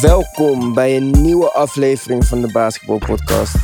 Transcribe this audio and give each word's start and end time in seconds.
Welkom 0.00 0.74
bij 0.74 0.96
een 0.96 1.10
nieuwe 1.10 1.52
aflevering 1.52 2.24
van 2.26 2.40
de 2.40 2.52
Basketball 2.52 2.98
Podcast. 2.98 3.54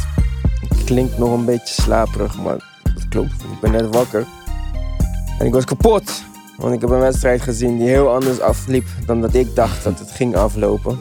Ik 0.70 0.84
klink 0.86 1.18
nog 1.18 1.32
een 1.32 1.44
beetje 1.44 1.82
slaperig, 1.82 2.42
maar 2.42 2.80
dat 2.94 3.08
klopt. 3.08 3.32
Ik 3.32 3.60
ben 3.60 3.70
net 3.70 3.94
wakker. 3.94 4.26
En 5.38 5.46
ik 5.46 5.52
was 5.52 5.64
kapot, 5.64 6.22
want 6.56 6.74
ik 6.74 6.80
heb 6.80 6.90
een 6.90 6.98
wedstrijd 6.98 7.42
gezien 7.42 7.78
die 7.78 7.88
heel 7.88 8.14
anders 8.14 8.40
afliep 8.40 8.86
dan 9.06 9.20
dat 9.20 9.34
ik 9.34 9.54
dacht 9.54 9.84
dat 9.84 9.98
het 9.98 10.10
ging 10.10 10.36
aflopen. 10.36 10.98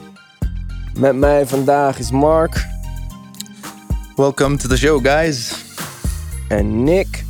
Met 0.98 1.16
mij 1.16 1.48
vandaag 1.48 2.00
is 2.00 2.12
Mark 2.12 2.68
Welcome 4.16 4.58
to 4.58 4.67
the 4.67 4.78
show, 4.78 5.06
guys. 5.06 5.64
en 6.48 6.84
Nick. 6.84 7.26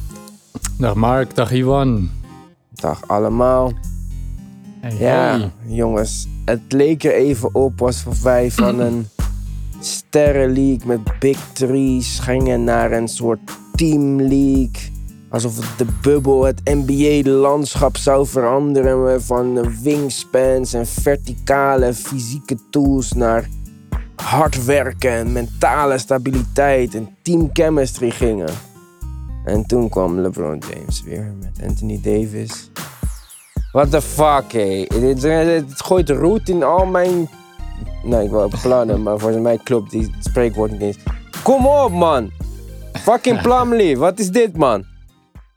Dag 0.77 0.93
Mark, 0.95 1.35
dag 1.35 1.51
Iwan. 1.51 2.09
Dag 2.69 3.07
allemaal. 3.07 3.71
Hey, 4.79 4.95
Ja, 4.97 5.37
hey. 5.37 5.51
jongens, 5.65 6.27
het 6.45 6.61
leek 6.67 7.03
er 7.03 7.13
even 7.13 7.55
op 7.55 7.81
alsof 7.81 8.21
wij 8.21 8.51
van 8.51 8.79
een 8.79 9.07
sterrenleague 9.79 10.87
met 10.87 11.19
big 11.19 11.37
threes 11.53 12.19
gingen 12.19 12.63
naar 12.63 12.91
een 12.91 13.07
soort 13.07 13.39
team 13.75 14.21
league. 14.21 14.93
Alsof 15.29 15.75
de 15.77 15.85
bubbel, 16.01 16.43
het 16.43 16.61
NBA-landschap 16.63 17.97
zou 17.97 18.27
veranderen 18.27 19.21
van 19.21 19.81
wingspans 19.81 20.73
en 20.73 20.87
verticale 20.87 21.93
fysieke 21.93 22.57
tools 22.69 23.13
naar 23.13 23.49
hard 24.15 24.65
werken 24.65 25.11
en 25.11 25.31
mentale 25.31 25.97
stabiliteit 25.97 26.95
en 26.95 27.09
team 27.21 27.49
chemistry 27.53 28.09
gingen. 28.09 28.53
En 29.45 29.65
toen 29.65 29.89
kwam 29.89 30.19
LeBron 30.19 30.61
James 30.69 31.03
weer 31.03 31.33
met 31.39 31.67
Anthony 31.67 31.99
Davis. 32.01 32.71
What 33.75 33.91
the 33.91 34.01
fuck, 34.01 34.51
hé. 34.51 34.85
Dit, 34.87 35.21
dit 35.21 35.81
gooit 35.81 36.09
roet 36.09 36.49
in 36.49 36.63
al 36.63 36.85
mijn... 36.85 37.29
Nee, 38.03 38.23
ik 38.23 38.29
wil 38.29 38.51
plannen, 38.61 39.03
maar 39.03 39.17
volgens 39.19 39.41
mij 39.41 39.57
klopt 39.63 39.91
die 39.91 40.15
spreekwoord 40.19 40.71
niet 40.71 40.81
eens. 40.81 40.97
Kom 41.43 41.67
op, 41.67 41.91
man. 41.91 42.31
Fucking 42.93 43.41
Plumlee, 43.41 43.97
wat 43.97 44.19
is 44.19 44.29
dit, 44.29 44.57
man? 44.57 44.85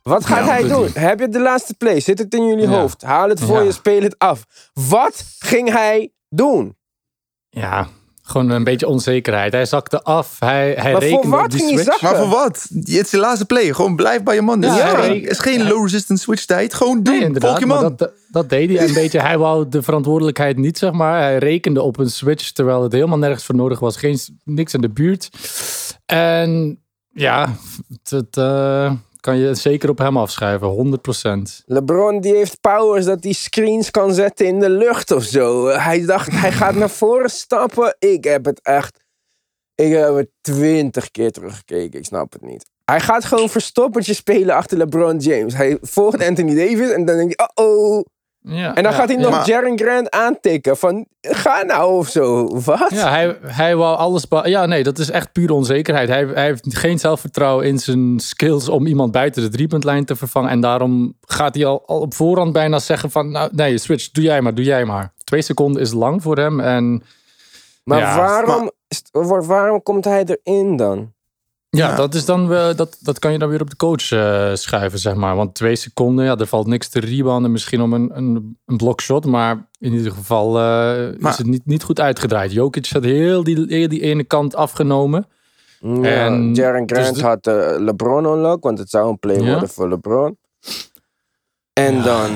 Wat 0.03 0.27
gaat 0.27 0.39
Ja, 0.39 0.45
hij 0.45 0.69
doen? 0.69 0.89
Heb 0.95 1.21
je 1.21 1.29
de 1.29 1.41
laatste 1.41 1.75
play? 1.75 2.01
Zit 2.01 2.19
het 2.19 2.35
in 2.35 2.47
jullie 2.47 2.69
Ja. 2.69 2.81
hoofd? 2.81 3.03
Haal 3.03 3.29
het 3.29 3.41
voor 3.41 3.57
Ja. 3.57 3.63
je, 3.63 3.73
speel 3.73 4.03
het 4.03 4.19
af. 4.19 4.45
Wat 4.89 5.25
ging 5.39 5.73
hij 5.73 6.13
doen? 6.29 6.77
Ja, 7.49 7.89
gewoon 8.29 8.51
een 8.51 8.65
beetje 8.65 8.87
onzekerheid. 8.87 9.53
Hij 9.53 9.67
zakte 9.67 10.03
af. 10.03 10.37
Hij, 10.39 10.75
hij 10.79 10.93
Maar 10.93 11.03
voor 11.03 11.11
rekende 11.11 11.37
wat 11.37 11.45
op 11.45 11.51
die 11.51 11.61
ging 11.61 11.81
switch. 11.81 12.03
Maar 12.03 12.17
voor 12.17 12.29
wat? 12.29 12.67
Het 12.75 12.89
is 12.89 13.11
de 13.11 13.19
laatste 13.19 13.45
play. 13.45 13.73
Gewoon 13.73 13.97
blijf 13.97 14.23
bij 14.23 14.35
je 14.35 14.43
man. 14.43 14.63
Het 14.63 14.73
is, 14.73 14.79
Ja, 14.79 15.01
het 15.01 15.31
is 15.31 15.39
geen 15.39 15.69
low 15.69 15.83
resistance 15.83 16.23
switch 16.23 16.45
tijd. 16.45 16.75
Gewoon 16.75 17.03
doen. 17.03 17.15
Nee, 17.15 17.23
inderdaad. 17.23 17.51
Volg 17.51 17.61
je 17.61 17.67
maar 17.67 17.83
man. 17.83 17.95
dat, 17.97 18.13
dat 18.29 18.49
deed 18.49 18.71
hij 18.71 18.89
een 18.89 18.95
beetje. 18.95 19.21
Hij 19.21 19.39
wou 19.39 19.69
de 19.69 19.83
verantwoordelijkheid 19.83 20.57
niet, 20.57 20.79
zeg 20.79 20.93
maar. 20.93 21.21
Hij 21.21 21.39
rekende 21.39 21.83
op 21.83 21.99
een 21.99 22.11
switch, 22.11 22.51
terwijl 22.53 22.83
het 22.83 22.93
helemaal 22.93 23.19
nergens 23.19 23.45
voor 23.45 23.55
nodig 23.55 23.79
was. 23.79 23.97
Geen, 23.97 24.19
niks 24.45 24.75
in 24.75 24.81
de 24.81 24.91
buurt. 24.91 25.31
En 26.07 26.81
ja, 27.13 27.55
dat 28.03 28.37
eh, 28.37 28.93
kan 29.21 29.39
je 29.39 29.55
zeker 29.55 29.89
op 29.89 29.99
hem 29.99 30.17
afschrijven. 30.17 31.01
100%. 31.61 31.65
LeBron 31.65 32.21
die 32.21 32.35
heeft 32.35 32.61
powers 32.61 33.05
dat 33.05 33.25
hij 33.25 33.33
screens 33.33 33.91
kan 33.91 34.15
zetten 34.15 34.47
in 34.47 34.61
de 34.61 34.71
lucht 34.71 35.11
of 35.11 35.23
zo. 35.23 35.67
Hij 35.67 36.05
dacht, 36.05 36.33
hij 36.33 36.53
gaat 36.53 36.75
naar 36.75 36.91
voren 36.91 37.31
stappen. 37.31 37.97
Ik 37.99 38.25
heb 38.25 38.45
het 38.45 38.61
echt... 38.63 39.07
Ik 39.75 39.93
heb 39.93 40.15
het 40.15 40.31
twintig 40.41 41.11
keer 41.11 41.33
teruggekeken. 41.33 41.99
Ik 41.99 42.05
snap 42.05 42.33
het 42.33 42.43
niet. 42.43 42.65
Hij 42.85 43.01
gaat 43.01 43.25
gewoon 43.25 43.49
verstoppertje 43.49 44.15
spelen 44.15 44.55
achter 44.55 44.79
LeBron 44.79 45.19
James. 45.19 45.55
Hij 45.55 45.79
volgt 45.81 46.23
Anthony 46.23 46.55
Davis 46.55 46.91
en 46.91 47.05
dan 47.05 47.17
denk 47.17 47.31
je, 47.31 47.51
oh-oh. 47.55 48.05
Ja, 48.41 48.75
En 48.75 48.83
dan 48.83 48.93
ja, 48.93 48.99
gaat 48.99 49.09
hij 49.09 49.17
ja. 49.17 49.23
nog 49.23 49.31
Maar- 49.31 49.47
Jaren 49.47 49.79
Grant 49.79 50.11
aantikken 50.11 50.77
van, 50.77 51.07
ga 51.21 51.63
nou 51.63 51.93
of 51.99 52.09
zo. 52.09 52.47
Wat? 52.65 52.91
Ja, 52.91 53.09
hij, 53.11 53.39
hij 53.43 53.77
wou 53.77 53.97
alles. 53.97 54.25
Ja, 54.43 54.67
nee, 54.67 54.83
dat 54.83 54.99
is 54.99 55.11
echt 55.11 55.33
pure 55.33 55.53
onzekerheid. 55.55 56.09
Hij, 56.09 56.25
hij 56.35 56.45
heeft 56.45 56.77
geen 56.77 56.99
zelfvertrouwen 56.99 57.67
in 57.67 57.79
zijn 57.79 58.21
skills 58.21 58.69
om 58.69 58.87
iemand 58.87 59.13
buiten 59.13 59.43
de 59.43 59.49
driepuntlijn 59.49 60.05
te 60.05 60.17
vervangen. 60.17 60.51
En 60.51 60.61
daarom 60.61 61.15
gaat 61.21 61.55
hij 61.55 61.67
al, 61.67 61.83
al 61.87 62.01
op 62.01 62.15
voorhand 62.15 62.53
bijna 62.53 62.79
zeggen: 62.79 63.11
van 63.11 63.31
nou, 63.31 63.51
nee, 63.53 63.79
switch, 63.79 64.11
doe 64.11 64.25
jij 64.25 64.41
maar, 64.41 64.55
doe 64.55 64.65
jij 64.65 64.85
maar. 64.85 65.13
Twee 65.25 65.43
seconden 65.43 65.83
is 65.83 65.93
lang 65.93 66.23
voor 66.23 66.37
hem. 66.37 66.61
En 66.61 67.03
maar, 67.85 67.99
Ja, 67.99 68.17
waarom, 68.17 68.71
is- 68.89 69.03
waar- 69.13 69.45
waarom 69.47 69.83
komt 69.83 70.05
hij 70.05 70.25
erin 70.43 70.77
dan? 70.77 71.13
Ja, 71.71 71.89
Ja. 71.89 71.97
dat 71.97 72.15
is 72.15 72.25
dan 72.25 72.49
wel, 72.49 72.77
dat, 72.77 72.97
dat 73.01 73.19
kan 73.19 73.33
je 73.33 73.39
dan 73.39 73.49
weer 73.49 73.61
op 73.61 73.71
de 73.71 73.77
coach 73.77 74.11
eh, 74.11 74.55
schuiven, 74.55 74.99
zeg 74.99 75.15
maar. 75.15 75.37
Want 75.37 75.55
twee 75.55 75.77
seconden, 75.77 76.25
ja, 76.25 76.37
er 76.37 76.47
valt 76.47 76.67
niks 76.67 76.89
te 76.89 77.01
rebounden. 77.01 77.53
Misschien 77.53 77.81
om 77.81 77.93
een, 77.93 78.11
een, 78.17 78.59
een 78.67 78.77
blokshot. 78.77 79.25
Maar 79.27 79.69
in 79.79 79.93
ieder 79.93 80.13
geval 80.13 80.49
eh, 80.49 80.63
Maar- 81.19 81.33
is 81.33 81.39
het 81.39 81.47
niet, 81.47 81.67
niet 81.67 81.83
goed 81.83 82.01
uitgedraaid. 82.01 82.53
Jokic 82.53 82.87
had 82.89 83.05
heel 83.05 83.45
die, 83.45 83.65
heel 83.69 83.89
die 83.89 84.01
ene 84.01 84.25
kant 84.25 84.55
afgenomen. 84.55 85.27
Ja, 85.81 86.03
En 86.27 86.55
Jaren 86.55 86.87
dus 86.87 86.99
Grant 86.99 87.17
de- 87.17 87.23
had 87.23 87.47
eh, 87.47 87.75
LeBron 87.79 88.25
unlock, 88.25 88.63
want 88.63 88.79
het 88.79 88.91
zou 88.91 89.09
een 89.09 89.19
play 89.19 89.37
Ja. 89.41 89.51
worden 89.51 89.69
voor 89.69 89.89
LeBron. 89.89 90.39
En 91.73 91.95
Ja. 91.95 92.03
dan, 92.03 92.31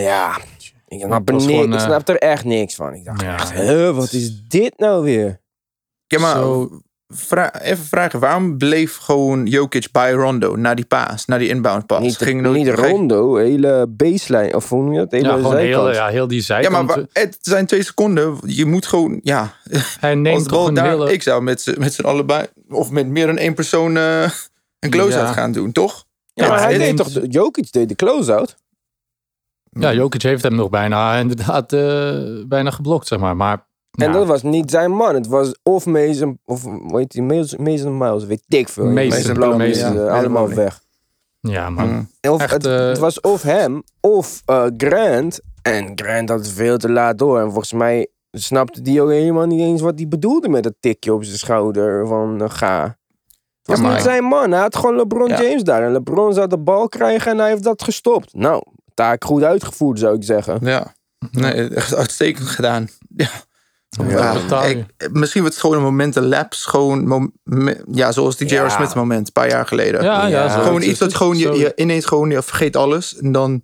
ja, 0.00 0.36
ik 0.88 1.00
snap, 1.00 1.28
er 1.28 1.40
gewoon, 1.40 1.72
ik 1.72 1.80
snap 1.80 2.08
er 2.08 2.16
echt 2.18 2.44
niks 2.44 2.74
van. 2.74 2.94
Ik 2.94 3.04
dacht 3.04 3.20
Ja. 3.20 3.34
echt, 3.54 3.90
wat 3.94 4.12
is 4.12 4.42
dit 4.48 4.78
nou 4.78 5.04
weer? 5.04 5.40
Ja, 6.06 6.18
maar 6.18 6.34
Zo- 6.36 6.80
vra- 7.14 7.60
even 7.60 7.84
vragen. 7.84 8.20
Waarom 8.20 8.58
bleef 8.58 8.96
gewoon 8.96 9.46
Jokic 9.46 9.86
bij 9.92 10.12
Rondo 10.12 10.56
na 10.56 10.74
die 10.74 10.84
paas, 10.84 11.24
na 11.24 11.38
die 11.38 11.48
inbound 11.48 11.86
pass? 11.86 12.00
Niet, 12.00 12.16
Ging 12.16 12.40
nooit- 12.42 12.56
niet 12.56 12.66
ging- 12.74 12.78
Rondo, 12.86 13.36
hele 13.36 13.86
baseline, 13.88 14.54
of 14.56 14.68
hoe 14.68 14.82
noem 14.82 14.92
je 14.92 14.98
dat? 14.98 15.10
Hele 15.10 15.26
Ja, 15.28 15.34
gewoon 15.34 15.50
zijkant. 15.52 15.84
heel, 15.84 15.92
ja, 15.94 16.08
heel 16.08 16.28
die 16.28 16.38
Ja, 16.38 16.44
zijkant. 16.44 16.86
maar 16.86 16.96
wa- 16.96 17.06
het 17.12 17.38
zijn 17.40 17.66
twee 17.66 17.82
seconden. 17.82 18.38
Je 18.46 18.64
moet 18.66 18.86
gewoon, 18.86 19.20
ja. 19.22 19.52
hij 20.00 20.14
neemt 20.14 20.48
de 20.48 20.56
een 20.56 20.74
daar, 20.74 20.88
hele... 20.88 21.12
ik 21.12 21.22
zou 21.22 21.42
met 21.42 21.60
z'n 21.60 21.74
met 21.78 21.94
z'n 21.94 22.04
allebei, 22.04 22.46
of 22.68 22.90
met 22.90 23.06
meer 23.06 23.26
dan 23.26 23.36
één 23.38 23.54
persoon, 23.54 23.96
eh, 23.96 24.22
een 24.78 24.90
close-out 24.90 25.26
Ja. 25.28 25.32
gaan 25.32 25.52
doen, 25.52 25.72
toch? 25.72 26.04
Ja, 26.32 26.48
maar 26.48 26.56
Ja, 26.58 26.62
hij 26.64 26.74
hij 26.74 26.84
deed 26.86 26.96
toch, 26.96 27.08
de- 27.12 27.26
Jokic 27.28 27.72
deed 27.72 27.88
de 27.88 27.94
close-out. 27.94 28.56
Ja, 29.70 29.92
Jokic 29.94 30.22
heeft 30.22 30.42
hem 30.42 30.54
nog 30.54 30.68
bijna, 30.70 31.16
inderdaad, 31.16 31.72
eh, 31.72 32.18
bijna 32.46 32.70
geblokt, 32.70 33.06
zeg 33.06 33.18
maar. 33.18 33.36
Maar 33.36 33.66
En 33.94 34.12
dat 34.12 34.26
was 34.26 34.42
niet 34.42 34.70
zijn 34.70 34.90
man. 34.90 35.14
Het 35.14 35.26
was 35.26 35.54
of 35.62 35.86
Mason, 35.86 36.38
of 36.44 36.62
hoe 36.62 36.98
heet 36.98 37.10
die, 37.10 37.22
Mason, 37.22 37.62
Mason 37.62 37.98
Miles, 37.98 38.24
weet 38.24 38.44
ik 38.48 38.68
veel. 38.68 38.84
Mason 38.84 39.38
Mason 39.38 39.96
eh, 39.96 40.04
ja. 40.04 40.08
allemaal 40.08 40.48
weg. 40.48 40.80
ja, 41.40 41.70
man. 41.70 41.88
Mm. 41.88 42.08
Of 42.30 42.40
Echt, 42.40 42.52
het, 42.52 42.66
eh, 42.66 42.86
het 42.86 42.98
was 42.98 43.20
of 43.20 43.42
hem 43.42 43.82
of 44.00 44.42
eh, 44.44 44.66
Grant. 44.76 45.40
En 45.62 45.92
Grant 45.94 46.28
had 46.28 46.38
het 46.38 46.48
veel 46.48 46.78
te 46.78 46.90
laat 46.90 47.18
door. 47.18 47.38
En 47.38 47.44
volgens 47.44 47.72
mij 47.72 48.08
snapte 48.30 48.82
die 48.82 49.02
ook 49.02 49.10
helemaal 49.10 49.46
niet 49.46 49.60
eens 49.60 49.80
wat 49.80 49.92
hij 49.96 50.08
bedoelde 50.08 50.48
met 50.48 50.62
dat 50.62 50.74
tikje 50.80 51.14
op 51.14 51.24
zijn 51.24 51.38
schouder 51.38 52.06
van 52.06 52.50
ga. 52.50 52.96
Het 53.62 53.78
was 53.78 53.78
Ja, 53.78 53.92
niet 53.92 54.02
zijn 54.02 54.24
man. 54.24 54.50
Hij 54.50 54.60
had 54.60 54.76
gewoon 54.76 54.96
LeBron 54.96 55.28
Ja. 55.28 55.42
James 55.42 55.62
daar. 55.62 55.82
En 55.82 55.92
LeBron 55.92 56.32
zou 56.34 56.48
de 56.48 56.58
bal 56.58 56.88
krijgen 56.88 57.30
en 57.30 57.38
hij 57.38 57.48
heeft 57.48 57.62
dat 57.62 57.82
gestopt. 57.82 58.34
Nou, 58.34 58.62
taak 58.94 59.24
goed 59.24 59.42
uitgevoerd 59.42 59.98
zou 59.98 60.16
ik 60.16 60.24
zeggen. 60.24 60.58
Ja, 60.62 60.94
nee, 61.30 61.68
echt 61.68 61.94
uitstekend 61.94 62.46
gedaan. 62.48 62.88
Ja. 63.16 63.30
Ja, 64.08 64.62
ik- 64.62 64.86
misschien 65.12 65.40
wordt 65.40 65.56
het 65.56 65.64
gewoon 65.64 65.76
een 65.76 65.82
momenten 65.82 66.26
lapse. 66.26 66.68
Gewoon, 66.68 67.06
mom- 67.08 67.32
ja, 67.92 68.12
zoals 68.12 68.36
die 68.36 68.46
J.R. 68.48 68.54
Ja. 68.54 68.68
Smith 68.68 68.94
moment, 68.94 69.26
een 69.26 69.32
paar 69.32 69.48
jaar 69.48 69.66
geleden. 69.66 70.02
Ja, 70.02 70.26
ja, 70.26 70.48
zo- 70.48 70.62
gewoon 70.62 70.82
iets 70.82 70.98
dat 70.98 71.14
gewoon 71.14 71.38
je, 71.38 71.52
je 71.58 71.72
ineens 71.76 72.04
gewoon 72.04 72.30
je 72.30 72.42
vergeet 72.42 72.76
alles. 72.76 73.16
En 73.18 73.32
dan, 73.32 73.62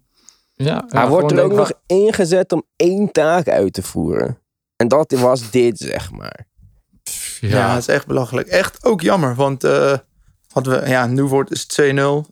Ja, 0.54 0.84
hij 0.88 1.08
wordt 1.08 1.32
er 1.32 1.42
ook 1.42 1.52
nog 1.52 1.72
ingezet 1.86 2.52
om 2.52 2.62
één 2.76 3.12
taak 3.12 3.48
uit 3.48 3.72
te 3.72 3.82
voeren. 3.82 4.38
En 4.76 4.88
dat 4.88 5.12
was 5.19 5.50
dit, 5.50 5.78
zeg 5.78 6.10
maar. 6.10 6.46
ja, 7.40 7.48
Ja, 7.48 7.70
het 7.70 7.78
is 7.80 7.88
echt 7.94 8.06
belachelijk. 8.06 8.48
Echt 8.48 8.84
ook 8.84 9.00
jammer, 9.00 9.34
want 9.34 9.64
eh, 9.64 9.93
hadden 10.52 10.81
we, 10.82 10.88
ja, 10.88 11.06
nu 11.06 11.22
wordt 11.22 11.50
is 11.52 11.60
het 11.60 11.72
2-0. 11.72 12.26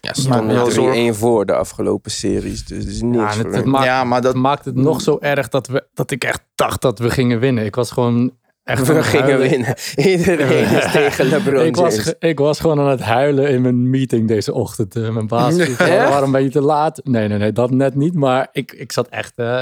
Ja, 0.00 0.12
Maar 0.28 0.38
stond 0.40 0.52
wel 0.74 0.86
er 0.88 0.92
1 0.92 1.14
voor 1.14 1.46
de 1.46 1.54
afgelopen 1.54 2.10
series. 2.10 2.64
Dus 2.64 2.78
het 2.78 2.86
is 2.92 3.02
niks 3.02 3.34
Ja, 3.36 3.42
het, 3.42 3.54
het 3.54 3.64
maakt, 3.64 3.84
ja, 3.84 4.04
maar 4.04 4.20
dat, 4.20 4.32
het 4.32 4.42
maakt 4.42 4.64
het 4.64 4.74
nog 4.74 5.00
zo 5.00 5.18
erg 5.20 5.48
dat, 5.48 5.66
we, 5.66 5.86
dat 5.94 6.10
ik 6.10 6.24
echt 6.24 6.40
dacht 6.54 6.80
dat 6.80 6.98
we 6.98 7.10
gingen 7.10 7.38
winnen. 7.40 7.64
Ik 7.64 7.74
was 7.74 7.90
gewoon 7.90 8.32
echt 8.64 8.86
We 8.86 9.02
gingen 9.02 9.26
huilen. 9.26 9.48
winnen. 9.50 9.74
Iedereen 10.18 10.68
is 10.76 10.92
tegen 10.92 11.26
LeBron 11.28 11.64
Ik 11.66 11.76
was, 11.76 11.94
James. 11.94 12.14
ik 12.18 12.38
was 12.38 12.60
gewoon 12.60 12.80
aan 12.80 12.88
het 12.88 13.00
huilen 13.00 13.48
in 13.50 13.62
mijn 13.62 13.90
meeting 13.90 14.28
deze 14.28 14.52
ochtend. 14.52 14.96
Eh, 14.96 15.08
mijn 15.10 15.26
baas 15.26 15.54
vroeg, 15.62 15.78
Echt? 15.78 16.04
"Oh, 16.04 16.08
waarom 16.08 16.32
ben 16.32 16.42
je 16.42 16.50
te 16.50 16.60
laat? 16.62 17.00
Nee, 17.04 17.28
nee, 17.28 17.38
nee, 17.38 17.52
dat 17.52 17.70
net 17.70 17.94
niet. 17.94 18.14
Maar 18.14 18.48
ik, 18.52 18.72
ik 18.72 18.92
zat 18.92 19.08
echt 19.08 19.32
eh, 19.36 19.60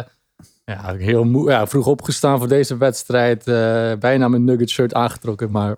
ja, 0.65 0.95
heel 0.99 1.25
moe, 1.25 1.51
ja, 1.51 1.67
vroeg 1.67 1.87
opgestaan 1.87 2.39
voor 2.39 2.49
deze 2.49 2.77
wedstrijd. 2.77 3.47
eh, 3.47 3.93
bijna 3.99 4.29
mijn 4.29 4.45
nugget 4.45 4.71
shirt 4.71 4.95
aangetrokken. 4.95 5.51
Maar 5.51 5.77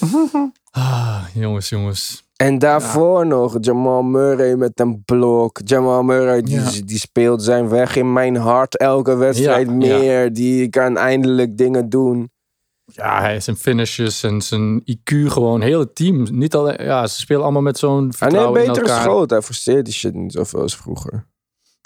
ah, 0.70 1.22
jongens, 1.34 1.68
jongens. 1.68 2.26
En 2.42 2.58
daarvoor 2.58 3.26
nog 3.26 3.56
Jamal 3.60 4.02
Murray 4.02 4.54
met 4.54 4.80
een 4.80 5.02
blok. 5.04 5.60
Jamal 5.64 6.02
Murray 6.02 6.42
die, 6.42 6.60
Ja. 6.60 6.70
die 6.84 6.98
speelt 6.98 7.42
zijn 7.42 7.68
weg 7.68 7.96
in 7.96 8.12
mijn 8.12 8.36
hart 8.36 8.76
elke 8.76 9.16
wedstrijd 9.16 9.66
Ja, 9.66 9.72
meer. 9.72 10.32
Die 10.32 10.68
kan 10.68 10.96
eindelijk 10.96 11.56
dingen 11.58 11.88
doen. 11.88 12.30
Ja, 12.84 13.20
hij 13.20 13.40
zijn 13.40 13.56
finishes 13.56 14.22
en 14.22 14.42
zijn 14.42 14.80
IQ 14.90 15.12
gewoon. 15.26 15.60
Heel 15.60 15.78
het 15.80 15.94
team. 15.94 16.26
Niet 16.30 16.54
alleen, 16.54 16.84
ja, 16.84 17.06
ze 17.06 17.20
spelen 17.20 17.42
allemaal 17.42 17.62
met 17.62 17.78
zo'n 17.78 17.90
Hij 17.92 18.00
neemt 18.02 18.16
vertrouwen 18.16 18.60
in 18.60 18.66
betere 18.66 18.86
elkaar. 18.86 19.02
schoot. 19.02 19.30
Hij 19.30 19.42
forceert 19.42 19.84
die 19.84 19.94
shit 19.94 20.14
niet 20.14 20.32
zoveel 20.32 20.60
als 20.60 20.76
vroeger. 20.76 21.26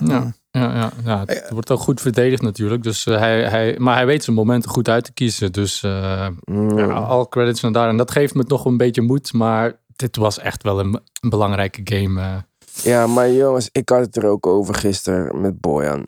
Ja, 0.04 0.32
ja, 0.50 0.74
ja, 0.74 0.90
ja. 1.04 1.22
het 1.26 1.50
wordt 1.50 1.70
ook 1.70 1.80
goed 1.80 2.00
verdedigd 2.00 2.42
natuurlijk. 2.42 2.82
Dus, 2.82 3.06
eh, 3.06 3.18
hij, 3.18 3.48
hij, 3.48 3.74
maar 3.78 3.94
hij 3.94 4.06
weet 4.06 4.24
zijn 4.24 4.36
momenten 4.36 4.70
goed 4.70 4.88
uit 4.88 5.04
te 5.04 5.12
kiezen. 5.12 5.52
Dus 5.52 5.82
uh, 5.82 6.28
Mm. 6.44 6.78
ja, 6.78 6.86
al 6.92 7.28
credits 7.28 7.60
naar 7.60 7.72
daar. 7.72 7.88
En 7.88 7.96
dat 7.96 8.10
geeft 8.10 8.34
me 8.34 8.44
toch 8.44 8.64
een 8.64 8.76
beetje 8.76 9.02
moed. 9.02 9.32
Maar 9.32 9.80
dit 9.96 10.16
was 10.16 10.38
echt 10.38 10.62
wel 10.62 10.80
een, 10.80 11.00
een 11.20 11.28
belangrijke 11.30 11.80
game. 11.84 12.20
eh. 12.20 12.38
Ja, 12.82 13.06
maar 13.06 13.30
jongens, 13.30 13.68
ik 13.72 13.88
had 13.88 14.00
het 14.00 14.16
er 14.16 14.26
ook 14.26 14.46
over 14.46 14.74
gisteren 14.74 15.40
met 15.40 15.60
Boyan. 15.60 16.06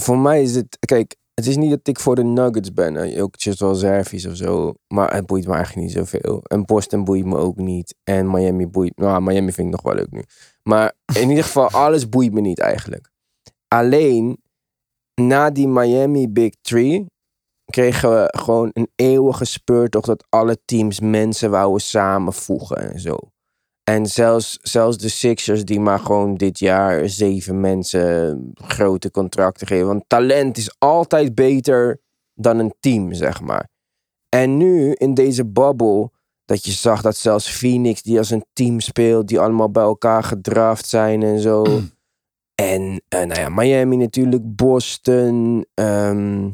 Voor 0.00 0.18
mij 0.18 0.42
is 0.42 0.54
het, 0.54 0.76
kijk, 0.86 1.16
het 1.34 1.46
is 1.46 1.56
niet 1.56 1.70
dat 1.70 1.88
ik 1.88 1.98
voor 1.98 2.14
de 2.14 2.24
Nuggets 2.24 2.72
ben. 2.72 3.20
Ook 3.20 3.34
wel 3.58 3.74
servies 3.74 4.26
of 4.26 4.36
zo. 4.36 4.74
Maar 4.88 5.14
het 5.14 5.26
boeit 5.26 5.46
me 5.46 5.54
eigenlijk 5.54 5.86
niet 5.86 5.96
zoveel. 5.96 6.42
En 6.42 6.64
Boston 6.64 7.04
boeit 7.04 7.24
me 7.24 7.36
ook 7.36 7.56
niet. 7.56 7.94
En 8.04 8.30
Miami 8.30 8.66
boeit 8.66 8.96
Nou, 8.96 9.22
Miami 9.22 9.52
vind 9.52 9.66
ik 9.66 9.72
nog 9.72 9.82
wel 9.82 9.94
leuk 9.94 10.10
nu. 10.10 10.22
Maar 10.62 10.92
in 11.14 11.28
ieder 11.28 11.44
geval, 11.44 11.70
alles 11.84 12.08
boeit 12.08 12.32
me 12.32 12.40
niet 12.40 12.58
eigenlijk. 12.58 13.10
Alleen, 13.68 14.42
na 15.14 15.50
die 15.50 15.68
Miami 15.68 16.28
Big 16.28 16.52
Three 16.60 17.06
kregen 17.72 18.10
we 18.10 18.34
gewoon 18.38 18.70
een 18.72 18.90
eeuwige 18.96 19.44
speurtocht 19.44 20.06
dat 20.06 20.26
alle 20.28 20.58
teams 20.64 21.00
mensen 21.00 21.50
wouden 21.50 21.80
samenvoegen 21.80 22.92
en 22.92 23.00
zo. 23.00 23.16
En 23.84 24.06
zelfs, 24.06 24.58
zelfs 24.62 24.98
de 24.98 25.08
Sixers 25.08 25.64
die 25.64 25.80
maar 25.80 25.98
gewoon 25.98 26.34
dit 26.34 26.58
jaar 26.58 27.08
zeven 27.08 27.60
mensen 27.60 28.52
grote 28.54 29.10
contracten 29.10 29.66
geven. 29.66 29.86
Want 29.86 30.04
talent 30.06 30.56
is 30.56 30.74
altijd 30.78 31.34
beter 31.34 32.00
dan 32.34 32.58
een 32.58 32.74
team, 32.80 33.12
zeg 33.12 33.40
maar. 33.40 33.68
En 34.28 34.56
nu 34.56 34.92
in 34.92 35.14
deze 35.14 35.46
bubble, 35.46 36.10
dat 36.44 36.64
je 36.64 36.72
zag 36.72 37.02
dat 37.02 37.16
zelfs 37.16 37.50
Phoenix 37.50 38.02
die 38.02 38.18
als 38.18 38.30
een 38.30 38.44
team 38.52 38.80
speelt, 38.80 39.28
die 39.28 39.40
allemaal 39.40 39.70
bij 39.70 39.82
elkaar 39.82 40.24
gedraft 40.24 40.88
zijn 40.88 41.22
en 41.22 41.40
zo. 41.40 41.64
en 42.54 43.02
eh, 43.08 43.24
nou 43.24 43.40
ja, 43.40 43.48
Miami 43.48 43.96
natuurlijk, 43.96 44.56
Boston, 44.56 45.66
ehm, 45.74 46.50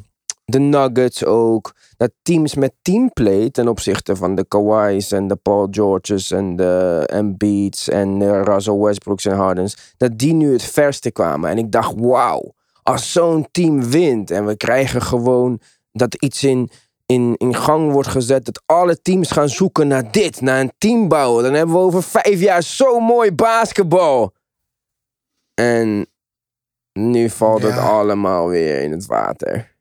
de 0.51 0.59
Nuggets 0.59 1.25
ook. 1.25 1.75
Dat 1.97 2.11
teams 2.23 2.55
met 2.55 2.73
teamplay 2.83 3.51
ten 3.51 3.69
opzichte 3.69 4.17
van 4.17 4.35
de 4.35 4.45
Kawhi's 4.49 5.13
en 5.13 5.29
de 5.29 5.37
Paul 5.37 5.69
Georges 5.71 6.31
en 6.31 6.57
de 6.57 7.05
Embiid's 7.07 7.89
en 7.89 8.19
de 8.19 8.43
Russell 8.43 8.75
Westbrooks 8.75 9.25
en 9.25 9.37
Hardens, 9.37 9.95
dat 9.97 10.19
die 10.19 10.33
nu 10.33 10.53
het 10.53 10.63
verste 10.63 11.11
kwamen. 11.11 11.51
En 11.51 11.59
ik 11.59 11.73
dacht, 11.73 11.95
wauw, 11.97 12.55
als 12.83 13.13
zo'n 13.13 13.49
team 13.51 13.91
wint 13.91 14.31
en 14.31 14.47
we 14.47 14.57
krijgen 14.57 15.03
gewoon 15.03 15.61
dat 15.93 16.15
iets 16.15 16.45
in, 16.45 16.71
in, 17.07 17.35
in 17.37 17.55
gang 17.55 17.93
wordt 17.93 18.09
gezet, 18.09 18.45
dat 18.45 18.63
alle 18.67 19.03
teams 19.03 19.31
gaan 19.31 19.49
zoeken 19.49 19.89
naar 19.89 20.13
dit, 20.13 20.41
naar 20.41 20.61
een 20.61 20.73
team 20.79 21.09
bouwen, 21.09 21.45
dan 21.45 21.55
hebben 21.55 21.75
we 21.75 21.81
over 21.81 22.03
vijf 22.03 22.41
jaar 22.41 22.63
zo 22.63 23.01
mooi 23.01 23.33
basketbal. 23.33 24.33
En 25.55 26.07
nu 26.93 27.31
valt 27.31 27.63
het 27.63 27.79
allemaal 27.79 28.49
weer 28.49 28.83
in 28.83 28.91
het 28.91 29.07
water. 29.07 29.77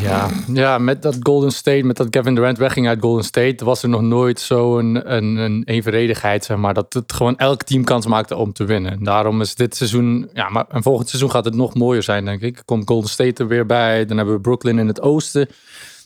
Ja, 0.00 0.28
ja, 0.52 0.78
met 0.78 1.02
dat 1.02 1.16
Golden 1.22 1.50
State, 1.52 1.82
met 1.82 1.96
dat 1.96 2.10
Kevin 2.10 2.34
Durant 2.34 2.58
wegging 2.58 2.88
uit 2.88 3.00
Golden 3.00 3.24
State, 3.24 3.64
was 3.64 3.82
er 3.82 3.88
nog 3.88 4.00
nooit 4.00 4.40
zo'n 4.40 5.12
een, 5.14 5.36
een 5.36 5.62
evenredigheid, 5.64 6.44
zeg 6.44 6.56
maar, 6.56 6.74
dat 6.74 6.92
het 6.92 7.12
gewoon 7.12 7.36
elk 7.38 7.62
team 7.62 7.84
kans 7.84 8.06
maakte 8.06 8.36
om 8.36 8.52
te 8.52 8.64
winnen. 8.64 8.92
En 8.92 9.04
daarom 9.04 9.40
is 9.40 9.54
dit 9.54 9.76
seizoen, 9.76 10.30
ja, 10.32 10.48
maar 10.48 10.64
en 10.68 10.82
volgend 10.82 11.08
seizoen 11.08 11.30
gaat 11.30 11.44
het 11.44 11.54
nog 11.54 11.74
mooier 11.74 12.02
zijn, 12.02 12.24
denk 12.24 12.40
ik. 12.40 12.62
Komt 12.64 12.88
Golden 12.88 13.10
State 13.10 13.42
er 13.42 13.48
weer 13.48 13.66
bij, 13.66 14.04
dan 14.04 14.16
hebben 14.16 14.34
we 14.34 14.40
Brooklyn 14.40 14.78
in 14.78 14.86
het 14.86 15.00
oosten. 15.00 15.48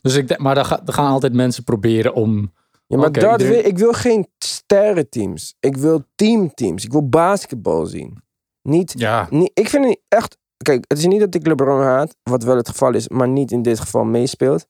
Dus 0.02 0.14
ik 0.14 0.28
denk, 0.28 0.40
maar 0.40 0.54
dan, 0.54 0.64
ga- 0.66 0.80
dan 0.84 0.94
gaan 0.94 1.10
altijd 1.10 1.32
mensen 1.32 1.64
proberen 1.64 2.14
om. 2.14 2.52
Ja, 2.86 2.96
maar 2.96 3.08
Oké, 3.08 3.20
dat 3.20 3.42
wil, 3.42 3.64
ik 3.64 3.78
wil 3.78 3.92
geen 3.92 4.26
sterrenteams. 4.38 5.54
Ik 5.60 5.76
wil 5.76 6.04
teamteams. 6.14 6.84
Ik 6.84 6.92
wil 6.92 7.08
basketbal 7.08 7.86
zien. 7.86 8.22
Niet, 8.62 8.92
Ja, 8.96 9.26
niet, 9.30 9.50
ik 9.54 9.68
vind 9.68 9.84
het 9.84 10.00
echt... 10.08 10.36
Kijk, 10.64 10.84
het 10.88 10.98
is 10.98 11.06
niet 11.06 11.20
dat 11.20 11.34
ik 11.34 11.46
LeBron 11.46 11.80
haat, 11.82 12.16
wat 12.22 12.42
wel 12.42 12.56
het 12.56 12.68
geval 12.68 12.94
is, 12.94 13.08
maar 13.08 13.28
niet 13.28 13.50
in 13.50 13.62
dit 13.62 13.80
geval 13.80 14.04
meespeelt. 14.04 14.66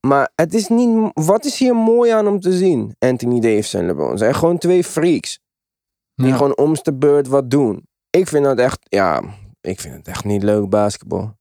Maar 0.00 0.30
het 0.34 0.54
is 0.54 0.68
niet... 0.68 1.10
Wat 1.14 1.44
is 1.44 1.58
hier 1.58 1.74
mooi 1.76 2.10
aan 2.10 2.26
om 2.26 2.40
te 2.40 2.52
zien? 2.52 2.94
Anthony 2.98 3.40
Davis 3.40 3.74
en 3.74 3.86
LeBron. 3.86 4.10
Ze 4.10 4.16
zijn 4.18 4.34
gewoon 4.34 4.58
twee 4.58 4.84
freaks. 4.84 5.38
Die 6.14 6.26
Ja. 6.26 6.36
gewoon 6.36 6.56
om 6.56 6.74
de 6.82 6.94
beurt 6.94 7.28
wat 7.28 7.50
doen. 7.50 7.86
Ik 8.10 8.28
vind 8.28 8.44
dat 8.44 8.58
echt... 8.58 8.78
Ja, 8.82 9.22
ik 9.60 9.80
vind 9.80 9.94
het 9.94 10.08
echt 10.08 10.24
niet 10.24 10.42
leuk 10.42 10.68
basketbal. 10.68 11.36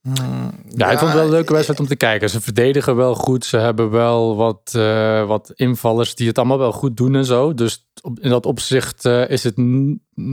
Mm, 0.00 0.14
Ja, 0.68 0.90
ik 0.90 0.98
vond 0.98 1.10
het 1.10 1.12
wel 1.18 1.24
een 1.24 1.30
leuke 1.30 1.52
wedstrijd 1.52 1.80
om 1.80 1.86
te 1.86 1.96
kijken. 1.96 2.30
Ze 2.30 2.40
verdedigen 2.40 2.96
wel 2.96 3.14
goed. 3.14 3.44
Ze 3.44 3.56
hebben 3.56 3.90
wel 3.90 4.36
wat, 4.36 4.72
eh, 4.76 5.26
wat 5.26 5.52
invallers 5.54 6.14
die 6.14 6.28
het 6.28 6.38
allemaal 6.38 6.58
wel 6.58 6.72
goed 6.72 6.96
doen 6.96 7.14
en 7.14 7.24
zo. 7.24 7.54
Dus 7.54 7.88
op- 8.02 8.20
in 8.20 8.30
dat 8.30 8.46
opzicht 8.46 9.04
eh, 9.04 9.28
is 9.30 9.44
het... 9.44 9.54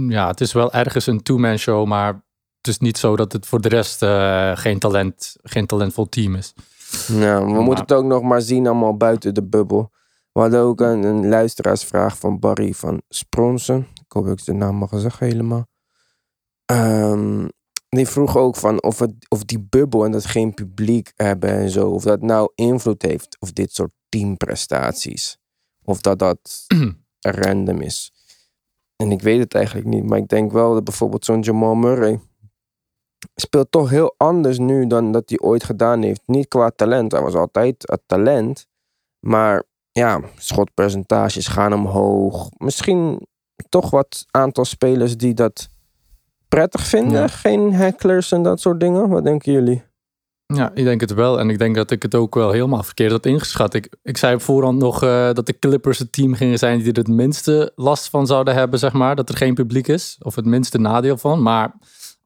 Ja, 0.08 0.28
het 0.28 0.42
is 0.42 0.54
wel 0.54 0.74
ergens 0.74 1.08
een 1.08 1.24
two-man 1.24 1.58
show, 1.58 1.86
maar 1.88 2.26
is 2.68 2.78
niet 2.78 2.98
zo 2.98 3.16
dat 3.16 3.32
het 3.32 3.46
voor 3.46 3.62
de 3.62 3.70
rest 3.70 4.02
eh, 4.04 4.58
geen, 4.58 4.80
talent, 4.80 5.36
geen 5.44 5.66
talentvol 5.66 6.10
team 6.10 6.36
is. 6.36 6.54
Nou, 7.08 7.46
we 7.46 7.52
Maar- 7.52 7.62
moeten 7.62 7.84
het 7.84 7.94
ook 7.94 8.06
nog 8.06 8.22
maar 8.22 8.42
zien 8.42 8.68
allemaal 8.68 8.98
buiten 8.98 9.34
de 9.34 9.44
bubbel. 9.44 9.92
We 10.32 10.40
hadden 10.44 10.60
ook 10.60 10.82
een, 10.82 11.04
een 11.04 11.28
luisteraarsvraag 11.28 12.18
van 12.18 12.40
Barry 12.40 12.74
van 12.74 13.02
Spronsen. 13.10 13.78
Ik 13.94 14.12
hoop 14.12 14.26
dat 14.26 14.40
ik 14.40 14.46
de 14.46 14.54
naam 14.54 14.76
mag 14.76 14.90
zeggen 14.96 15.28
helemaal. 15.28 15.68
Ehm, 16.66 17.48
die 17.90 18.08
vroeg 18.08 18.38
ook 18.38 18.56
van 18.56 18.84
of, 18.84 19.00
het, 19.00 19.14
of 19.28 19.44
die 19.44 19.60
bubbel 19.70 20.06
en 20.06 20.12
dat 20.12 20.26
geen 20.26 20.54
publiek 20.54 21.12
hebben 21.16 21.50
en 21.50 21.70
zo. 21.70 21.90
Of 21.90 22.04
dat 22.04 22.22
nou 22.22 22.52
invloed 22.56 23.02
heeft 23.02 23.38
op 23.40 23.56
dit 23.56 23.74
soort 23.74 23.92
teamprestaties. 24.10 25.38
Of 25.84 26.02
dat 26.02 26.20
dat 26.20 26.66
random 27.20 27.82
is. 27.82 28.12
En 28.96 29.12
ik 29.12 29.22
weet 29.22 29.40
het 29.40 29.54
eigenlijk 29.54 29.88
niet. 29.88 30.04
Maar 30.04 30.18
ik 30.18 30.28
denk 30.28 30.52
wel 30.52 30.74
dat 30.74 30.84
bijvoorbeeld 30.84 31.26
zo'n 31.26 31.42
Jamal 31.42 31.76
Murray 31.76 32.20
speelt 33.36 33.72
toch 33.72 33.90
heel 33.90 34.14
anders 34.18 34.58
nu 34.58 34.88
dan 34.88 35.12
dat 35.12 35.30
hij 35.30 35.40
ooit 35.40 35.64
gedaan 35.64 36.02
heeft. 36.02 36.22
Niet 36.26 36.48
qua 36.48 36.70
talent, 36.70 37.12
hij 37.12 37.22
was 37.22 37.34
altijd 37.34 37.76
het 37.78 38.02
talent. 38.06 38.66
Maar 39.20 39.64
ja, 39.92 40.22
schotpercentages 40.36 41.48
gaan 41.48 41.74
omhoog. 41.74 42.50
Misschien 42.58 43.28
toch 43.70 43.90
wat 43.90 44.26
aantal 44.32 44.66
spelers 44.66 45.18
die 45.18 45.34
dat 45.34 45.70
prettig 46.48 46.82
vinden. 46.82 47.22
Ja. 47.22 47.28
Geen 47.28 47.74
hecklers 47.74 48.32
en 48.32 48.44
dat 48.44 48.60
soort 48.60 48.80
dingen. 48.80 49.10
Wat 49.10 49.24
denken 49.24 49.52
jullie? 49.52 49.84
Ja, 50.54 50.72
ik 50.74 50.84
denk 50.84 51.02
het 51.02 51.14
wel. 51.14 51.40
En 51.40 51.50
ik 51.50 51.58
denk 51.58 51.76
dat 51.76 51.92
ik 51.92 52.02
het 52.02 52.16
ook 52.16 52.36
wel 52.36 52.52
helemaal 52.52 52.84
verkeerd 52.84 53.12
had 53.12 53.26
ingeschat. 53.26 53.74
Ik, 53.74 53.96
ik 54.04 54.18
zei 54.18 54.36
op 54.36 54.42
voorhand 54.42 54.80
nog 54.80 55.04
eh, 55.04 55.34
dat 55.34 55.46
de 55.46 55.60
Clippers 55.60 56.00
het 56.00 56.12
team 56.12 56.34
gingen 56.34 56.58
zijn 56.58 56.78
die 56.78 56.92
er 56.92 56.98
het 56.98 57.08
minste 57.08 57.72
last 57.76 58.10
van 58.10 58.28
zouden 58.28 58.54
hebben, 58.54 58.80
zeg 58.80 58.94
maar. 58.94 59.16
Dat 59.16 59.30
er 59.30 59.38
geen 59.38 59.54
publiek 59.54 59.88
is. 59.88 60.18
Of 60.22 60.36
het 60.36 60.46
minste 60.46 60.78
nadeel 60.78 61.18
van. 61.18 61.42
Maar 61.42 61.74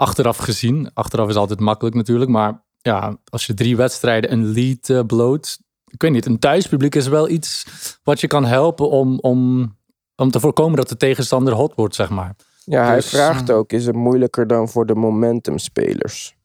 achteraf 0.02 0.38
gezien, 0.38 0.92
achteraf 0.94 1.30
is 1.30 1.36
altijd 1.36 1.60
makkelijk 1.60 1.96
natuurlijk. 1.96 2.32
Maar 2.32 2.64
ja, 2.78 3.18
als 3.30 3.46
je 3.46 3.54
drie 3.54 3.76
wedstrijden 3.76 4.32
een 4.32 4.46
lead 4.54 4.90
eh, 4.90 5.00
bloot. 5.06 5.60
Ik 5.88 6.02
weet 6.02 6.12
niet, 6.12 6.26
een 6.26 6.40
thuispubliek 6.40 6.96
is 6.96 7.08
wel 7.08 7.30
iets 7.30 7.66
wat 8.04 8.22
je 8.22 8.28
kan 8.28 8.46
helpen 8.46 8.90
om, 8.90 9.20
om, 9.20 9.72
om 10.16 10.32
te 10.32 10.40
voorkomen 10.40 10.76
dat 10.76 10.90
de 10.90 10.98
tegenstander 10.98 11.54
hot 11.54 11.76
wordt, 11.76 11.96
zeg 11.96 12.10
maar. 12.10 12.36
Ja, 12.66 12.86
hij 12.86 12.96
Dus, 12.96 13.08
vraagt 13.08 13.52
ook, 13.52 13.72
is 13.72 13.86
het 13.86 13.96
moeilijker 13.96 14.48
dan 14.48 14.70
voor 14.70 14.86
de 14.86 14.96
momentumspelers? 14.96 16.36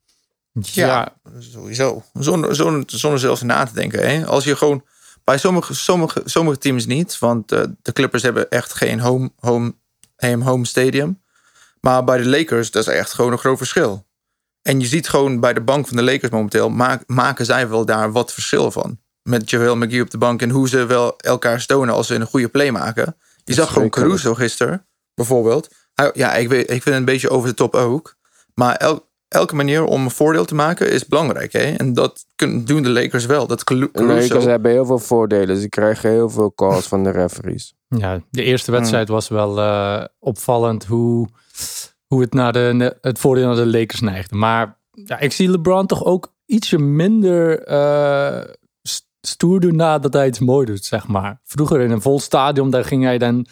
Ja, 0.53 1.17
sowieso. 1.39 2.03
Zonder, 2.13 2.55
zonder, 2.55 2.83
zonder 2.87 3.21
zelfs 3.21 3.43
na 3.43 3.65
te 3.65 3.75
denken. 3.75 4.09
Hè? 4.09 4.27
Als 4.27 4.45
je 4.45 4.57
gewoon 4.57 4.85
bij 5.25 5.39
sommige, 5.39 5.75
sommige, 5.75 6.23
sommige 6.25 6.59
teams 6.59 6.87
niet, 6.87 7.19
want 7.19 7.53
eh, 7.53 7.63
de 7.83 7.93
Clippers 7.93 8.23
hebben 8.23 8.51
echt 8.51 8.75
geen 8.75 9.01
home, 9.01 9.31
home, 9.39 9.75
home, 10.17 10.45
home 10.45 10.67
stadium. 10.67 11.25
Maar 11.87 12.05
bij 12.05 12.19
de 12.19 12.27
Lakers, 12.29 12.71
dat 12.71 12.87
is 12.89 12.95
echt 12.95 13.13
gewoon 13.13 13.33
een 13.33 13.39
groot 13.39 13.57
verschil. 13.57 14.07
En 14.63 14.81
je 14.81 14.87
ziet 14.87 15.09
gewoon 15.09 15.41
bij 15.41 15.53
de 15.53 15.61
bank 15.61 15.87
van 15.89 15.97
de 15.97 16.03
Lakers 16.03 16.31
momenteel, 16.33 16.71
maak, 16.71 17.03
maken 17.07 17.45
zij 17.45 17.69
wel 17.69 17.85
daar 17.85 18.13
wat 18.13 18.33
verschil 18.33 18.71
van. 18.71 18.99
Met 19.23 19.51
JaVale 19.51 19.77
McGee 19.87 20.03
op 20.03 20.11
de 20.11 20.19
bank 20.19 20.43
en 20.43 20.51
hoe 20.51 20.69
ze 20.69 20.87
wel 20.87 21.17
elkaar 21.17 21.61
stonen 21.61 21.95
als 21.95 22.07
ze 22.07 22.15
een 22.15 22.27
goede 22.27 22.49
play 22.49 22.71
maken. 22.71 23.17
Je 23.45 23.55
zag 23.55 23.73
gewoon. 23.73 23.89
Caruso 23.91 24.35
gisteren, 24.35 24.87
bijvoorbeeld. 25.15 25.69
Hij- 25.95 26.11
ja, 26.15 26.35
ik, 26.35 26.49
weet, 26.49 26.61
ik 26.63 26.67
vind 26.69 26.85
het 26.85 26.95
een 26.95 27.05
beetje 27.05 27.31
over 27.31 27.49
de 27.49 27.55
top 27.55 27.75
ook. 27.75 28.17
Maar 28.55 28.75
el- 28.77 29.09
elke 29.29 29.55
manier 29.55 29.85
om 29.85 30.05
een 30.05 30.11
voordeel 30.11 30.45
te 30.45 30.55
maken 30.55 30.91
is 30.91 31.07
belangrijk. 31.07 31.53
Hè? 31.53 31.75
En 31.75 31.93
dat 31.93 32.25
kunnen, 32.37 32.65
doen 32.65 32.83
de 32.83 32.89
Lakers 32.91 33.27
wel. 33.27 33.47
Dat 33.47 33.65
Caru- 33.65 33.81
De 33.81 33.91
Caruso... 33.93 34.23
Lakers 34.23 34.45
hebben 34.45 34.71
heel 34.71 34.87
veel 34.87 34.99
voordelen. 34.99 35.57
Ze 35.61 35.69
krijgen 35.69 36.11
heel 36.11 36.31
veel 36.31 36.55
calls 36.55 36.87
van 36.87 37.05
de 37.05 37.11
referees. 37.11 37.75
Ja, 37.89 38.21
de 38.31 38.43
eerste 38.43 38.71
wedstrijd 38.71 39.09
was 39.09 39.29
wel 39.29 39.59
eh, 39.61 40.05
opvallend 40.19 40.85
hoe, 40.85 41.29
hoe 42.07 42.21
het 42.21 42.35
naar 42.35 42.53
de, 42.53 42.97
het 43.01 43.19
voordeel 43.19 43.47
naar 43.47 43.57
de 43.57 43.67
Lakers 43.79 44.01
neigde. 44.01 44.37
Maar 44.37 44.79
ja, 44.91 45.19
ik 45.19 45.33
zie 45.33 45.51
LeBron 45.51 45.87
toch 45.87 46.05
ook 46.05 46.35
ietsje 46.47 46.79
minder 46.79 47.63
st- 48.83 49.09
stoer 49.21 49.61
doen 49.61 49.77
nadat 49.77 50.13
hij 50.13 50.27
iets 50.27 50.39
mooi 50.39 50.67
doet, 50.67 50.85
zeg 50.85 51.07
maar. 51.07 51.41
Vroeger 51.45 51.81
in 51.81 51.91
een 51.91 52.03
vol 52.03 52.21
stadion, 52.21 52.71
daar 52.71 52.85
ging 52.85 53.05
hij 53.05 53.19
dan 53.19 53.47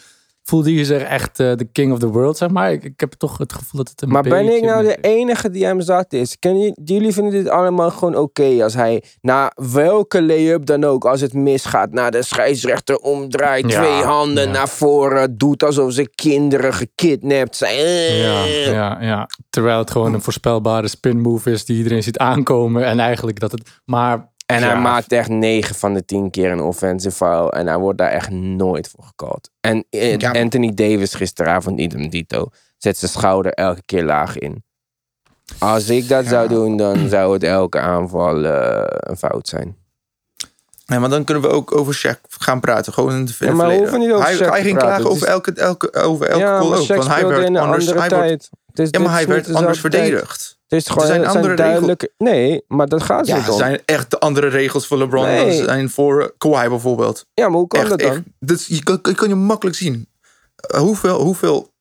voelde 0.47 0.73
je 0.73 0.85
zich 0.85 1.01
echt 1.01 1.39
eh, 1.39 1.55
de 1.55 1.67
king 1.71 1.91
of 1.93 1.99
the 1.99 2.07
world, 2.07 2.37
zeg 2.37 2.49
maar. 2.49 2.71
Ik, 2.71 2.83
ik 2.83 2.99
heb 2.99 3.13
toch 3.13 3.37
het 3.37 3.53
gevoel 3.53 3.83
dat 3.83 3.89
het 3.89 4.01
een 4.01 4.09
Maar 4.09 4.23
ben 4.23 4.39
ik 4.39 4.45
beetje 4.45 4.65
nou 4.65 4.83
de 4.83 4.97
enige 5.01 5.49
die 5.49 5.65
hem 5.65 5.81
zat 5.81 6.13
is? 6.13 6.39
Ken 6.39 6.59
je, 6.59 6.77
jullie 6.83 7.13
vinden 7.13 7.33
dit 7.33 7.49
allemaal 7.49 7.91
gewoon 7.91 8.15
oké 8.15 8.63
als 8.63 8.73
hij 8.73 9.03
na 9.21 9.51
welke 9.71 10.21
lay-up 10.21 10.65
dan 10.65 10.83
ook, 10.83 11.05
als 11.05 11.21
het 11.21 11.33
misgaat, 11.33 11.91
naar 11.91 12.11
de 12.11 12.23
scheidsrechter 12.23 12.97
omdraait, 12.97 13.71
Ja, 13.71 13.81
twee 13.81 14.03
handen 14.03 14.45
ja. 14.45 14.51
naar 14.51 14.69
voren, 14.69 15.37
doet 15.37 15.63
alsof 15.63 15.91
ze 15.91 16.09
kinderen 16.15 16.73
gekidnapt 16.73 17.55
zijn. 17.55 18.15
Ja, 18.15 18.45
ja, 18.45 18.97
ja. 19.01 19.29
Terwijl 19.49 19.77
het 19.77 19.91
gewoon 19.91 20.13
een 20.13 20.21
voorspelbare 20.21 20.87
spin 20.87 21.21
move 21.21 21.51
is 21.51 21.65
die 21.65 21.77
iedereen 21.77 22.03
ziet 22.03 22.17
aankomen. 22.17 22.85
En 22.85 22.99
eigenlijk 22.99 23.39
dat 23.39 23.51
het... 23.51 23.61
Maar 23.85 24.33
En 24.45 24.63
hij 24.63 24.79
maakt 24.79 25.11
echt 25.11 25.29
9 25.29 25.75
van 25.75 25.93
de 25.93 26.05
10 26.05 26.29
keer 26.29 26.51
een 26.51 26.61
offensive 26.61 27.15
foul. 27.15 27.51
En 27.53 27.67
hij 27.67 27.77
wordt 27.77 27.97
daar 27.97 28.11
echt 28.11 28.29
nooit 28.29 28.87
voor 28.95 29.03
gecallt. 29.03 29.49
En 29.61 29.85
eh, 29.89 30.17
Ja. 30.17 30.31
Anthony 30.31 30.73
Davis 30.73 31.13
gisteravond, 31.13 31.79
idem 31.79 32.09
dito, 32.09 32.47
zet 32.77 32.97
zijn 32.97 33.11
schouder 33.11 33.51
elke 33.53 33.81
keer 33.85 34.03
laag 34.03 34.37
in. 34.37 34.63
Als 35.59 35.89
ik 35.89 36.07
dat 36.07 36.25
zou 36.25 36.47
doen, 36.47 36.77
dan 36.77 37.09
zou 37.09 37.33
het 37.33 37.43
elke 37.43 37.79
aanval 37.79 38.43
eh, 38.45 38.81
een 38.87 39.17
fout 39.17 39.47
zijn. 39.47 39.75
Ja, 40.85 40.99
maar 40.99 41.09
dan 41.09 41.23
kunnen 41.23 41.43
we 41.43 41.49
ook 41.49 41.75
over 41.77 41.95
Shaq 42.07 42.21
gaan 42.39 42.59
praten. 42.59 42.93
Gewoon 42.93 43.11
in 43.11 43.19
het 43.19 43.37
Ja, 43.37 43.45
maar 43.45 43.55
verleden. 43.55 43.77
hoeven 43.81 43.99
niet 43.99 44.11
over 44.11 44.25
hij, 44.25 44.35
Shaq 44.35 44.49
hij 44.49 44.61
ging 44.61 44.77
praten. 44.77 44.95
klagen 45.03 45.09
over 45.15 45.27
elke, 45.27 45.51
elke, 45.53 45.93
over 45.93 46.27
elke 46.27 46.43
ja, 46.43 46.59
call 46.59 46.67
ook. 46.77 46.87
Want 46.87 47.07
hij 47.07 47.27
werd 47.27 47.57
anders, 47.57 47.85
hij 47.85 48.09
wordt- 48.09 48.49
ja, 48.73 48.99
maar 48.99 49.11
hij 49.11 49.27
werd 49.27 49.53
anders 49.53 49.79
verdedigd. 49.79 50.54
Het 50.67 50.79
is 50.81 50.87
gewoon 50.87 51.07
zijn 51.07 51.21
het 51.21 51.31
zijn 51.31 51.43
andere 51.43 51.55
regels. 51.63 51.69
duidelijke... 51.87 52.11
Nee, 52.17 52.63
maar 52.67 52.87
dat 52.87 53.03
gaat 53.03 53.27
Ja, 53.27 53.35
niet 53.35 53.45
er 53.45 53.51
om. 53.51 53.57
zijn 53.57 53.81
echt 53.85 54.11
de 54.11 54.19
andere 54.19 54.47
regels 54.47 54.87
voor 54.87 54.97
LeBron 54.97 55.23
Nee. 55.25 55.57
dan 55.57 55.65
zijn 55.65 55.89
voor 55.89 56.33
Kawhi 56.37 56.69
bijvoorbeeld. 56.69 57.25
Ja, 57.33 57.47
maar 57.49 57.57
hoe 57.57 57.67
kan 57.67 57.79
Echt, 57.79 57.89
dat 57.89 57.99
dan? 57.99 58.11
echt. 58.11 58.21
Dus 58.39 58.67
je, 58.67 58.83
kan, 58.83 58.99
je 59.01 59.15
kan 59.15 59.27
je 59.27 59.35
makkelijk 59.35 59.75
zien. 59.77 60.09
Eh, 60.55 60.79
hoeveel, 60.79 61.21
hoeveel 61.21 61.73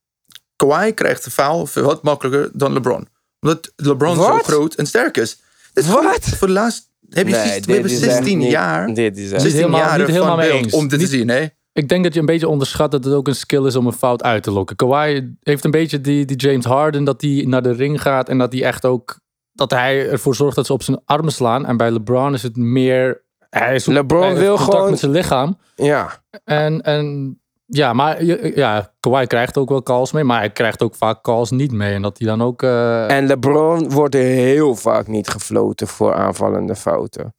Kawhi 0.57 0.93
krijgt 0.93 1.25
de 1.25 1.31
foul 1.31 1.67
veel 1.67 1.83
wat 1.85 2.03
makkelijker 2.03 2.51
dan 2.53 2.73
LeBron. 2.73 3.09
Omdat 3.41 3.73
LeBron 3.77 4.17
zo 4.17 4.39
groot 4.39 4.75
en 4.75 4.87
sterk 4.87 5.17
is. 5.17 5.41
Wat? 5.75 6.21
Voor 6.25 6.47
de 6.47 6.53
laatste... 6.53 6.87
Heb 7.11 7.27
je 7.29 7.33
Nee, 7.35 7.43
zes- 7.45 7.55
dit 7.55 7.67
we 7.67 7.73
hebben 7.73 7.91
is 7.91 8.01
echt 8.01 8.13
16 8.13 8.39
niet- 8.39 8.51
jaar. 8.51 8.95
Dit 8.95 9.17
is 9.19 9.31
echt... 9.33 9.41
16 9.43 9.61
helemaal- 9.61 9.81
jaar 9.81 9.99
niet 9.99 10.07
helemaal 10.07 10.29
van 10.29 10.39
mee 10.39 10.51
eens. 10.51 10.73
om 10.73 10.89
dit 10.89 10.99
Niet- 10.99 11.09
te 11.11 11.17
zien. 11.17 11.29
Hè? 11.29 11.47
Ik 11.75 11.89
denk 11.89 12.05
dat 12.05 12.15
je 12.15 12.21
een 12.21 12.27
beetje 12.27 12.49
onderschat 12.49 12.91
dat 12.91 13.05
het 13.05 13.15
ook 13.15 13.29
een 13.29 13.35
skill 13.35 13.65
is 13.67 13.77
om 13.77 13.87
een 13.87 13.93
fout 13.93 14.23
uit 14.23 14.43
te 14.43 14.51
lokken. 14.51 14.77
Kawhi 14.77 15.35
heeft 15.43 15.65
een 15.65 15.71
beetje 15.71 16.01
die, 16.01 16.25
die 16.25 16.37
James 16.37 16.65
Harden, 16.65 17.05
dat 17.05 17.21
hij 17.21 17.45
naar 17.47 17.63
de 17.63 17.73
ring 17.73 18.03
gaat 18.03 18.29
en 18.29 18.39
dat 18.39 18.53
hij 18.53 18.63
echt 18.65 18.85
ook... 18.85 19.21
Dat 19.53 19.71
hij 19.71 20.11
ervoor 20.11 20.35
zorgt 20.35 20.57
dat 20.57 20.67
ze 20.67 20.73
op 20.73 20.83
zijn 20.83 21.01
armen 21.05 21.33
slaan. 21.33 21.67
En 21.67 21.77
bij 21.77 21.91
LeBron 21.91 22.35
is 22.35 22.43
het 22.43 22.57
meer... 22.57 23.23
Hij 23.51 23.75
is 23.75 23.87
LeBron 23.87 24.23
hij 24.23 24.35
wil 24.35 24.57
contact 24.57 24.75
gewoon- 24.75 24.91
met 24.91 24.99
zijn 24.99 25.13
lichaam. 25.13 25.59
Ja. 25.75 26.23
En, 26.45 26.83
en 26.83 27.39
ja, 27.67 27.93
maar 27.93 28.25
ja, 28.55 28.93
Kawhi 29.01 29.27
krijgt 29.27 29.59
ook 29.59 29.69
wel 29.69 29.83
calls 29.83 30.13
mee, 30.13 30.25
maar 30.25 30.39
hij 30.39 30.51
krijgt 30.51 30.83
ook 30.83 30.95
vaak 30.95 31.23
calls 31.23 31.51
niet 31.51 31.73
mee. 31.73 31.95
En 31.95 32.03
dat 32.03 32.19
hij 32.19 32.27
dan 32.27 32.43
ook... 32.43 32.63
eh, 32.63 33.11
En 33.17 33.27
LeBron 33.27 33.91
wordt 33.91 34.15
heel 34.15 34.75
vaak 34.75 35.07
niet 35.07 35.29
gefloten 35.29 35.87
voor 35.87 36.15
aanvallende 36.15 36.77
fouten. 36.77 37.35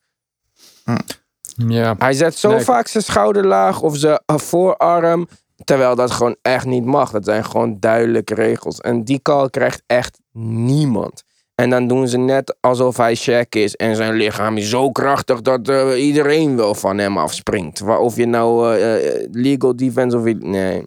Ja, 1.56 1.96
Hij 1.98 2.14
zet 2.14 2.36
zo 2.36 2.50
Nee. 2.50 2.60
vaak 2.60 2.88
zijn 2.88 3.04
schouder 3.04 3.46
laag 3.46 3.82
of 3.82 3.98
zijn 3.98 4.20
voorarm. 4.26 5.28
Terwijl 5.64 5.96
dat 5.96 6.12
gewoon 6.12 6.36
echt 6.42 6.66
niet 6.66 6.86
mag. 6.86 7.12
Dat 7.12 7.26
zijn 7.26 7.46
gewoon 7.46 7.78
duidelijke 7.80 8.34
regels. 8.34 8.80
En 8.80 9.04
die 9.04 9.22
call 9.22 9.50
krijgt 9.50 9.84
echt 9.88 10.20
niemand. 10.32 11.24
En 11.56 11.70
dan 11.70 11.88
doen 11.88 12.08
ze 12.08 12.18
net 12.18 12.56
alsof 12.60 12.98
hij 12.98 13.18
Shaq 13.18 13.50
is. 13.50 13.76
En 13.76 13.96
zijn 13.96 14.14
lichaam 14.14 14.58
is 14.58 14.70
zo 14.70 14.92
krachtig 14.92 15.42
dat 15.42 15.68
eh, 15.68 16.06
iedereen 16.06 16.56
wel 16.56 16.76
van 16.76 16.98
hem 16.98 17.18
afspringt. 17.18 17.82
Of 17.82 18.16
je 18.16 18.26
nou 18.26 18.74
eh, 18.76 19.16
eh, 19.24 19.28
legal 19.32 19.76
defense 19.76 20.18
of... 20.18 20.24
Nee. 20.24 20.86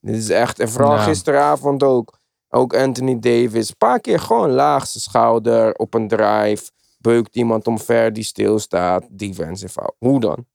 Dit 0.00 0.16
is 0.16 0.30
echt... 0.30 0.58
En 0.58 0.68
vooral 0.68 0.94
Ja. 0.94 1.02
gisteravond 1.02 1.82
ook. 1.82 2.18
Ook 2.48 2.74
Anthony 2.76 3.18
Davis. 3.18 3.68
Een 3.68 3.76
paar 3.78 4.00
keer 4.00 4.20
gewoon 4.20 4.50
laag 4.50 4.86
zijn 4.86 5.02
schouder 5.04 5.74
op 5.74 5.94
een 5.94 6.08
drive. 6.08 6.70
Beukt 7.06 7.34
iemand 7.36 7.66
omver 7.66 8.12
die 8.12 8.24
stilstaat. 8.24 9.04
Defensive 9.10 9.72
foul. 9.72 9.94
Hoe 9.98 10.20
dan? 10.20 10.46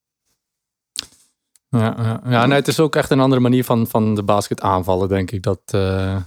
ja, 1.70 1.96
ja, 1.98 2.22
ja 2.25 2.46
nee, 2.46 2.58
het 2.58 2.67
is 2.67 2.79
ook 2.79 2.96
echt 2.96 3.10
een 3.12 3.20
andere 3.20 3.41
manier 3.41 3.63
van, 3.63 3.88
van 3.88 4.15
de 4.15 4.24
basket 4.24 4.62
aanvallen, 4.62 5.08
denk 5.08 5.31
ik. 5.31 5.43
Dat, 5.43 5.62
eh, 5.65 6.17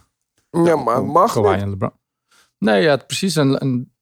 Ja, 0.51 0.77
maar 0.77 1.05
mag 1.05 1.33
Kawhi 1.33 1.53
niet. 1.53 1.63
en 1.63 1.71
LeBron. 1.71 1.93
Nee, 2.59 2.83
ja, 2.83 2.97
precies. 2.97 3.37
En, 3.37 3.59
en- 3.61 3.93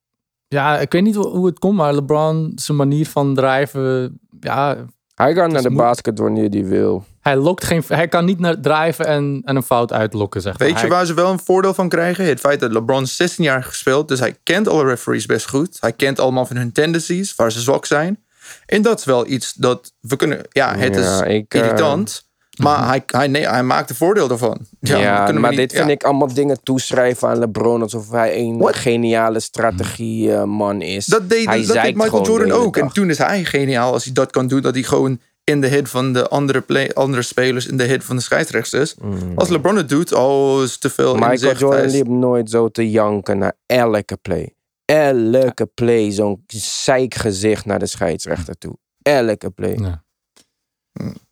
ja, 0.49 0.79
ik 0.79 0.93
weet 0.93 1.03
niet 1.03 1.15
hoe 1.15 1.47
het 1.47 1.59
komt, 1.59 1.77
maar 1.77 1.95
LeBron, 1.95 2.53
zijn 2.55 2.77
manier 2.77 3.07
van 3.07 3.35
drijven, 3.35 4.21
ja, 4.41 4.87
Hij 5.15 5.33
kan 5.35 5.53
naar 5.53 5.63
de 5.63 5.71
basket 5.71 6.19
wanneer 6.19 6.49
hij 6.51 6.65
wil. 6.65 7.05
Hij 7.23 7.37
lokt 7.37 7.65
geen, 7.65 7.83
hij 7.89 8.09
kan 8.09 8.25
niet 8.25 8.39
naar 8.39 8.61
drijven 8.61 9.07
en, 9.07 9.43
en 9.45 9.57
een 9.57 9.63
fout 9.63 9.93
uitlokken, 9.93 10.41
zeg 10.41 10.59
maar. 10.59 10.67
Weet 10.69 10.77
je 10.77 10.87
Hij- 10.87 10.97
waar 10.97 11.07
ze 11.07 11.15
wel 11.15 11.31
een 11.31 11.41
voordeel 11.45 11.75
van 11.75 11.89
krijgen? 11.89 12.25
Het 12.25 12.41
feit 12.41 12.61
dat 12.61 12.73
LeBron 12.73 13.07
16 13.07 13.45
jaar 13.45 13.65
gespeeld, 13.65 14.09
dus 14.09 14.21
hij 14.21 14.37
kent 14.43 14.69
alle 14.69 14.85
referees 14.85 15.27
best 15.27 15.49
goed. 15.49 15.77
Hij 15.81 15.93
kent 15.93 16.21
allemaal 16.21 16.47
van 16.47 16.57
hun 16.57 16.73
tendencies, 16.73 17.35
waar 17.35 17.53
ze 17.53 17.61
zwak 17.61 17.87
zijn. 17.87 18.25
En 18.67 18.83
dat 18.83 18.99
is 18.99 19.05
wel 19.05 19.27
iets 19.27 19.53
dat 19.53 19.93
we 20.01 20.17
kunnen. 20.17 20.41
Ja, 20.51 20.77
het 20.77 20.95
Ja, 20.95 21.25
is 21.25 21.35
ik, 21.35 21.55
eh, 21.55 21.61
irritant. 21.61 22.31
Maar 22.59 22.87
hij, 22.89 23.03
hij, 23.07 23.27
nee, 23.27 23.49
hij 23.49 23.63
maakt 23.63 23.91
er 23.91 23.97
voordeel 23.97 24.31
ervan. 24.31 24.67
Ja, 24.81 25.33
maar 25.33 25.49
niet- 25.51 25.59
dit 25.59 25.73
vind 25.73 25.87
ja. 25.87 25.93
ik 25.93 26.03
allemaal 26.05 26.35
dingen 26.35 26.63
toeschrijven 26.63 27.29
aan 27.29 27.39
LeBron. 27.39 27.83
Alsof 27.83 28.11
hij 28.11 28.39
een 28.39 28.59
What? 28.59 28.77
geniale 28.77 29.41
strategieman 29.41 30.83
is. 30.83 31.07
Dat 31.07 31.29
deed, 31.29 31.47
hij 31.47 31.57
dat 31.59 31.67
deed 31.67 31.75
zeikt 31.77 31.97
Michael 31.99 32.27
Jordan 32.27 32.51
ook. 32.51 32.77
En 32.77 32.89
toen 32.89 33.11
is 33.11 33.19
hij 33.19 33.45
geniaal 33.45 33.93
als 33.93 34.05
hij 34.05 34.13
dat 34.13 34.31
kan 34.31 34.47
doen. 34.47 34.61
Dat 34.61 34.75
hij 34.75 34.83
gewoon 34.83 35.21
in 35.45 35.61
de 35.61 35.67
hit 35.67 35.89
van 35.89 36.13
de 36.13 36.29
andere, 36.29 36.61
play, 36.61 36.91
andere 36.95 37.23
spelers, 37.23 37.67
in 37.67 37.77
de 37.77 37.85
hit 37.85 38.05
van 38.05 38.17
de 38.17 38.23
scheidsrechters. 38.23 38.95
Als 39.35 39.49
LeBron 39.49 39.77
het 39.77 39.89
doet, 39.89 40.13
oh, 40.15 40.63
is 40.63 40.79
te 40.79 40.91
veel. 40.91 41.13
Michael 41.15 41.31
inzicht. 41.33 41.59
Jordan 41.61 41.85
is- 41.85 41.93
liep 41.93 42.07
nooit 42.09 42.51
zo 42.51 42.69
te 42.69 42.91
janken 42.91 43.39
naar 43.39 43.53
elke 43.67 44.17
play. 44.17 44.55
Elke 44.85 45.67
play 45.67 46.11
zo'n 46.11 46.43
zeikgezicht 46.47 47.65
naar 47.65 47.79
de 47.79 47.87
scheidsrechter 47.87 48.59
toe. 48.59 48.77
Elke 49.03 49.51
play. 49.51 49.75
Ja, 49.75 50.05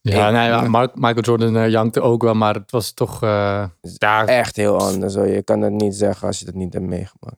ja, 0.00 0.30
nee, 0.30 0.48
ja, 0.48 0.68
Mark- 0.68 0.94
Michael 0.94 1.20
Jordan 1.20 1.56
eh, 1.56 1.68
jankte 1.68 2.00
ook 2.00 2.22
wel, 2.22 2.34
maar 2.34 2.54
het 2.54 2.70
was 2.70 2.92
toch... 2.92 3.22
eh, 3.22 3.64
ja, 3.98 4.26
Echt 4.26 4.56
heel 4.56 4.78
anders. 4.78 5.14
Hoor. 5.14 5.26
Je 5.28 5.42
kan 5.42 5.60
het 5.60 5.72
niet 5.72 5.94
zeggen 5.94 6.26
als 6.26 6.38
je 6.38 6.44
dat 6.44 6.54
niet 6.54 6.72
hebt 6.72 6.84
meegemaakt. 6.86 7.36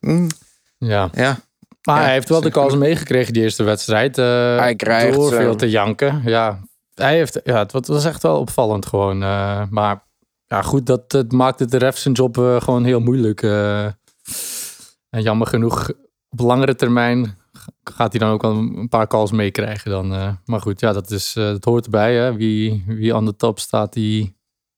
Mm, 0.00 0.28
ja. 0.78 1.08
ja. 1.12 1.38
Maar 1.84 1.96
Ja, 1.98 2.02
hij 2.04 2.12
heeft 2.12 2.28
wel 2.28 2.40
de 2.40 2.50
kans 2.50 2.76
meegekregen 2.76 3.32
die 3.32 3.42
eerste 3.42 3.62
wedstrijd. 3.62 4.18
eh, 4.18 4.24
Hij 4.56 4.74
krijgt 4.76 5.14
door 5.14 5.30
ze. 5.30 5.36
veel 5.36 5.56
te 5.56 5.70
janken. 5.70 6.22
Ja, 6.24 6.60
hij 6.94 7.14
heeft, 7.16 7.40
ja, 7.44 7.58
het 7.58 7.72
wa- 7.72 7.78
het 7.78 7.88
was 7.88 8.04
echt 8.04 8.22
wel 8.22 8.38
opvallend 8.38 8.86
gewoon. 8.86 9.22
eh, 9.22 9.62
maar 9.70 10.02
ja, 10.46 10.62
goed, 10.62 10.86
dat, 10.86 11.10
dat 11.10 11.32
maakte 11.32 11.64
de 11.66 11.76
ref 11.78 11.96
zijn 11.98 12.14
job 12.14 12.38
eh, 12.38 12.60
gewoon 12.60 12.84
heel 12.84 13.00
moeilijk. 13.00 13.42
eh. 13.42 13.84
en 15.10 15.22
jammer 15.22 15.46
genoeg, 15.46 15.90
op 16.30 16.40
langere 16.40 16.74
termijn 16.74 17.38
gaat 17.84 18.10
hij 18.12 18.20
dan 18.20 18.30
ook 18.30 18.42
wel 18.42 18.52
een 18.56 18.88
paar 18.88 19.06
calls 19.06 19.30
meekrijgen. 19.32 19.90
Dan, 19.90 20.14
eh. 20.14 20.28
maar 20.44 20.60
goed, 20.60 20.80
ja, 20.80 20.92
dat, 20.92 21.10
is, 21.10 21.36
eh, 21.36 21.44
dat 21.44 21.64
hoort 21.64 21.84
erbij. 21.84 22.14
Hè. 22.14 22.34
Wie, 22.36 22.84
wie 22.86 23.14
aan 23.14 23.24
de 23.24 23.36
top 23.36 23.58
staat, 23.58 23.92
die, 23.92 24.36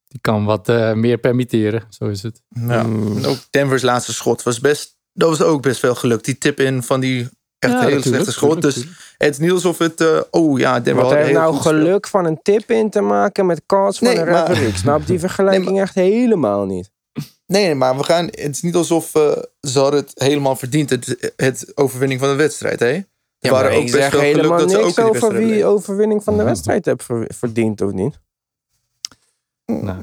die 0.08 0.20
kan 0.20 0.44
wat 0.44 0.68
eh, 0.68 0.92
meer 0.92 1.18
permitteren. 1.18 1.82
Zo 1.88 2.04
is 2.06 2.22
het. 2.22 2.42
Ja. 2.48 2.82
Mm. 2.82 3.16
En 3.16 3.26
ook 3.26 3.36
Denver's 3.50 3.82
laatste 3.82 4.12
schot 4.14 4.42
was 4.42 4.60
best. 4.60 4.95
Dat 5.16 5.28
was 5.28 5.42
ook 5.42 5.62
best 5.62 5.80
wel 5.80 5.94
gelukt. 5.94 6.24
Die 6.24 6.38
tip 6.38 6.60
in 6.60 6.82
van 6.82 7.00
die 7.00 7.28
echt 7.58 7.72
Ja, 7.72 7.80
hele 7.80 8.02
slechte 8.02 8.32
schot. 8.32 8.62
Dus 8.62 8.74
het 9.18 9.30
is 9.32 9.38
niet 9.38 9.50
alsof 9.50 9.78
het. 9.78 10.00
eh, 10.00 10.20
oh 10.30 10.58
ja, 10.58 10.80
Denver 10.80 11.02
Wat 11.02 11.12
had 11.12 11.22
heeft 11.22 11.38
nou 11.38 11.56
geluk 11.56 12.06
van 12.06 12.24
een 12.24 12.38
tip 12.42 12.70
in 12.70 12.90
te 12.90 13.00
maken 13.00 13.46
met 13.46 13.62
calls 13.66 13.98
van 13.98 14.08
Nee, 14.08 14.18
een 14.18 14.28
maar-? 14.30 14.62
Ik 14.62 14.76
snap 14.76 15.06
die 15.06 15.18
vergelijking 15.26 15.80
echt 15.80 15.94
helemaal 15.94 16.64
niet. 16.64 16.90
Nee, 17.46 17.74
maar 17.74 17.96
we 17.96 18.02
gaan. 18.04 18.24
Het 18.24 18.38
is 18.50 18.62
niet 18.62 18.74
alsof 18.74 19.14
eh, 19.14 19.30
ze 19.60 19.78
hadden 19.78 20.00
het 20.00 20.12
helemaal 20.14 20.56
verdiend. 20.56 20.90
Het, 20.90 21.32
het 21.36 21.72
overwinning 21.74 22.20
van 22.20 22.28
de 22.28 22.34
wedstrijd, 22.36 22.80
hè? 22.80 23.02
Ja, 23.38 23.50
waren 23.50 23.70
maar 23.70 23.78
ook 23.78 23.84
ik 23.86 23.92
best 23.92 24.02
zeg 24.02 24.12
wel 24.12 24.20
geluk 24.20 24.36
helemaal 24.36 24.58
dat 24.58 24.70
ze 24.70 24.76
ook 24.78 24.84
niks 24.84 24.98
over 24.98 25.12
wedstrijd 25.12 25.44
wie 25.50 25.64
overwinning 25.64 26.24
van 26.24 26.36
de 26.36 26.42
wedstrijd 26.42 26.84
heeft 26.84 27.02
ver- 27.04 27.30
verdiend 27.34 27.80
of 27.80 27.92
niet. 27.92 28.18
Nou, 29.66 30.02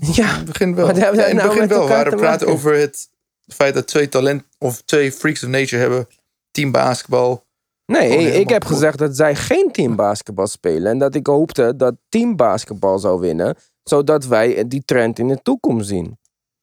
Ja, 0.00 0.30
In 0.30 0.36
het 0.36 0.44
begin 0.44 0.74
wel. 0.74 0.86
Hebben 0.86 1.04
Ja, 1.04 1.10
we 1.10 1.16
in 1.16 1.22
het 1.22 1.34
nou 1.36 1.48
begin 1.48 1.68
wel. 1.68 1.88
We 1.88 2.10
te 2.10 2.16
praten 2.16 2.46
over 2.46 2.74
het 2.78 3.08
feit 3.46 3.74
dat 3.74 3.86
twee 3.86 4.08
talent 4.08 4.42
of 4.58 4.82
twee 4.82 5.12
freaks 5.12 5.42
of 5.42 5.48
nature 5.48 5.80
hebben. 5.80 6.08
Team 6.50 6.70
basketbal. 6.70 7.44
nee, 7.86 8.40
ik 8.40 8.48
heb 8.48 8.64
gezegd 8.64 8.98
dat 8.98 9.16
zij 9.16 9.36
geen 9.36 9.72
teambasketbal 9.72 10.46
spelen. 10.46 10.92
En 10.92 10.98
dat 10.98 11.14
ik 11.14 11.26
hoopte 11.26 11.76
dat 11.76 11.94
teambasketbal 12.08 12.98
zou 12.98 13.20
winnen. 13.20 13.56
Zodat 13.82 14.26
wij 14.26 14.68
die 14.68 14.82
trend 14.84 15.18
in 15.18 15.28
de 15.28 15.42
toekomst 15.42 15.88
zien. 15.88 16.18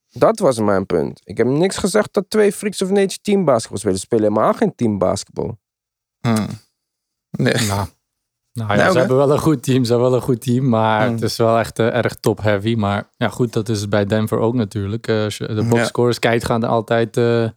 Dat 0.09 0.39
was 0.39 0.59
mijn 0.59 0.85
punt. 0.85 1.21
Ik 1.23 1.37
heb 1.37 1.47
niks 1.47 1.77
gezegd 1.77 2.13
dat 2.13 2.25
twee 2.27 2.51
freaks 2.51 2.81
of 2.81 2.89
nature 2.89 3.19
teambasketbal 3.21 3.77
spelen. 3.77 3.97
Ze 3.97 4.03
spelen 4.03 4.23
helemaal 4.23 4.53
geen 4.53 4.75
teambasketbal. 4.75 5.57
Hmm. 6.19 6.47
Nee. 7.29 7.67
Nou, 7.67 7.87
nou 8.53 8.69
ja, 8.71 8.75
Nou, 8.75 8.91
ze 8.91 8.97
hebben 8.97 9.17
wel 9.17 9.31
een 9.31 9.39
goed 9.39 9.63
team. 9.63 9.83
Ze 9.83 9.91
hebben 9.91 10.09
wel 10.09 10.19
een 10.19 10.25
goed 10.25 10.41
team, 10.41 10.69
maar 10.69 11.07
Mm. 11.07 11.13
het 11.13 11.23
is 11.23 11.37
wel 11.37 11.59
echt 11.59 11.79
eh, 11.79 11.95
erg 11.95 12.15
top-heavy. 12.15 12.75
Maar 12.75 13.09
ja, 13.17 13.29
goed, 13.29 13.53
dat 13.53 13.69
is 13.69 13.81
het 13.81 13.89
bij 13.89 14.05
Denver 14.05 14.37
ook 14.39 14.53
natuurlijk. 14.53 15.07
Eh, 15.07 15.23
als 15.23 15.37
je 15.37 15.47
de 15.47 15.53
Ja. 15.61 15.67
boxscores 15.67 16.19
kijkt, 16.19 16.45
gaan 16.45 16.63
er 16.63 16.69
altijd 16.69 17.17
eh, 17.17 17.41
een 17.41 17.51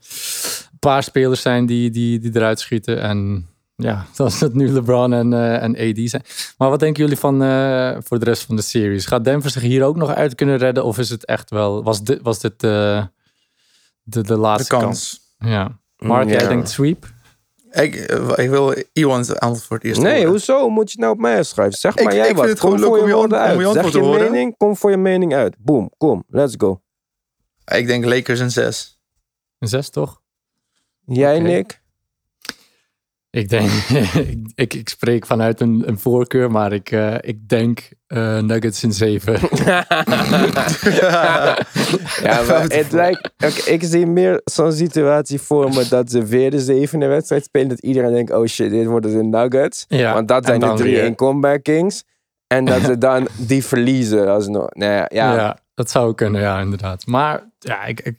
paar 0.78 1.02
spelers 1.02 1.40
zijn 1.42 1.66
die, 1.66 1.90
die, 1.90 2.18
die 2.18 2.30
eruit 2.34 2.60
schieten. 2.60 3.00
En 3.00 3.46
Ja, 3.76 4.06
zoals 4.14 4.40
het 4.40 4.54
nu 4.54 4.68
LeBron 4.68 5.12
en, 5.12 5.32
eh, 5.32 5.62
en 5.62 5.76
AD 5.90 6.10
zijn. 6.10 6.22
Maar 6.58 6.70
wat 6.70 6.80
denken 6.80 7.02
jullie 7.02 7.18
van 7.18 7.42
eh, 7.42 7.96
voor 8.04 8.18
de 8.18 8.24
rest 8.24 8.42
van 8.42 8.56
de 8.56 8.62
series? 8.62 9.06
Gaat 9.06 9.24
Denver 9.24 9.50
zich 9.50 9.62
hier 9.62 9.84
ook 9.84 9.96
nog 9.96 10.10
uit 10.14 10.34
kunnen 10.34 10.56
redden? 10.56 10.84
Of 10.84 10.98
is 10.98 11.10
het 11.10 11.24
echt 11.24 11.50
wel, 11.50 11.82
was 11.82 12.02
dit, 12.02 12.18
was 12.22 12.38
dit 12.38 12.52
eh, 12.52 12.60
de, 12.60 13.06
de 14.02 14.22
De 14.22 14.36
laatste 14.36 14.68
kans? 14.68 14.82
kans. 14.84 15.20
Ja. 15.52 15.78
Mark, 15.96 16.28
jij 16.28 16.42
Ja. 16.42 16.48
denkt 16.48 16.68
sweep? 16.70 17.06
Ik, 17.82 17.94
eh, 17.94 18.44
ik 18.44 18.50
wil 18.50 18.74
Iwan's 18.92 19.34
antwoord 19.34 19.84
eerst 19.84 20.00
Nee, 20.00 20.14
horen. 20.14 20.28
hoezo 20.30 20.68
moet 20.68 20.92
je 20.92 20.98
nou 20.98 21.12
op 21.12 21.18
mij 21.18 21.42
schrijven? 21.42 21.78
Zeg 21.78 21.94
Ik- 21.96 22.02
maar 22.04 22.12
ik 22.12 22.18
jij 22.18 22.26
vind 22.26 22.38
wat. 22.38 22.48
het 22.48 22.58
Kom 22.60 22.70
gewoon 22.70 22.84
voor 22.86 22.96
leuk 22.96 22.98
je 22.98 23.02
om 23.04 23.08
je 23.14 23.14
woorden 23.28 23.38
uit. 23.38 23.58
je 23.58 23.72
Zeg 23.82 23.92
je 23.92 23.98
horen. 23.98 24.30
mening, 24.32 24.56
kom 24.56 24.76
voor 24.76 24.90
je 24.90 24.96
mening 24.96 25.34
uit. 25.34 25.56
Boom, 25.58 25.90
kom, 25.96 26.24
let's 26.28 26.54
go. 26.58 26.80
Ik 27.64 27.86
denk 27.86 28.04
Lakers 28.04 28.40
en 28.40 28.50
zes. 28.50 29.00
Een 29.58 29.68
zes, 29.68 29.90
toch? 29.90 30.20
Jij. 31.04 31.38
Nick? 31.40 31.82
Ik 33.36 33.48
denk, 33.48 33.70
ik, 34.14 34.38
ik, 34.54 34.74
ik 34.74 34.88
spreek 34.88 35.26
vanuit 35.26 35.60
een, 35.60 35.82
een 35.86 35.98
voorkeur, 35.98 36.50
maar 36.50 36.72
ik, 36.72 36.90
eh, 36.90 37.14
ik 37.20 37.48
denk 37.48 37.88
eh, 38.06 38.38
Nuggets 38.38 38.82
in 38.82 38.92
zeven. 38.92 39.38
Ja, 42.22 42.42
maar 42.42 42.62
het 42.62 42.92
lijkt... 42.92 43.30
oké, 43.44 43.70
ik 43.70 43.82
zie 43.82 44.06
meer 44.06 44.40
zo'n 44.44 44.72
situatie 44.72 45.40
voor 45.40 45.68
me 45.68 45.88
dat 45.88 46.10
ze 46.10 46.24
weer 46.24 46.50
de 46.50 46.60
zevende 46.60 47.06
wedstrijd 47.06 47.44
spelen. 47.44 47.68
Dat 47.68 47.78
iedereen 47.80 48.12
denkt, 48.12 48.32
oh 48.32 48.46
shit, 48.46 48.70
dit 48.70 48.86
worden 48.86 49.10
de 49.10 49.38
Nuggets. 49.38 49.84
Ja, 49.88 50.14
Want 50.14 50.28
dat 50.28 50.46
zijn 50.46 50.60
de 50.60 50.72
drie 50.74 50.94
weer. 50.94 51.04
in 51.04 51.14
comeback 51.14 51.62
kings. 51.62 52.04
En 52.46 52.64
dat 52.64 52.82
ze 52.82 52.98
dan 52.98 53.28
die 53.36 53.64
verliezen 53.64 54.28
alsnog. 54.28 54.74
Nou 54.74 54.92
ja, 54.92 55.06
ja. 55.12 55.34
Ja. 55.34 55.58
dat 55.74 55.90
zou 55.90 56.14
kunnen, 56.14 56.40
ja, 56.40 56.60
inderdaad. 56.60 57.06
Maar 57.06 57.50
ja, 57.58 57.84
ik, 57.84 58.00
ik, 58.00 58.16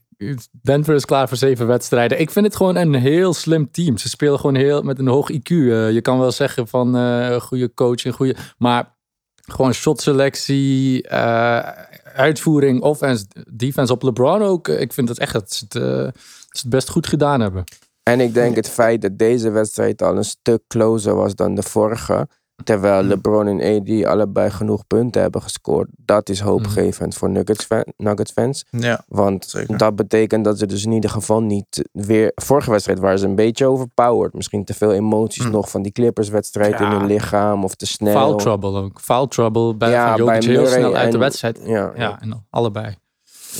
Denver 0.62 0.96
is 0.96 1.06
klaar 1.06 1.28
voor 1.28 1.38
zeven 1.38 1.68
wedstrijden. 1.68 2.20
Ik 2.20 2.32
vind 2.32 2.46
het 2.46 2.56
gewoon 2.56 2.76
een 2.76 2.94
heel 2.94 3.34
slim 3.34 3.72
team. 3.72 3.98
Ze 3.98 4.10
spelen 4.10 4.40
gewoon 4.40 4.56
heel 4.56 4.82
met 4.82 5.00
een 5.00 5.08
hoog 5.08 5.32
IQ. 5.32 5.50
Eh, 5.50 5.92
je 5.92 6.02
kan 6.02 6.20
wel 6.20 6.32
zeggen 6.32 6.68
van 6.68 6.96
eh 6.96 7.42
goede 7.42 7.74
coach 7.74 8.06
en 8.06 8.14
goede. 8.14 8.36
Maar 8.58 8.96
gewoon 9.36 9.74
shotselectie, 9.74 11.08
eh 11.08 11.70
uitvoering, 12.14 12.82
offense, 12.82 13.26
defense 13.52 13.94
op 13.94 14.04
LeBron 14.04 14.42
ook. 14.42 14.68
Ik 14.68 14.94
vind 14.94 15.20
echt 15.20 15.34
dat 15.34 15.54
ze 15.54 15.64
het, 15.64 15.74
dat 15.74 16.14
ze 16.52 16.62
het 16.62 16.70
best 16.70 16.90
goed 16.90 17.08
gedaan 17.08 17.42
hebben. 17.42 17.64
En 18.04 18.20
ik 18.20 18.34
denk 18.34 18.56
het 18.56 18.70
feit 18.70 19.02
dat 19.02 19.18
deze 19.18 19.50
wedstrijd 19.50 20.02
al 20.02 20.18
een 20.18 20.24
stuk 20.24 20.64
closer 20.68 21.16
was 21.16 21.36
dan 21.36 21.56
de 21.56 21.64
vorige. 21.64 22.28
Terwijl. 22.64 23.04
LeBron 23.04 23.48
en 23.48 23.82
AD 23.82 24.06
allebei 24.06 24.50
genoeg 24.50 24.88
punten 24.88 25.22
hebben 25.22 25.42
gescoord. 25.42 25.88
Dat 25.96 26.30
is 26.30 26.40
hoopgevend 26.40 27.16
voor 27.16 27.30
Nuggets, 27.30 27.66
fan, 27.66 27.84
Nuggets 27.98 28.32
fans. 28.32 28.66
ja. 28.70 29.04
Want 29.08 29.46
Zeker. 29.46 29.78
dat 29.78 29.96
betekent 29.96 30.44
dat 30.46 30.60
ze 30.60 30.66
dus 30.66 30.86
in 30.86 30.92
ieder 30.92 31.10
geval 31.10 31.42
niet 31.42 31.90
weer... 31.92 32.32
Vorige 32.36 32.72
wedstrijd 32.72 33.00
waren 33.00 33.20
ze 33.20 33.26
een 33.26 33.36
beetje 33.36 33.66
overpowered. 33.68 34.34
Misschien 34.34 34.66
te 34.66 34.74
veel 34.74 34.94
emoties 34.94 35.46
Mm. 35.46 35.52
nog 35.52 35.70
van 35.70 35.82
die 35.82 35.92
Clippers-wedstrijd 35.92 36.80
in 36.80 36.88
hun 36.88 37.06
lichaam. 37.06 37.64
Of 37.64 37.76
te 37.76 37.86
snel. 37.86 38.14
Foul 38.14 38.36
trouble 38.36 38.70
ook. 38.82 39.00
Foul 39.02 39.28
trouble 39.28 39.76
bij, 39.76 39.90
Ja, 39.92 40.08
van 40.08 40.18
Jokic 40.26 40.40
bij 40.46 40.54
heel 40.56 40.66
snel 40.68 40.96
uit 40.96 41.12
de 41.12 41.18
wedstrijd. 41.18 41.60
Ja, 41.64 41.92
Ja, 41.96 42.22
en 42.22 42.46
allebei. 42.50 42.96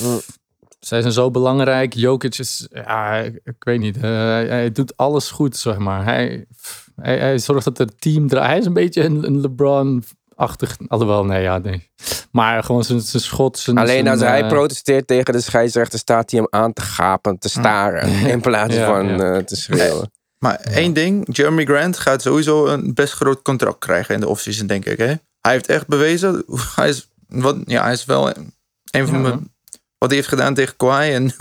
Mm. 0.02 0.20
Zij 0.80 1.00
zijn 1.00 1.12
zo 1.12 1.30
belangrijk. 1.30 1.94
Jokic 1.94 2.38
is, 2.38 2.68
ja, 2.72 3.14
ik, 3.16 3.40
ik 3.44 3.54
weet 3.64 3.80
niet. 3.80 3.96
eh, 3.96 4.02
hij 4.02 4.70
doet 4.72 4.96
alles 4.96 5.30
goed, 5.30 5.56
zeg 5.56 5.78
maar. 5.78 6.04
Hij, 6.04 6.46
hij, 7.00 7.18
hij 7.18 7.38
zorgt 7.38 7.64
dat 7.64 7.78
het 7.78 8.00
team 8.00 8.28
draait. 8.28 8.48
Hij 8.48 8.58
is 8.58 8.66
een 8.66 8.72
beetje 8.72 9.02
een, 9.04 9.24
een 9.26 9.40
LeBron-achtig. 9.40 10.76
Alhoewel, 10.88 11.24
nee, 11.24 11.42
ja, 11.42 11.58
nee. 11.58 11.90
Maar 12.32 12.62
gewoon 12.64 12.84
zijn, 12.84 13.00
zijn 13.00 13.22
schot. 13.22 13.58
Zijn, 13.58 13.78
Alleen 13.78 13.88
zijn, 13.94 14.08
als 14.08 14.20
hij 14.20 14.42
eh, 14.42 14.48
protesteert 14.48 15.06
tegen 15.06 15.32
de 15.32 15.40
scheidsrechter, 15.40 15.98
staat 15.98 16.30
hij 16.30 16.40
hem 16.40 16.60
aan 16.62 16.72
te 16.72 16.82
gapen, 16.82 17.38
te 17.38 17.48
staren. 17.48 18.08
In 18.34 18.40
plaats 18.40 18.74
Ja, 18.74 18.86
van 18.86 19.06
ja. 19.08 19.32
eh, 19.36 19.42
te 19.44 19.56
schreeuwen. 19.56 20.10
Maar 20.38 20.54
één 20.60 20.92
ding, 20.92 21.36
Jeremy 21.36 21.64
Grant 21.64 21.98
gaat 21.98 22.22
sowieso 22.22 22.66
een 22.66 22.94
best 22.94 23.12
groot 23.12 23.42
contract 23.42 23.78
krijgen 23.78 24.14
in 24.14 24.20
de 24.20 24.28
offseason, 24.28 24.66
denk 24.66 24.84
ik. 24.84 24.98
Hè? 24.98 25.14
Hij 25.40 25.52
heeft 25.52 25.66
echt 25.66 25.86
bewezen, 25.86 26.44
hij 26.76 26.88
is, 26.88 27.08
wat, 27.28 27.56
ja, 27.64 27.82
hij 27.82 27.92
is 27.92 28.04
wel 28.04 28.28
een 28.28 29.06
van 29.06 29.14
Ja. 29.16 29.20
mijn, 29.22 29.52
wat 29.98 30.08
hij 30.08 30.16
heeft 30.16 30.28
gedaan 30.28 30.54
tegen 30.54 30.76
Kawhi 30.76 31.12
en 31.12 31.22
nu 31.24 31.32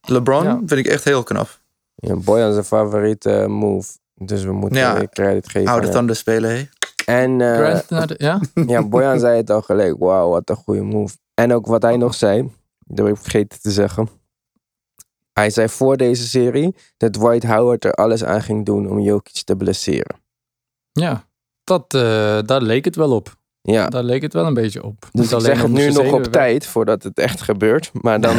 LeBron, 0.00 0.42
Ja. 0.44 0.56
vind 0.66 0.70
ik 0.80 0.86
echt 0.86 1.04
heel 1.04 1.22
knap. 1.22 1.60
Ja, 1.94 2.16
Boyan 2.16 2.52
zijn 2.52 2.64
favoriete 2.64 3.30
eh, 3.30 3.46
move. 3.46 3.88
Dus 4.14 4.44
we 4.44 4.52
moeten 4.52 4.78
Ja. 4.78 4.94
weer 4.98 5.08
credit 5.08 5.48
geven. 5.48 5.68
Oude 5.68 5.80
aan 5.80 5.84
hem. 5.88 5.92
tanden 5.98 6.16
spelen, 6.16 6.50
hè? 6.56 6.64
En 7.04 7.40
eh, 7.40 7.56
Grant 7.56 7.90
naar 7.90 8.06
de- 8.06 8.14
ja? 8.18 8.40
ja, 8.74 8.82
Boyan 8.88 9.18
zei 9.18 9.36
het 9.36 9.50
al 9.50 9.62
gelijk. 9.62 9.98
Wauw, 9.98 10.28
wat 10.30 10.48
een 10.50 10.56
goede 10.56 10.82
move. 10.82 11.16
En 11.34 11.52
ook 11.52 11.66
wat 11.66 11.82
hij 11.82 11.96
nog 11.96 12.14
zei, 12.14 12.50
dat 12.78 13.06
heb 13.06 13.14
ik 13.16 13.22
vergeten 13.22 13.60
te 13.60 13.70
zeggen. 13.70 14.08
Hij 15.32 15.50
zei 15.50 15.68
voor 15.68 15.96
deze 15.96 16.28
serie 16.28 16.74
dat 16.96 17.12
Dwight 17.12 17.44
Howard 17.44 17.84
er 17.84 17.92
alles 17.92 18.24
aan 18.24 18.42
ging 18.42 18.64
doen 18.64 18.90
om 18.90 19.00
Jokic 19.00 19.42
te 19.44 19.56
blesseren. 19.56 20.16
ja. 20.92 21.24
Dat, 21.64 21.94
eh, 21.94 22.38
daar 22.42 22.60
leek 22.62 22.84
het 22.84 22.96
wel 22.96 23.12
op. 23.12 23.36
Ja, 23.66 23.88
Daar 23.88 24.02
leek 24.02 24.22
het 24.22 24.32
wel 24.32 24.46
een 24.46 24.54
beetje 24.54 24.82
op. 24.82 25.08
dus 25.12 25.26
ik 25.26 25.32
alleen 25.32 25.44
zeg 25.44 25.62
het 25.62 25.70
nu 25.70 25.90
nog 25.92 26.12
op 26.12 26.24
tijd 26.24 26.66
voordat 26.66 27.02
het 27.02 27.18
echt 27.18 27.40
gebeurt. 27.42 27.90
Maar 27.92 28.20
dan 28.20 28.36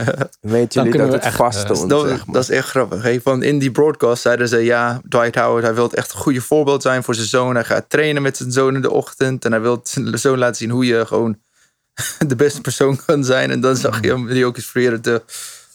weten 0.40 0.84
jullie 0.84 0.98
dat 1.10 1.24
het 1.24 1.34
vast 1.34 1.64
eh, 1.64 1.74
stond. 1.74 1.90
Dat, 1.90 2.08
zeg 2.08 2.26
maar. 2.26 2.34
dat 2.34 2.42
is 2.42 2.50
echt 2.50 2.68
grappig. 2.68 3.22
Van 3.22 3.42
in 3.42 3.58
die 3.58 3.70
broadcast 3.70 4.22
zeiden 4.22 4.48
ze, 4.48 4.56
ja, 4.58 5.00
Dwight 5.08 5.34
Howard, 5.34 5.64
hij 5.64 5.74
wil 5.74 5.92
echt 5.92 6.12
een 6.12 6.18
goede 6.18 6.40
voorbeeld 6.40 6.82
zijn 6.82 7.02
voor 7.02 7.14
zijn 7.14 7.26
zoon. 7.26 7.54
Hij 7.54 7.64
gaat 7.64 7.84
trainen 7.88 8.22
met 8.22 8.36
zijn 8.36 8.52
zoon 8.52 8.74
in 8.74 8.82
de 8.82 8.90
ochtend 8.90 9.44
en 9.44 9.50
hij 9.52 9.60
wil 9.60 9.80
zijn 9.82 10.18
zoon 10.18 10.38
laten 10.38 10.56
zien 10.56 10.70
hoe 10.70 10.86
je 10.86 11.06
gewoon 11.06 11.38
de 12.26 12.36
beste 12.36 12.60
persoon 12.60 12.98
kan 13.06 13.24
zijn. 13.24 13.50
En 13.50 13.60
dan 13.60 13.76
zag 13.76 14.00
je 14.02 14.08
hem 14.08 14.26
die 14.26 14.44
ook 14.46 14.56
eens 14.56 14.70
proberen 14.70 15.00
te... 15.00 15.22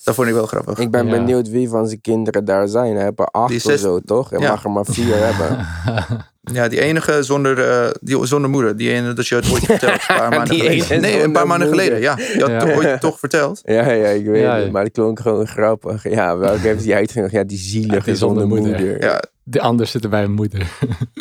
Dat 0.03 0.15
vond 0.15 0.27
ik 0.27 0.33
wel 0.33 0.47
grappig. 0.47 0.77
Ik 0.77 0.91
ben 0.91 1.05
Ja. 1.05 1.11
benieuwd 1.11 1.49
wie 1.49 1.69
van 1.69 1.87
zijn 1.87 2.01
kinderen 2.01 2.45
daar 2.45 2.67
zijn. 2.67 2.95
Hij 2.95 3.03
heeft 3.03 3.19
er 3.19 3.25
acht 3.25 3.49
Die 3.49 3.73
of 3.73 3.79
zo, 3.79 3.99
toch? 3.99 4.29
Hij 4.29 4.39
Ja. 4.39 4.49
mag 4.49 4.63
er 4.63 4.71
maar 4.71 4.85
vier 4.85 5.15
hebben. 5.17 5.65
Ja, 6.51 6.67
die 6.67 6.79
enige 6.81 7.23
zonder, 7.23 7.69
eh, 7.69 7.89
die, 8.01 8.25
zonder 8.25 8.49
moeder. 8.49 8.77
Die 8.77 8.91
ene 8.91 9.13
dat 9.13 9.27
je 9.27 9.35
het 9.35 9.51
ooit 9.51 9.63
verteld. 9.65 9.91
Een 9.91 10.15
paar 10.17 10.29
maanden 10.37 10.47
Die 10.59 10.81
geleden. 10.81 11.01
Nee, 11.01 11.23
een 11.23 11.31
paar 11.31 11.47
maanden 11.47 11.67
moeder. 11.67 11.85
geleden. 11.85 12.01
Ja, 12.01 12.17
je 12.33 12.39
had 12.39 12.49
Ja. 12.49 12.67
het 12.67 12.75
ooit 12.77 13.01
toch 13.01 13.19
verteld. 13.19 13.61
Ja, 13.63 13.91
ja, 13.91 14.07
ik 14.07 14.25
weet 14.25 14.41
Ja, 14.41 14.55
het. 14.55 14.65
ja. 14.65 14.71
Maar 14.71 14.83
het 14.83 14.91
klonk 14.93 15.19
gewoon 15.19 15.47
grappig. 15.47 16.09
Ja, 16.09 16.37
welke 16.37 16.67
heeft 16.67 16.85
hij 16.85 16.95
uitgenodigd? 16.95 17.33
Ja, 17.35 17.43
die 17.43 17.57
zielige 17.57 18.03
die 18.03 18.15
zonder 18.15 18.41
zonder 18.41 18.57
moeder. 18.61 18.79
moeder. 18.79 19.03
Ja, 19.03 19.21
De 19.43 19.61
anders 19.61 19.91
zitten 19.91 20.09
bij 20.09 20.23
een 20.23 20.31
moeder. 20.33 20.67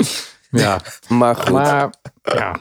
ja, 0.51 0.81
Maar 1.09 1.37
goed. 1.37 1.51
maar 1.51 1.93
ja. 2.23 2.57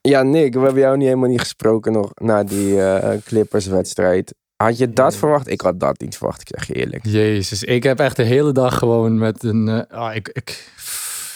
Ja, 0.00 0.22
Nick, 0.22 0.54
we 0.54 0.60
hebben 0.60 0.80
jou 0.82 0.96
niet 0.96 1.06
helemaal 1.06 1.28
niet 1.28 1.40
gesproken 1.40 1.92
nog 1.92 2.10
na 2.14 2.44
die 2.44 2.82
eh, 2.82 3.16
Clippers-wedstrijd. 3.24 4.34
Had 4.56 4.78
je 4.78 4.92
dat 4.92 5.16
verwacht? 5.16 5.48
Ik 5.50 5.60
had 5.60 5.80
dat 5.80 6.00
niet 6.00 6.16
verwacht, 6.16 6.40
ik 6.40 6.48
zeg 6.50 6.66
je 6.66 6.74
eerlijk. 6.74 7.06
Jezus, 7.06 7.62
ik 7.62 7.82
heb 7.82 7.98
echt 8.00 8.16
de 8.16 8.22
hele 8.22 8.52
dag 8.52 8.78
gewoon 8.78 9.18
met 9.18 9.42
een. 9.42 9.68
eh, 9.68 9.98
ah, 9.98 10.14
ik, 10.14 10.28
ik, 10.32 10.72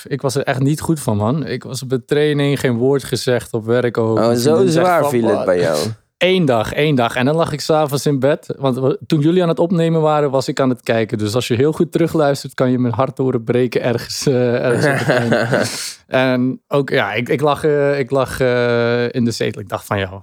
ik 0.09 0.23
was 0.23 0.35
er 0.35 0.43
echt 0.43 0.61
niet 0.61 0.81
goed 0.81 1.01
van, 1.01 1.17
man. 1.17 1.47
Ik 1.47 1.65
was 1.65 1.83
op 1.83 1.89
de 1.89 2.05
training, 2.05 2.61
geen 2.61 2.77
woord 2.77 3.05
gezegd, 3.05 3.53
op 3.53 3.65
werk 3.65 3.99
ook. 3.99 4.19
Oh, 4.19 4.33
zo 4.33 4.67
zwaar 4.67 5.01
van, 5.01 5.11
viel 5.11 5.29
het 5.29 5.45
bij 5.45 5.61
jou. 5.61 5.79
Eén 6.19 6.45
dag, 6.45 6.73
één 6.73 6.95
dag. 6.95 7.17
En 7.17 7.25
dan 7.25 7.35
lag 7.35 7.53
ik 7.53 7.61
s'avonds 7.61 8.07
in 8.07 8.19
bed. 8.19 8.55
Want 8.59 8.97
toen 9.07 9.21
jullie 9.21 9.43
aan 9.43 9.49
het 9.49 9.59
opnemen 9.59 10.01
waren, 10.01 10.31
was 10.31 10.49
ik 10.49 10.61
aan 10.61 10.69
het 10.69 10.83
kijken. 10.83 11.19
Dus 11.19 11.35
als 11.35 11.49
je 11.49 11.55
heel 11.55 11.73
goed 11.73 11.93
terugluistert, 11.93 12.55
kan 12.55 12.71
je 12.71 12.79
mijn 12.79 12.95
hart 12.95 13.19
horen 13.19 13.45
breken 13.45 13.83
ergens. 13.83 14.27
eh, 14.27 14.65
ergens 14.65 16.01
en 16.07 16.63
ook, 16.69 16.91
ja, 16.91 17.13
ik, 17.13 17.29
ik 17.29 17.41
lag, 17.41 17.65
eh, 17.65 17.99
ik 17.99 18.11
lag 18.11 18.41
eh, 18.41 19.13
in 19.13 19.25
de 19.25 19.31
zetel. 19.31 19.61
Ik 19.61 19.69
dacht 19.69 19.85
van, 19.85 19.99
ja, 19.99 20.23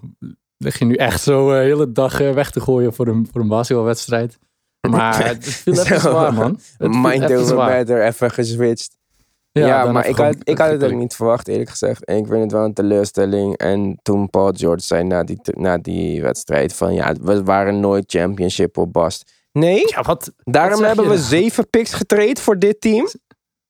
lig 0.57 0.79
je 0.79 0.85
nu 0.85 0.95
echt 0.95 1.21
zo 1.21 1.49
de 1.49 1.55
hele 1.55 1.91
dag 1.91 2.17
weg 2.17 2.51
te 2.51 2.61
gooien 2.61 2.93
voor 2.93 3.07
een, 3.07 3.27
voor 3.31 3.41
een 3.41 3.47
basketbalwedstrijd? 3.47 4.39
Maar 4.89 5.25
het 5.27 5.45
viel 5.45 5.73
even 5.73 5.99
zwaar, 5.99 6.33
man. 6.33 6.59
Het 6.77 6.91
Mind 6.91 7.23
over 7.23 7.45
zwaar. 7.45 7.87
even 7.87 8.31
geswitcht. 8.31 8.97
Ja, 9.53 9.91
maar 9.91 10.07
ik 10.07 10.15
had, 10.15 10.35
ik 10.43 10.57
had 10.57 10.69
het 10.71 10.83
ook 10.83 10.91
niet 10.93 11.15
verwacht, 11.15 11.47
eerlijk 11.47 11.69
gezegd. 11.69 12.05
En 12.05 12.17
ik 12.17 12.27
vind 12.27 12.41
het 12.41 12.51
wel 12.51 12.63
een 12.63 12.73
teleurstelling. 12.73 13.57
En 13.57 13.99
toen 14.01 14.29
Paul 14.29 14.51
George 14.55 14.83
zei 14.85 15.03
na 15.03 15.23
die, 15.23 15.39
na 15.43 15.77
die 15.77 16.21
wedstrijd 16.21 16.73
van... 16.73 16.93
Ja, 16.93 17.13
we 17.21 17.43
waren 17.43 17.79
nooit 17.79 18.03
championship 18.07 18.77
op 18.77 18.93
bast. 18.93 19.31
Nee, 19.51 19.83
Ja, 19.87 20.01
wat? 20.01 20.31
daarom 20.43 20.83
hebben 20.83 21.05
we 21.05 21.11
nou? 21.13 21.23
zeven 21.23 21.69
picks 21.69 21.93
getraind 21.93 22.39
voor 22.39 22.59
dit 22.59 22.81
team. 22.81 23.07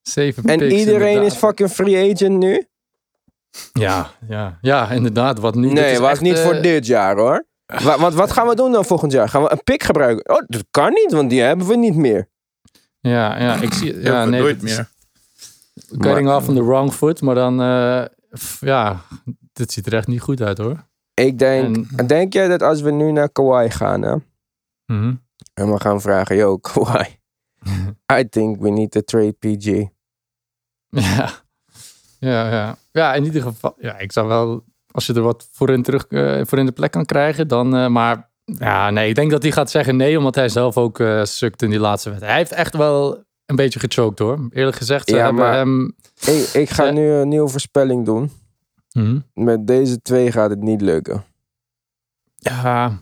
Zeven 0.02 0.44
En 0.44 0.58
picks, 0.60 0.74
iedereen 0.74 1.08
inderdaad. 1.08 1.32
is 1.32 1.38
fucking 1.38 1.70
free 1.70 2.14
agent 2.14 2.38
nu. 2.40 2.66
Ja, 3.74 4.12
ja, 4.28 4.58
ja, 4.62 4.90
inderdaad. 4.92 5.40
Wat 5.40 5.56
nu? 5.56 5.62
dit 5.68 5.74
Nee, 5.74 5.92
is 5.92 5.98
was 6.00 6.10
echt, 6.12 6.22
niet 6.22 6.40
voor 6.40 6.54
eh, 6.54 6.62
dit 6.62 6.86
jaar 6.86 7.16
hoor. 7.18 7.46
Wa- 7.66 7.98
Want 8.00 8.14
wat 8.14 8.32
gaan 8.32 8.48
we 8.48 8.56
doen 8.56 8.72
dan 8.72 8.86
volgend 8.86 9.12
jaar? 9.12 9.30
Gaan 9.30 9.44
we 9.44 9.52
een 9.52 9.64
pick 9.64 9.84
gebruiken? 9.84 10.36
Oh, 10.36 10.44
dat 10.48 10.64
kan 10.72 10.94
niet, 10.94 11.12
want 11.12 11.30
die 11.30 11.42
hebben 11.42 11.68
we 11.68 11.76
niet 11.76 11.96
meer. 11.96 12.30
Ja, 13.00 13.40
ja, 13.40 13.56
ik 13.62 13.74
zie. 13.74 13.94
ja, 14.02 14.12
Ja, 14.12 14.26
nee, 14.26 14.40
nooit 14.42 14.62
meer. 14.62 14.92
Cutting 15.98 16.30
off 16.30 16.48
on 16.48 16.56
the 16.56 16.64
wrong 16.64 16.94
foot, 16.94 17.22
maar 17.22 17.36
dan, 17.36 17.62
eh, 17.62 18.06
ja, 18.60 19.02
dit 19.54 19.72
ziet 19.72 19.86
er 19.86 19.94
echt 19.94 20.08
niet 20.08 20.22
goed 20.22 20.42
uit 20.42 20.58
hoor. 20.58 20.88
Ik 21.14 21.40
denk, 21.40 21.86
En- 21.98 22.08
denk 22.08 22.34
jij 22.34 22.48
dat 22.48 22.62
als 22.62 22.82
we 22.82 22.92
nu 22.92 23.12
naar 23.12 23.30
Kawhi 23.30 23.70
gaan 23.70 24.02
hè, 24.02 24.16
Mhm. 24.86 25.16
en 25.54 25.72
we 25.72 25.80
gaan 25.80 26.02
vragen, 26.02 26.36
yo 26.36 26.58
Kawhi, 26.58 27.06
I 28.20 28.30
think 28.30 28.62
we 28.62 28.70
need 28.70 28.92
to 28.92 29.02
trade 29.02 29.32
PG. 29.40 29.66
Ja. 30.90 31.30
ja, 32.20 32.50
ja. 32.52 32.76
Ja, 32.92 33.14
in 33.14 33.24
ieder 33.24 33.42
geval, 33.42 33.76
ja, 33.80 33.98
ik 33.98 34.12
zou 34.12 34.28
wel, 34.28 34.64
als 34.92 35.06
je 35.06 35.14
er 35.14 35.22
wat 35.22 35.48
voor 35.52 35.70
in, 35.70 35.84
terug, 35.84 36.06
eh, 36.08 36.42
voor 36.46 36.58
in 36.60 36.66
de 36.66 36.72
plek 36.72 36.92
kan 36.92 37.06
krijgen, 37.06 37.48
dan, 37.48 37.76
eh, 37.76 37.88
maar 37.88 38.32
ja, 38.46 38.90
nee, 38.90 39.10
ik 39.10 39.16
denk 39.16 39.32
dat 39.32 39.42
hij 39.44 39.52
gaat 39.52 39.72
zeggen 39.72 39.96
nee, 39.96 40.18
omdat 40.18 40.36
hij 40.36 40.50
zelf 40.50 40.78
ook 40.78 41.00
eh 41.00 41.24
sukt 41.24 41.62
in 41.62 41.70
die 41.70 41.80
laatste 41.80 42.10
wedstrijd. 42.10 42.36
Hij 42.36 42.42
heeft 42.48 42.60
echt 42.62 42.76
wel 42.76 43.24
een 43.46 43.56
beetje 43.56 43.80
gechoked 43.80 44.20
hoor. 44.20 44.48
Eerlijk 44.50 44.78
gezegd, 44.78 45.10
ze 45.10 45.16
Ja, 45.16 45.24
hebben 45.24 45.42
maar- 45.44 45.54
hem... 45.54 45.96
Ik, 46.26 46.50
ik 46.54 46.70
ga 46.70 46.92
nu 46.92 47.10
een 47.10 47.28
nieuwe 47.28 47.50
voorspelling 47.50 48.06
doen. 48.06 48.32
Mhm. 48.92 49.20
Met 49.34 49.68
deze 49.68 50.02
twee 50.02 50.32
gaat 50.32 50.50
het 50.50 50.62
niet 50.62 50.82
lukken. 50.82 51.24
Ja, 52.36 53.00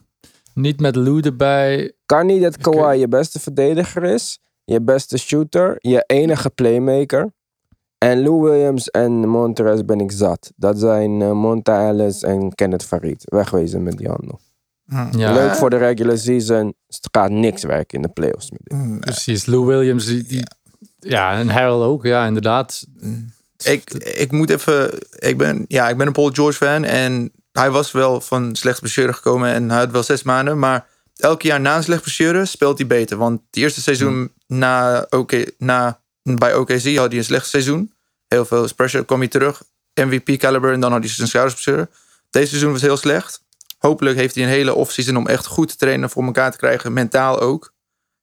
niet 0.54 0.80
met 0.80 0.95
Lou 0.95 1.19
erbij. 1.21 1.93
Kan 2.06 2.25
niet 2.25 2.41
dat 2.41 2.58
Kawhi 2.58 2.99
je 2.99 3.08
beste 3.08 3.39
verdediger 3.39 4.04
is, 4.04 4.39
je 4.63 4.82
beste 4.82 5.17
shooter, 5.17 5.75
je 5.80 6.04
enige 6.08 6.49
playmaker. 6.49 7.34
En 7.97 8.21
Lou 8.23 8.41
Williams 8.41 8.89
en 8.89 9.12
Montrez 9.12 9.82
ben 9.82 9.99
ik 9.99 10.12
zat. 10.12 10.51
Dat 10.56 10.80
zijn 10.80 11.21
eh, 11.21 11.32
Monta 11.32 11.88
Ellis 11.88 12.23
en 12.23 12.56
Kenneth 12.56 12.84
Farid. 12.86 13.23
Wegwezen 13.25 13.84
met 13.84 13.97
die 13.97 14.08
handel. 14.08 14.39
Ja, 15.12 15.34
Leuk 15.34 15.56
voor 15.56 15.69
de 15.69 15.77
regular 15.77 16.17
season. 16.17 16.73
Het 16.88 17.08
gaat 17.12 17.30
niks 17.30 17.63
werken 17.63 17.95
in 17.97 18.01
de 18.01 18.10
playoffs 18.10 18.51
met 18.51 18.60
dit. 18.63 18.77
Hm, 18.77 18.99
Precies, 18.99 19.45
Lou 19.45 19.65
Williams. 19.65 20.06
Die, 20.06 20.23
die- 20.23 20.43
ja, 20.99 21.34
en 21.34 21.49
Harold 21.49 21.84
ook. 21.86 22.04
Ja, 22.06 22.25
inderdaad. 22.25 22.86
Ik, 23.63 23.93
ik 23.93 24.32
moet 24.32 24.49
even. 24.49 24.91
Ik 25.19 25.38
ben, 25.38 25.65
ja, 25.67 25.89
ik 25.89 25.97
ben 25.97 26.08
een 26.08 26.13
Paul 26.13 26.30
George 26.30 26.58
fan. 26.58 26.84
En 26.84 27.32
hij 27.51 27.69
was 27.71 27.91
wel 27.91 28.21
van 28.21 28.56
slecht 28.56 28.80
blessure 28.80 29.13
gekomen. 29.13 29.49
En 29.54 29.69
hij 29.69 29.80
had 29.80 29.91
wel 29.91 30.04
zes 30.04 30.23
maanden. 30.23 30.60
Maar 30.60 30.88
elk 31.15 31.41
jaar 31.41 31.62
na 31.62 31.75
een 31.77 31.84
slecht 31.84 32.01
blessure 32.01 32.45
speelt 32.45 32.77
hij 32.77 32.88
beter. 32.88 33.17
Want 33.17 33.41
het 33.45 33.56
eerste 33.62 33.82
seizoen 33.82 34.32
na, 34.47 35.06
OK, 35.10 35.51
na, 35.58 36.01
bij 36.23 36.56
OKC 36.56 36.95
had 36.95 37.10
hij 37.10 37.17
een 37.17 37.23
slecht 37.23 37.47
seizoen. 37.49 37.93
Heel 38.27 38.45
veel 38.45 38.67
pressure. 38.75 39.06
kwam 39.06 39.19
hij 39.19 39.27
terug. 39.27 39.63
MVP 39.93 40.38
caliber. 40.38 40.73
En 40.73 40.80
dan 40.80 40.91
had 40.91 40.99
hij 40.99 41.10
zijn 41.10 41.27
schoudersblessure. 41.27 41.89
Deze 42.30 42.47
seizoen 42.47 42.71
was 42.71 42.82
heel 42.82 42.97
slecht. 42.97 43.41
Hopelijk 43.81 44.17
heeft 44.17 44.35
hij 44.35 44.43
een 44.43 44.49
hele 44.49 44.75
offseason 44.75 45.17
om 45.17 45.27
echt 45.27 45.45
goed 45.45 45.69
te 45.69 45.75
trainen. 45.75 46.09
Voor 46.09 46.23
elkaar 46.23 46.51
te 46.51 46.57
krijgen. 46.57 46.93
Mentaal 46.93 47.39
ook. 47.39 47.73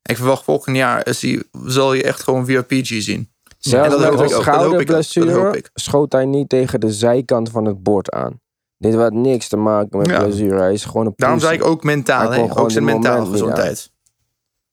Ik 0.03 0.17
verwacht 0.17 0.45
volgend 0.45 0.77
jaar 0.77 1.07
is 1.07 1.23
hij, 1.23 1.43
zal 1.65 1.93
je 1.93 2.03
echt 2.03 2.23
gewoon 2.23 2.47
VRPG 2.47 2.87
zien. 3.03 3.31
Zelfs 3.59 3.89
dat 3.91 3.99
met 3.99 4.09
hoop 4.09 4.19
een 4.19 4.25
ik 4.25 4.35
ook, 4.37 4.45
dat 4.45 4.55
hoop 4.55 4.65
ik 4.65 4.81
ook, 4.81 4.87
dat 4.87 4.97
hoop 4.97 5.05
schouderblessure 5.05 5.65
schoot 5.75 6.13
hij 6.13 6.25
niet 6.25 6.49
tegen 6.49 6.81
de 6.81 6.93
zijkant 6.93 7.51
van 7.51 7.65
het 7.65 7.83
bord 7.83 8.11
aan. 8.11 8.41
Dit 8.77 8.95
had 8.95 9.13
niks 9.13 9.49
te 9.49 9.57
maken 9.57 9.99
met 9.99 10.07
Ja. 10.07 10.23
blessure. 10.23 10.59
Hij 10.59 10.73
is 10.73 10.85
gewoon 10.85 11.07
een 11.07 11.13
Daarom 11.17 11.41
zei 11.41 11.55
ik 11.55 11.65
ook 11.65 11.83
mentaal. 11.83 12.31
Hij 12.31 12.41
hè? 12.41 12.49
kon 12.49 12.57
Ook 12.57 12.71
zijn 12.71 12.85
mentale 12.85 13.31
gezondheid. 13.31 13.91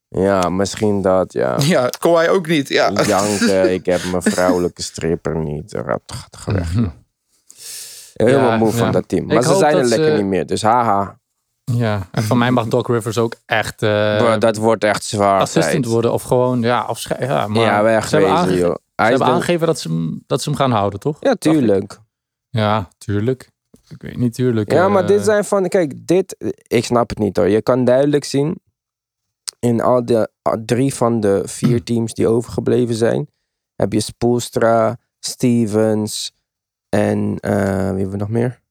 Ja, 0.08 0.50
misschien 0.50 1.02
dat, 1.02 1.34
ja. 1.34 1.58
Ja, 1.76 1.90
Kawhi 2.00 2.30
ook 2.30 2.48
niet. 2.48 2.68
Ja. 2.68 2.92
Janken, 2.92 3.72
ik 3.74 3.86
heb 3.86 4.02
mijn 4.12 4.24
vrouwelijke 4.24 4.82
stripper 4.82 5.38
niet. 5.38 5.74
Rat, 5.74 6.02
gaat 6.06 6.46
weg. 6.46 6.74
Helemaal 8.24 8.50
Ja, 8.50 8.58
moe 8.58 8.72
van 8.72 8.92
dat 8.92 9.08
team. 9.08 9.24
Ik 9.26 9.34
Maar 9.34 9.44
ze 9.44 9.56
zijn 9.56 9.78
er 9.78 9.86
lekker 9.86 10.12
ze- 10.12 10.18
niet 10.18 10.26
meer. 10.26 10.46
Dus 10.46 10.62
haha. 10.62 11.20
Ja, 11.72 12.08
en 12.12 12.24
van 12.24 12.38
mij 12.38 12.52
mag 12.52 12.68
Doc 12.68 12.88
Rivers 12.88 13.18
ook 13.18 13.36
echt 13.46 13.82
eh, 13.84 14.18
Bro, 14.18 14.38
dat 14.38 14.58
wordt 14.58 14.84
echt 14.84 15.04
zwaar. 15.04 15.42
assistant 15.42 15.72
tijd. 15.74 15.86
worden. 15.86 16.14
Of 16.14 16.24
gewoon, 16.24 16.62
ja, 16.62 16.80
afscheid. 16.80 17.20
Ja, 17.22 17.48
maar 17.48 17.58
Ja, 17.62 17.68
ze 17.68 17.74
hebben, 17.74 17.92
wegwezen, 17.94 18.30
aange- 18.30 18.56
joh. 18.58 18.74
ze 18.74 18.80
Hij 18.96 19.10
hebben 19.10 19.28
de- 19.28 19.34
aangegeven 19.34 19.68
dat 19.68 19.80
ze, 19.80 19.88
hem, 19.88 20.24
dat 20.28 20.42
ze 20.42 20.50
hem 20.50 20.58
gaan 20.58 20.72
houden, 20.72 21.00
toch? 21.00 21.18
Ja, 21.20 21.36
tuurlijk. 21.36 22.00
Ja, 22.50 22.88
tuurlijk. 22.98 23.50
Ik 23.90 24.02
weet 24.02 24.18
niet, 24.18 24.34
tuurlijk. 24.34 24.72
Ja, 24.72 24.88
maar 24.90 25.02
eh, 25.02 25.08
dit 25.08 25.24
zijn 25.26 25.46
van... 25.46 25.68
Kijk, 25.68 26.08
dit... 26.08 26.36
Ik 26.68 26.86
snap 26.86 27.10
het 27.10 27.18
niet 27.20 27.38
hoor. 27.38 27.48
Je 27.48 27.62
kan 27.62 27.86
duidelijk 27.86 28.24
zien... 28.24 28.60
In 29.60 29.82
al 29.82 30.06
de 30.06 30.30
al 30.42 30.58
drie 30.66 30.94
van 30.94 31.20
de 31.20 31.42
vier 31.46 31.84
teams 31.84 32.14
die 32.14 32.28
overgebleven 32.28 32.96
zijn... 32.96 33.28
Heb 33.76 33.94
je 33.94 34.00
Spoelstra, 34.00 34.98
Stevens... 35.20 36.34
En 37.00 37.38
eh, 37.40 37.54
wie 37.90 38.00
hebben 38.02 38.10
we 38.10 38.18
nog 38.18 38.30
meer? 38.30 38.62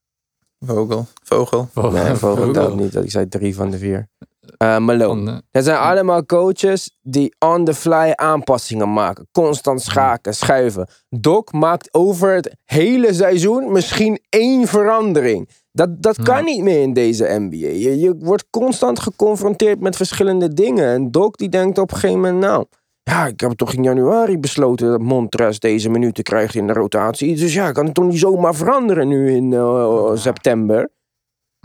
Vogel. 0.60 1.06
Vogel. 1.22 1.68
Nee, 1.74 2.14
Vogel 2.24 2.52
telt 2.52 2.66
wel. 2.66 2.76
niet. 2.76 2.94
Ik 2.94 3.10
zei 3.10 3.28
drie 3.28 3.54
van 3.54 3.70
de 3.70 3.78
vier. 3.78 4.08
Eh 4.56 4.78
Malone. 4.78 5.24
Van, 5.24 5.34
eh, 5.34 5.38
Dat 5.50 5.64
zijn 5.64 5.78
allemaal 5.78 6.26
coaches 6.26 6.98
die 7.02 7.34
on 7.38 7.64
the 7.64 7.74
fly 7.74 8.12
aanpassingen 8.14 8.92
maken. 8.92 9.28
Constant 9.32 9.82
schaken, 9.82 10.34
schuiven. 10.34 10.88
Doc 11.08 11.52
maakt 11.52 11.94
over 11.94 12.34
het 12.34 12.56
hele 12.64 13.12
seizoen 13.14 13.72
misschien 13.72 14.20
één 14.28 14.66
verandering. 14.66 15.48
Dat, 15.72 16.02
dat 16.02 16.22
kan 16.22 16.36
Ja. 16.36 16.42
niet 16.42 16.62
meer 16.62 16.82
in 16.82 16.92
deze 16.92 17.24
NBA. 17.38 17.56
Je, 17.56 17.98
je 18.00 18.16
wordt 18.18 18.44
constant 18.50 18.98
geconfronteerd 19.00 19.80
met 19.80 19.96
verschillende 19.96 20.54
dingen. 20.54 20.86
En 20.88 21.10
Doc 21.10 21.30
die 21.36 21.48
denkt 21.48 21.78
op 21.78 21.90
een 21.90 21.96
gegeven 21.98 22.20
moment... 22.20 22.38
Nou, 22.40 22.64
ja, 23.04 23.26
ik 23.26 23.40
heb 23.40 23.52
toch 23.52 23.72
in 23.72 23.82
januari 23.82 24.38
besloten 24.38 24.88
dat 24.90 25.00
Montres 25.00 25.58
deze 25.58 25.88
minuten 25.88 26.24
krijgt 26.24 26.54
in 26.54 26.66
de 26.66 26.72
rotatie. 26.72 27.36
Dus 27.36 27.54
ja, 27.54 27.68
ik 27.68 27.74
kan 27.74 27.84
het 27.84 27.94
toch 27.94 28.04
niet 28.04 28.18
zomaar 28.18 28.54
veranderen 28.54 29.08
nu 29.08 29.30
in 29.34 29.52
eh, 29.52 30.10
september. 30.14 30.90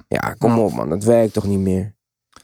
Ja, 0.07 0.33
kom 0.37 0.59
op 0.59 0.73
man, 0.73 0.89
dat 0.89 1.03
werkt 1.03 1.33
toch 1.33 1.43
niet 1.47 1.59
meer. 1.59 1.95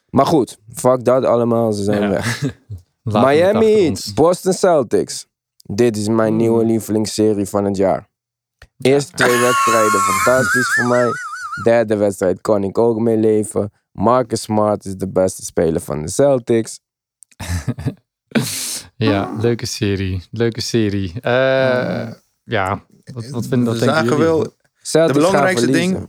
Maar 0.10 0.26
goed, 0.26 0.58
fuck 0.74 1.04
dat 1.04 1.24
allemaal, 1.26 1.72
ze 1.74 1.84
zijn 1.84 2.02
Ja. 2.02 2.10
weg. 2.10 2.44
Miami 3.26 3.72
Heat. 3.72 4.12
Boston 4.16 4.54
Celtics. 4.54 5.28
Dit 5.64 5.98
is 5.98 6.08
mijn 6.08 6.36
nieuwe 6.36 6.66
lievelingsserie 6.66 7.46
van 7.46 7.66
het 7.66 7.78
jaar. 7.78 8.08
Eerste 8.78 9.12
twee 9.12 9.40
wedstrijden, 9.48 10.00
fantastisch 10.00 10.74
voor 10.74 10.86
mij. 10.88 11.10
Derde 11.64 11.96
wedstrijd 11.96 12.42
kon 12.42 12.64
ik 12.64 12.78
ook 12.78 13.00
mee 13.00 13.18
leven. 13.18 13.72
Marcus 13.92 14.42
Smart 14.42 14.86
is 14.86 14.96
de 14.96 15.10
beste 15.10 15.46
speler 15.46 15.82
van 15.82 16.02
de 16.02 16.10
Celtics. 16.10 16.80
Ja, 18.98 19.36
leuke 19.42 19.66
serie. 19.66 20.24
Leuke 20.32 20.62
serie. 20.62 21.14
Eh, 21.22 22.12
ja, 22.44 22.84
wat, 23.14 23.30
wat 23.30 23.48
vinden 23.48 23.74
We 23.74 23.80
wat 23.80 23.80
denken 23.80 23.96
zagen 23.96 24.18
wel... 24.18 24.54
De 25.08 25.14
belangrijkste 25.14 25.72
ding... 25.72 26.08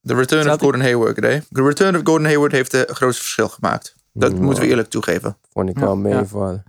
De 0.00 0.14
return 0.14 0.50
of 0.50 0.58
Gordon 0.60 0.80
Hayward. 0.80 1.16
hè. 1.16 1.38
De 1.48 1.62
return 1.62 1.96
of 1.96 2.00
Gordon 2.04 2.24
Hayward 2.24 2.52
heeft 2.52 2.72
het 2.72 2.90
grootste 2.90 3.22
verschil 3.22 3.48
gemaakt. 3.48 3.94
Dat 4.12 4.38
moeten 4.38 4.62
we 4.62 4.68
eerlijk 4.68 4.88
toegeven. 4.88 5.36
Vond 5.52 5.68
ik 5.68 5.78
wel 5.78 5.88
ja. 5.88 5.94
meevallen. 5.94 6.64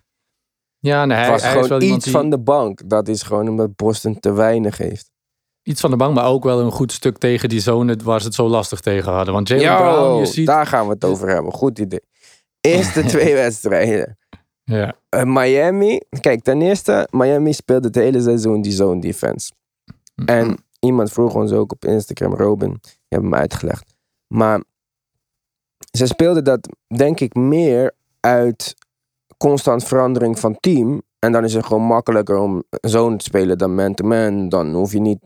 Ja, 0.79 1.05
nee, 1.05 1.17
Het 1.17 1.25
hij, 1.25 1.33
was 1.33 1.41
hij 1.41 1.49
is 1.49 1.55
wel 1.55 1.79
gewoon 1.79 1.95
iets 1.95 2.03
die, 2.03 2.13
van 2.13 2.29
de 2.29 2.39
bank. 2.39 2.89
Dat 2.89 3.07
is 3.07 3.21
gewoon 3.21 3.47
omdat 3.47 3.75
Boston 3.75 4.19
te 4.19 4.31
weinig 4.31 4.77
heeft. 4.77 5.11
iets 5.63 5.81
van 5.81 5.89
de 5.89 5.95
bank, 5.95 6.15
maar 6.15 6.25
ook 6.25 6.43
wel 6.43 6.59
een 6.59 6.71
goed 6.71 6.91
stuk 6.91 7.17
tegen 7.17 7.49
die 7.49 7.59
zone 7.59 7.97
waar 8.03 8.19
ze 8.19 8.25
het 8.25 8.35
zo 8.35 8.47
lastig 8.47 8.79
tegen 8.79 9.11
hadden. 9.11 9.33
Want 9.33 9.47
Jalen 9.47 9.77
Brown, 9.77 10.19
je 10.19 10.25
ziet... 10.25 10.47
daar 10.47 10.67
gaan 10.67 10.85
we 10.85 10.93
het 10.93 11.05
over 11.05 11.29
hebben. 11.29 11.51
Goed 11.51 11.79
idee. 11.79 12.01
Eerste 12.61 13.03
twee 13.13 13.33
wedstrijden. 13.33 14.18
Ja, 14.69 14.95
Eh, 15.09 15.23
Miami, 15.23 16.01
kijk, 16.19 16.41
ten 16.41 16.61
eerste, 16.61 17.07
Miami 17.11 17.53
speelde 17.53 17.87
het 17.87 17.95
hele 17.95 18.21
seizoen 18.21 18.61
die 18.61 18.71
zone 18.71 19.01
defense. 19.01 19.51
En 20.25 20.57
iemand 20.79 21.11
vroeg 21.11 21.35
ons 21.35 21.51
ook 21.51 21.71
op 21.71 21.85
Instagram, 21.85 22.33
Robin, 22.33 22.77
je 22.81 22.89
hebt 23.07 23.23
hem 23.23 23.33
uitgelegd. 23.35 23.93
Maar 24.27 24.63
ze 25.91 26.05
speelden 26.05 26.43
dat, 26.43 26.69
denk 26.87 27.19
ik, 27.19 27.33
meer 27.33 27.95
uit 28.19 28.75
constant 29.37 29.83
verandering 29.83 30.39
van 30.39 30.57
team. 30.59 31.01
En 31.19 31.31
dan 31.31 31.43
is 31.43 31.53
het 31.53 31.65
gewoon 31.65 31.83
makkelijker 31.83 32.37
om 32.37 32.63
zone 32.69 33.17
te 33.17 33.23
spelen 33.23 33.57
dan 33.57 33.75
man-to-man. 33.75 34.49
Dan 34.49 34.73
hoef 34.73 34.91
je 34.91 34.99
niet, 34.99 35.19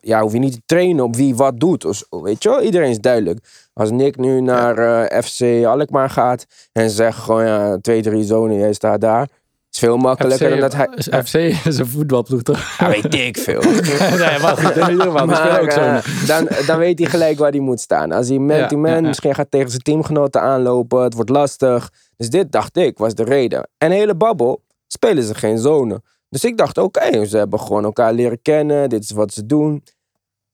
ja, 0.00 0.20
hoef 0.20 0.32
je 0.32 0.38
niet 0.38 0.52
te 0.52 0.62
trainen 0.66 1.04
op 1.04 1.16
wie 1.16 1.34
wat 1.36 1.60
doet. 1.60 1.84
of 1.84 1.96
zo, 1.96 2.22
weet 2.22 2.42
je 2.42 2.48
wel? 2.48 2.62
Iedereen 2.62 2.90
is 2.90 2.98
duidelijk. 3.00 3.38
Als 3.72 3.90
Nick 3.90 4.16
nu 4.16 4.40
naar 4.40 4.78
eh, 4.78 5.22
FC 5.22 5.66
Alkmaar 5.66 6.10
gaat 6.10 6.46
en 6.72 6.88
ze 6.90 6.94
zeggen 6.96 7.22
gewoon 7.22 7.46
ja, 7.46 7.78
twee, 7.80 8.02
drie 8.02 8.24
zone, 8.24 8.54
jij 8.54 8.72
staat 8.72 9.00
daar. 9.00 9.28
Is 9.72 9.78
veel 9.78 9.96
makkelijker 9.96 10.50
dan 10.50 10.60
dat 10.60 10.74
hij... 10.74 10.88
FC 11.24 11.34
is 11.66 11.78
een 11.78 11.86
voetbalploeg 11.86 12.42
toch? 12.42 12.76
Ja, 12.78 12.88
weet 12.88 13.14
ik 13.14 13.38
veel. 13.38 13.60
nee, 14.24 14.38
maar 14.38 14.56
goed, 14.56 14.76
in 14.76 14.90
ieder 14.90 15.06
geval, 15.06 15.26
die 15.26 15.36
spelen 15.36 15.60
ook 15.60 15.70
zo. 15.72 15.80
eh, 15.80 16.26
dan, 16.26 16.48
dan 16.66 16.78
weet 16.78 16.98
hij 16.98 17.08
gelijk 17.08 17.38
waar 17.38 17.50
hij 17.50 17.60
moet 17.60 17.80
staan. 17.80 18.12
Als 18.12 18.28
hij 18.28 18.38
man-to-man 18.38 18.90
Ja, 18.90 18.96
ja, 18.96 19.02
ja. 19.02 19.06
misschien 19.06 19.34
gaat 19.34 19.50
tegen 19.50 19.70
zijn 19.70 19.82
teamgenoten 19.82 20.40
aanlopen. 20.40 21.02
Het 21.02 21.14
wordt 21.14 21.30
lastig. 21.30 21.90
Dus 22.16 22.30
dit 22.30 22.52
dacht 22.52 22.76
ik 22.76 22.98
was 22.98 23.14
de 23.14 23.24
reden. 23.24 23.68
En 23.78 23.90
hele 23.90 24.14
babbel 24.14 24.62
spelen 24.86 25.22
ze 25.22 25.34
geen 25.34 25.58
zone. 25.58 26.02
Dus 26.28 26.44
ik 26.44 26.56
dacht, 26.56 26.78
oké, 26.78 27.26
ze 27.26 27.36
hebben 27.36 27.60
gewoon 27.60 27.84
elkaar 27.84 28.12
leren 28.12 28.42
kennen. 28.42 28.88
Dit 28.88 29.02
is 29.02 29.10
wat 29.10 29.32
ze 29.32 29.46
doen. 29.46 29.84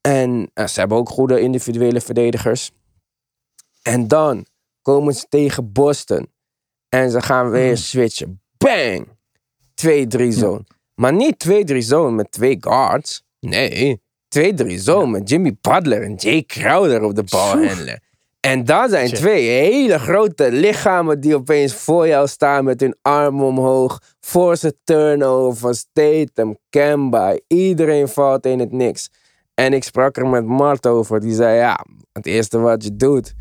En 0.00 0.50
eh, 0.54 0.66
ze 0.66 0.80
hebben 0.80 0.98
ook 0.98 1.08
goede 1.08 1.40
individuele 1.40 2.00
verdedigers. 2.00 2.70
En 3.82 4.08
dan 4.08 4.46
komen 4.82 5.14
ze 5.14 5.26
tegen 5.28 5.72
Boston. 5.72 6.28
En 6.88 7.10
ze 7.10 7.22
gaan 7.22 7.50
weer 7.50 7.76
switchen. 7.76 8.42
Bang! 8.56 9.08
2-3 9.74 10.28
zone. 10.28 10.64
Maar 10.94 11.12
niet 11.12 11.68
2-3 11.72 11.76
zone 11.76 12.10
met 12.10 12.30
twee 12.30 12.56
guards. 12.60 13.22
Nee, 13.40 14.02
2-3 14.38 14.66
zone 14.66 15.10
met 15.10 15.28
Jimmy 15.28 15.56
Butler 15.60 16.02
en 16.02 16.14
Jay 16.14 16.42
Crowder 16.42 17.02
op 17.02 17.14
de 17.14 17.22
balhandler. 17.22 18.02
En 18.44 18.64
daar 18.64 18.88
zijn 18.88 19.08
Shit. 19.08 19.18
twee 19.18 19.48
hele 19.48 19.98
grote 19.98 20.52
lichamen 20.52 21.20
die 21.20 21.34
opeens 21.34 21.74
voor 21.74 22.06
jou 22.06 22.28
staan 22.28 22.64
met 22.64 22.80
hun 22.80 22.96
arm 23.02 23.42
omhoog. 23.42 24.00
Force 24.20 24.76
turnover, 24.84 25.74
Statham, 25.74 26.58
Kemba. 26.70 27.38
Iedereen 27.46 28.08
valt 28.08 28.46
in 28.46 28.58
het 28.58 28.72
niks. 28.72 29.10
En 29.54 29.72
ik 29.72 29.84
sprak 29.84 30.16
er 30.16 30.26
met 30.26 30.44
Mart 30.44 30.86
over. 30.86 31.20
Die 31.20 31.34
zei, 31.34 31.56
ja, 31.56 31.84
het 32.12 32.26
eerste 32.26 32.58
wat 32.58 32.84
je 32.84 32.96
doet 32.96 33.34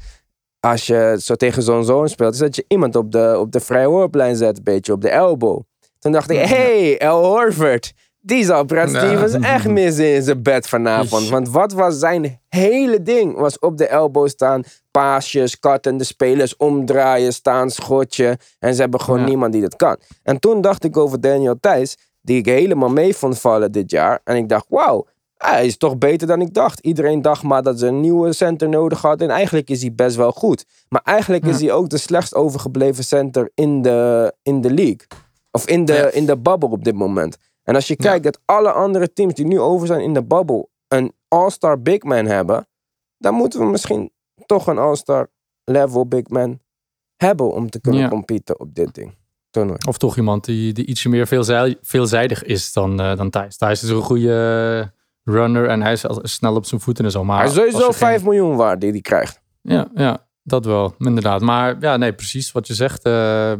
als 0.59 0.87
je 0.87 1.17
zo 1.19 1.35
tegen 1.35 1.63
zo'n 1.63 1.83
zoon 1.83 2.09
speelt, 2.09 2.33
is 2.33 2.39
dat 2.39 2.55
je 2.55 2.65
iemand 2.67 2.95
op 2.95 3.11
de, 3.11 3.35
op 3.39 3.51
de 3.51 3.59
vrije 3.59 3.87
worplijn 3.87 4.35
zet, 4.35 4.57
een 4.57 4.63
beetje 4.63 4.93
op 4.93 5.01
de 5.01 5.09
elbow. 5.09 5.61
Toen 5.99 6.11
dacht 6.11 6.29
ik, 6.29 6.37
hey, 6.37 6.97
El 6.97 7.25
Horford, 7.25 7.93
Die 8.25 8.43
zal 8.45 8.63
Brad 8.65 8.91
Ja. 8.91 8.99
Stevens 8.99 9.33
echt 9.55 9.67
missen 9.67 10.13
in 10.15 10.21
zijn 10.23 10.43
bed 10.43 10.67
vanavond. 10.67 11.29
Want 11.29 11.49
wat 11.49 11.73
was 11.73 11.99
zijn 11.99 12.39
hele 12.49 13.01
ding? 13.01 13.35
Was 13.37 13.59
op 13.59 13.77
de 13.77 13.87
elbow 13.87 14.27
staan, 14.27 14.63
paasjes, 14.91 15.59
katten, 15.59 15.97
de 15.97 16.03
spelers 16.03 16.55
omdraaien, 16.57 17.33
staan, 17.33 17.69
schotje. 17.71 18.37
En 18.59 18.73
ze 18.75 18.81
hebben 18.81 19.01
gewoon 19.01 19.19
Ja. 19.19 19.25
niemand 19.25 19.53
die 19.53 19.61
dat 19.61 19.75
kan. 19.75 19.97
En 20.23 20.39
toen 20.39 20.61
dacht 20.61 20.83
ik 20.83 20.97
over 20.97 21.21
Daniel 21.21 21.59
Thijs, 21.59 21.97
die 22.21 22.37
ik 22.37 22.45
helemaal 22.45 22.89
mee 22.89 23.15
vond 23.15 23.39
vallen 23.39 23.71
dit 23.71 23.91
jaar. 23.91 24.19
En 24.23 24.35
ik 24.35 24.49
dacht, 24.49 24.65
wauw, 24.69 25.05
hij 25.37 25.65
is 25.65 25.77
toch 25.77 25.97
beter 25.97 26.27
dan 26.27 26.41
ik 26.41 26.53
dacht. 26.53 26.79
Iedereen 26.79 27.21
dacht 27.21 27.43
maar 27.43 27.63
dat 27.63 27.79
ze 27.79 27.87
een 27.87 27.99
nieuwe 27.99 28.33
center 28.33 28.69
nodig 28.69 29.01
hadden. 29.01 29.29
En 29.29 29.35
eigenlijk 29.35 29.69
is 29.69 29.81
hij 29.81 29.93
best 29.95 30.15
wel 30.15 30.31
goed. 30.31 30.65
Maar 30.89 31.01
eigenlijk 31.03 31.45
is 31.45 31.59
hij 31.61 31.71
ook 31.71 31.89
de 31.89 31.97
slechtst 31.97 32.35
overgebleven 32.35 33.03
center 33.03 33.51
in 33.55 33.81
de, 33.81 34.33
in 34.43 34.61
de 34.61 34.73
league. 34.73 35.07
Of 35.51 35.67
in 35.67 35.85
de, 35.85 36.09
in 36.13 36.25
de 36.25 36.37
bubble 36.37 36.69
op 36.69 36.83
dit 36.83 36.95
moment. 36.95 37.37
En 37.63 37.75
als 37.75 37.87
je 37.87 37.95
kijkt 37.95 38.23
dat 38.23 38.39
alle 38.45 38.71
andere 38.71 39.13
teams 39.13 39.33
die 39.33 39.45
nu 39.45 39.59
over 39.59 39.87
zijn 39.87 40.01
in 40.01 40.13
de 40.13 40.23
bubble 40.23 40.67
een 40.87 41.13
all-star 41.27 41.81
big 41.81 42.03
man 42.03 42.25
hebben, 42.25 42.67
dan 43.17 43.33
moeten 43.33 43.59
we 43.59 43.65
misschien 43.65 44.11
toch 44.45 44.67
een 44.67 44.77
all-star 44.77 45.29
level 45.63 46.07
big 46.07 46.27
man 46.27 46.59
hebben 47.15 47.51
om 47.53 47.69
te 47.69 47.81
kunnen 47.81 48.01
Ja. 48.01 48.07
competen 48.07 48.59
op 48.59 48.75
dit 48.75 48.93
ding. 48.93 49.15
Toernooi. 49.49 49.77
Of 49.87 49.97
toch 49.97 50.17
iemand 50.17 50.45
die, 50.45 50.73
die 50.73 50.85
ietsje 50.85 51.09
meer 51.09 51.27
veelzij- 51.27 51.77
veelzijdig 51.81 52.43
is 52.43 52.73
dan, 52.73 52.99
eh, 53.01 53.15
dan 53.15 53.29
Thijs. 53.29 53.57
Thijs 53.57 53.83
is 53.83 53.89
een 53.89 54.01
goede 54.01 54.93
runner 55.23 55.67
en 55.67 55.81
hij 55.81 55.93
is 55.93 56.05
snel 56.21 56.55
op 56.55 56.65
zijn 56.65 56.81
voeten 56.81 57.05
en 57.05 57.11
zo. 57.11 57.23
Maar 57.23 57.37
Hij 57.37 57.47
is 57.47 57.53
sowieso 57.53 57.77
als 57.77 57.85
je 57.85 57.91
geen- 57.91 58.07
5 58.09 58.23
miljoen 58.23 58.55
waard 58.55 58.81
die 58.81 58.91
hij 58.91 59.01
krijgt. 59.01 59.41
Ja, 59.61 59.87
ja, 59.93 60.27
dat 60.43 60.65
wel, 60.65 60.93
inderdaad. 60.97 61.41
Maar 61.41 61.75
ja, 61.79 61.97
nee, 61.97 62.13
precies 62.13 62.51
wat 62.51 62.67
je 62.67 62.73
zegt. 62.73 63.03
eh, 63.03 63.53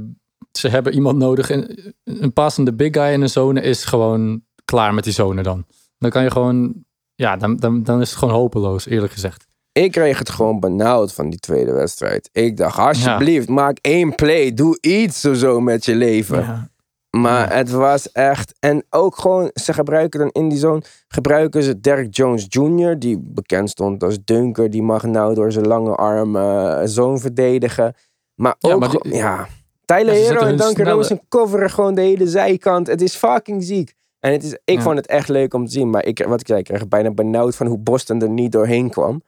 ze 0.60 0.68
hebben 0.68 0.94
iemand 0.94 1.18
nodig. 1.18 1.50
En 1.50 1.94
een 2.04 2.34
passende 2.34 2.74
big 2.74 2.94
guy 2.94 3.12
in 3.13 3.22
een 3.22 3.30
zone 3.30 3.62
is 3.62 3.86
gewoon 3.86 4.42
klaar 4.66 4.94
met 4.94 5.04
die 5.04 5.13
zone 5.13 5.44
dan. 5.44 5.66
Dan 5.98 6.10
kan 6.12 6.24
je 6.24 6.32
gewoon, 6.32 6.74
ja, 7.16 7.38
dan, 7.38 7.56
dan, 7.56 7.84
dan 7.84 8.02
is 8.02 8.10
het 8.10 8.20
gewoon 8.20 8.34
hopeloos, 8.34 8.86
eerlijk 8.88 9.13
gezegd. 9.13 9.46
Ik 9.72 9.92
kreeg 9.92 10.20
het 10.20 10.30
gewoon 10.30 10.60
benauwd 10.60 11.13
van 11.13 11.30
die 11.30 11.39
tweede 11.39 11.72
wedstrijd. 11.72 12.30
Ik 12.32 12.58
dacht, 12.58 12.78
alsjeblieft, 12.80 13.50
maak 13.50 13.78
één 13.82 14.16
play. 14.16 14.54
Doe 14.54 14.78
iets 14.82 15.26
of 15.26 15.36
zo 15.38 15.60
met 15.60 15.86
je 15.86 15.96
leven. 15.96 16.39
Ja, 16.39 16.70
Maar 17.10 17.56
het 17.56 17.70
was 17.72 18.12
echt. 18.12 18.54
En 18.60 18.86
ook 18.89 19.18
gewoon, 19.18 19.52
ze 19.54 19.74
gebruiken 19.74 20.20
dan 20.20 20.30
in 20.30 20.50
die 20.50 20.58
zone. 20.58 20.82
Gebruiken 21.08 21.63
ze 21.63 21.80
Derek 21.80 22.16
Jones 22.16 22.46
Jr., 22.50 23.00
die 23.00 23.20
bekend 23.22 23.70
stond 23.70 24.04
als 24.04 24.18
dunker. 24.24 24.70
Die 24.70 24.82
mag 24.84 25.04
nou 25.04 25.34
door 25.36 25.52
zijn 25.52 25.68
lange 25.68 25.96
arm 25.96 26.36
eh 26.36 26.82
zoon 26.84 27.20
verdedigen. 27.20 27.94
Maar 28.36 28.56
ook. 28.60 28.80
Maar 28.80 28.89
die- 28.89 29.16
ja. 29.16 29.48
Tyler 29.86 30.13
Hero 30.13 30.39
en 30.39 30.58
Duncan 30.58 30.86
Robinson 30.86 31.22
coveren 31.30 31.69
gewoon 31.69 31.96
de 31.96 32.02
hele 32.02 32.28
zijkant. 32.28 32.88
Het 32.88 33.02
is 33.02 33.15
fucking 33.15 33.63
ziek. 33.63 33.93
En 34.19 34.32
het 34.32 34.43
is, 34.43 34.58
ik 34.65 34.76
Ja. 34.78 34.82
vond 34.82 34.98
het 34.98 35.08
echt 35.08 35.28
leuk 35.30 35.54
om 35.54 35.65
te 35.65 35.72
zien. 35.72 35.89
Maar 35.89 36.06
ik, 36.06 36.26
wat 36.28 36.39
ik 36.41 36.48
zei, 36.48 36.60
ik 36.60 36.65
kreeg 36.65 36.88
bijna 36.88 37.12
benauwd 37.12 37.56
van 37.56 37.67
hoe 37.67 37.78
Boston 37.78 38.22
er 38.22 38.30
niet 38.30 38.52
doorheen 38.52 38.89
kwam. 38.89 39.22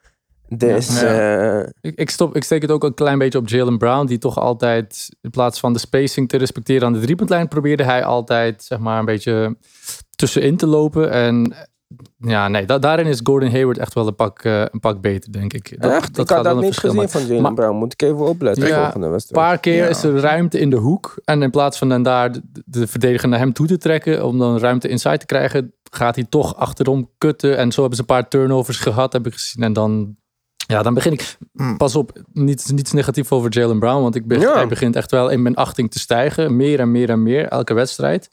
Dus 0.48 1.02
Ja. 1.02 1.60
eh, 1.62 1.68
ik, 1.82 1.96
ik, 2.00 2.10
stop, 2.10 2.36
ik 2.36 2.44
steek 2.44 2.62
het 2.62 2.72
ook 2.72 2.84
een 2.84 2.94
klein 2.94 3.18
beetje 3.18 3.38
op 3.40 3.48
Jalen 3.48 3.78
Brown, 3.78 4.06
die 4.06 4.18
toch 4.18 4.40
altijd, 4.40 5.10
in 5.22 5.30
plaats 5.30 5.60
van 5.60 5.74
de 5.74 5.80
spacing 5.80 6.30
te 6.30 6.38
respecteren 6.38 6.88
aan 6.88 6.94
de 6.94 7.00
driepuntlijn, 7.00 7.48
probeerde 7.48 7.84
hij 7.84 8.04
altijd, 8.04 8.64
zeg 8.64 8.80
maar, 8.80 9.00
een 9.00 9.06
beetje 9.06 9.58
tussenin 10.16 10.58
te 10.58 10.68
lopen. 10.68 11.12
En 11.12 11.56
ja, 12.18 12.48
nee, 12.48 12.66
da- 12.66 12.80
daarin 12.80 13.06
is 13.06 13.20
Gordon 13.24 13.50
Hayward 13.52 13.78
echt 13.78 13.94
wel 13.94 14.08
een 14.08 14.16
pak, 14.16 14.44
eh, 14.44 14.60
een 14.62 14.80
pak 14.80 15.02
beter, 15.02 15.32
denk 15.32 15.54
ik. 15.54 15.82
Dat, 15.82 15.92
echt, 15.92 16.10
ik 16.10 16.16
gaat 16.16 16.30
had 16.30 16.44
dat 16.44 16.56
een 16.56 16.62
niet 16.64 16.78
gezien 16.78 16.96
maken. 16.96 17.12
van 17.12 17.26
Jalen 17.26 17.42
Maar- 17.42 17.54
Brown. 17.54 17.76
Moet 17.76 17.94
ik 17.94 18.02
even 18.02 18.18
opletten 18.28 18.68
Ja, 18.68 18.84
volgende 18.92 19.08
Een 19.08 19.22
paar 19.32 19.58
keer 19.60 19.76
Ja. 19.84 19.88
is 19.88 20.04
er 20.04 20.20
ruimte 20.20 20.60
in 20.60 20.70
de 20.70 20.76
hoek. 20.76 21.14
En 21.26 21.42
in 21.42 21.50
plaats 21.52 21.78
van 21.78 21.90
dan 21.90 22.04
daar 22.04 22.32
de, 22.32 22.42
de 22.66 22.88
verdediger 22.88 23.30
naar 23.30 23.40
hem 23.40 23.54
toe 23.54 23.68
te 23.68 23.78
trekken, 23.78 24.26
om 24.26 24.38
dan 24.40 24.58
ruimte 24.60 24.88
inside 24.88 25.18
te 25.18 25.26
krijgen, 25.26 25.74
gaat 25.92 26.16
hij 26.16 26.26
toch 26.30 26.56
achterom 26.56 27.10
kutten. 27.18 27.58
En 27.58 27.72
zo 27.72 27.80
hebben 27.80 27.96
ze 27.98 28.02
een 28.02 28.16
paar 28.16 28.28
turnovers 28.28 28.78
gehad, 28.78 29.14
heb 29.14 29.26
ik 29.28 29.34
gezien. 29.34 29.64
En 29.64 29.74
dan, 29.74 30.16
ja, 30.68 30.82
dan 30.82 30.94
begin 30.94 31.12
ik. 31.12 31.38
Hmm. 31.54 31.78
Pas 31.78 31.96
op, 31.96 32.22
niets, 32.34 32.72
niets 32.72 32.92
negatief 32.92 33.32
over 33.32 33.52
Jalen 33.52 33.80
Brown, 33.80 34.02
want 34.02 34.16
ik 34.16 34.24
Ja. 34.28 34.54
hij 34.54 34.68
begint 34.68 34.96
echt 34.96 35.12
wel 35.12 35.30
in 35.30 35.42
mijn 35.42 35.56
achting 35.56 35.92
te 35.92 36.00
stijgen. 36.00 36.56
Meer 36.56 36.80
en 36.80 36.92
meer 36.92 37.10
en 37.10 37.24
meer, 37.24 37.48
elke 37.48 37.74
wedstrijd. 37.74 38.30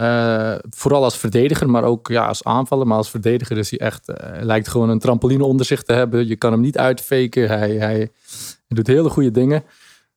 Eh, 0.00 0.54
vooral 0.70 1.04
als 1.04 1.16
verdediger, 1.18 1.70
maar 1.70 1.84
ook 1.84 2.08
ja, 2.08 2.26
als 2.26 2.44
aanvaller. 2.44 2.86
Maar 2.86 2.96
als 2.96 3.10
verdediger 3.10 3.58
is 3.58 3.70
hij 3.70 3.78
echt, 3.78 4.08
eh, 4.08 4.42
lijkt 4.42 4.68
gewoon 4.68 4.88
een 4.88 4.98
trampoline 4.98 5.44
onder 5.44 5.66
zich 5.66 5.82
te 5.82 5.92
hebben. 5.92 6.28
Je 6.28 6.36
kan 6.36 6.52
hem 6.52 6.60
niet 6.60 6.78
uitfaken. 6.78 7.48
Hij, 7.48 7.58
hij, 7.70 7.78
hij 7.78 8.08
doet 8.68 8.86
hele 8.86 9.08
goede 9.10 9.30
dingen. 9.30 9.62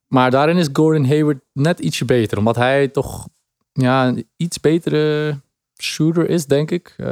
Maar 0.08 0.32
daarin 0.32 0.58
is 0.58 0.70
Gordon 0.74 1.06
Hayward 1.06 1.38
net 1.54 1.80
ietsje 1.80 2.06
beter. 2.06 2.38
Omdat 2.38 2.56
hij 2.56 2.88
toch 2.88 3.28
ja, 3.72 4.08
een 4.08 4.28
iets 4.38 4.60
betere 4.60 5.36
shooter 5.82 6.30
is, 6.30 6.46
denk 6.46 6.72
ik. 6.72 6.94
Eh, 6.98 7.08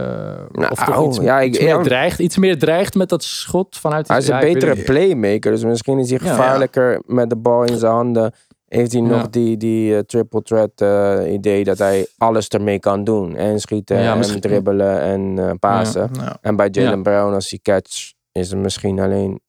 Nou, 0.51 0.71
of 0.71 0.83
toch 0.83 1.07
iets, 1.07 1.17
ja, 1.17 1.39
ik- 1.39 1.49
iets 1.49 1.59
meer 1.59 1.67
ja. 1.77 1.81
dreigt. 1.83 2.19
Iets 2.19 2.37
meer 2.37 2.59
dreigt 2.59 2.95
met 2.95 3.09
dat 3.09 3.23
schot 3.23 3.77
vanuit... 3.77 4.07
Hij 4.07 4.17
is 4.17 4.27
een 4.27 4.35
ja, 4.47 4.53
betere 4.53 4.83
playmaker, 4.83 5.51
dus 5.51 5.63
misschien 5.63 5.99
is 5.99 6.09
hij 6.09 6.19
gevaarlijker 6.19 7.01
met 7.05 7.29
de 7.29 7.35
bal 7.35 7.63
in 7.63 7.77
zijn 7.77 7.91
handen. 7.91 8.33
Heeft 8.71 8.91
hij 8.91 9.01
Ja. 9.01 9.07
nog 9.07 9.29
die, 9.29 9.57
die 9.57 9.95
eh, 9.95 9.99
triple 9.99 10.41
threat 10.41 10.71
eh, 10.75 11.33
idee 11.33 11.63
dat 11.63 11.77
hij 11.77 12.07
alles 12.17 12.47
ermee 12.47 12.79
kan 12.79 13.03
doen. 13.03 13.35
En 13.35 13.59
schieten 13.59 13.97
Ja, 14.01 14.11
en 14.11 14.17
misschien- 14.17 14.39
dribbelen 14.41 15.01
en 15.01 15.39
eh 15.39 15.51
pasen. 15.59 16.09
Ja. 16.13 16.37
En 16.41 16.55
bij 16.55 16.67
Jalen 16.71 16.95
Ja. 16.97 17.01
Brown, 17.01 17.33
als 17.33 17.49
hij 17.49 17.59
catch, 17.61 18.11
is 18.31 18.49
het 18.49 18.59
misschien 18.59 18.99
alleen... 18.99 19.39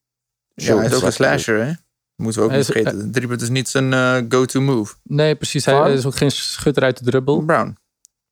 Ja, 0.55 0.77
hij 0.77 0.87
is 0.87 0.95
ook 0.95 1.03
een 1.03 1.13
slasher, 1.13 1.65
hè? 1.65 1.73
Moeten 2.17 2.41
we 2.43 2.49
ook 2.49 2.55
niet 2.55 2.65
vergeten. 2.65 3.13
Drie 3.13 3.27
punten 3.27 3.47
is 3.47 3.53
niet 3.53 3.69
zijn 3.69 3.93
go-to 4.29 4.61
move. 4.61 4.95
Nee, 5.03 5.35
precies. 5.35 5.65
Hij 5.65 5.75
Van? 5.75 5.91
is 5.91 6.07
ook 6.07 6.17
geen 6.17 6.31
schutter 6.31 6.83
uit 6.83 6.99
de 6.99 7.05
dribbel. 7.11 7.41
Brown. 7.45 7.77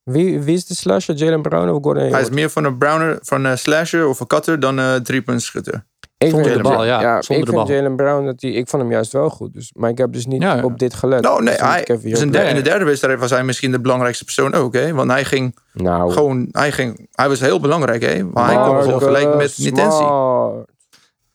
Wie, 0.03 0.39
wie 0.39 0.55
is 0.55 0.65
de 0.65 0.75
slasher? 0.75 1.15
Jalen 1.15 1.41
Brown 1.41 1.69
of 1.69 1.83
Gordon 1.83 1.95
Hij 1.95 2.05
is 2.07 2.11
Hayward? 2.11 2.33
meer 2.33 2.49
van 2.49 2.63
een 2.63 2.77
browner, 2.77 3.17
van 3.21 3.43
een 3.43 3.57
slasher 3.57 4.07
of 4.07 4.19
een 4.19 4.27
cutter 4.27 4.59
dan 4.59 4.77
een 4.77 5.03
drie 5.03 5.21
punt 5.21 5.41
schutter. 5.41 5.85
Ik 6.21 6.29
Zonder 6.29 6.51
vind- 6.51 6.63
de 6.63 6.69
bal, 6.69 6.85
ja. 6.85 6.99
Zonder 6.99 7.19
ik 7.19 7.27
de 7.27 7.35
vind 7.57 7.67
bal. 7.67 7.75
Jalen 7.75 7.95
Brown, 7.95 8.25
dat 8.25 8.39
die, 8.39 8.53
ik 8.53 8.67
vond 8.67 8.81
hem 8.81 8.91
juist 8.91 9.11
wel 9.11 9.29
goed. 9.29 9.53
Dus, 9.53 9.71
maar 9.75 9.89
ik 9.89 9.97
heb 9.97 10.13
dus 10.13 10.25
niet 10.25 10.41
Ja, 10.41 10.55
ja. 10.55 10.63
op 10.63 10.79
dit 10.79 10.93
gelet. 10.93 11.21
Nou, 11.21 11.43
nee, 11.43 11.53
Dus 11.53 11.63
hij, 11.63 11.83
dus 11.85 12.21
in, 12.21 12.31
de, 12.31 12.39
in 12.39 12.55
de 12.55 12.61
derde 12.61 12.85
wedstrijd 12.85 13.19
was 13.19 13.29
hij 13.29 13.43
misschien 13.43 13.71
de 13.71 13.79
belangrijkste 13.79 14.23
persoon 14.23 14.53
ook, 14.53 14.73
hè? 14.73 14.93
Want 14.93 15.11
hij 15.11 15.25
ging 15.25 15.57
Nou, 15.73 16.11
gewoon, 16.11 16.47
hij 16.51 16.71
ging, 16.71 17.07
hij 17.11 17.27
was 17.29 17.39
heel 17.39 17.59
belangrijk, 17.59 18.01
hè? 18.01 18.23
Maar 18.23 18.45
hij 18.45 18.55
kwam 18.55 18.81
gewoon 18.81 19.01
gelijk 19.01 19.25
met 19.25 19.35
Marcus 19.35 19.57
Nitensi. 19.57 20.03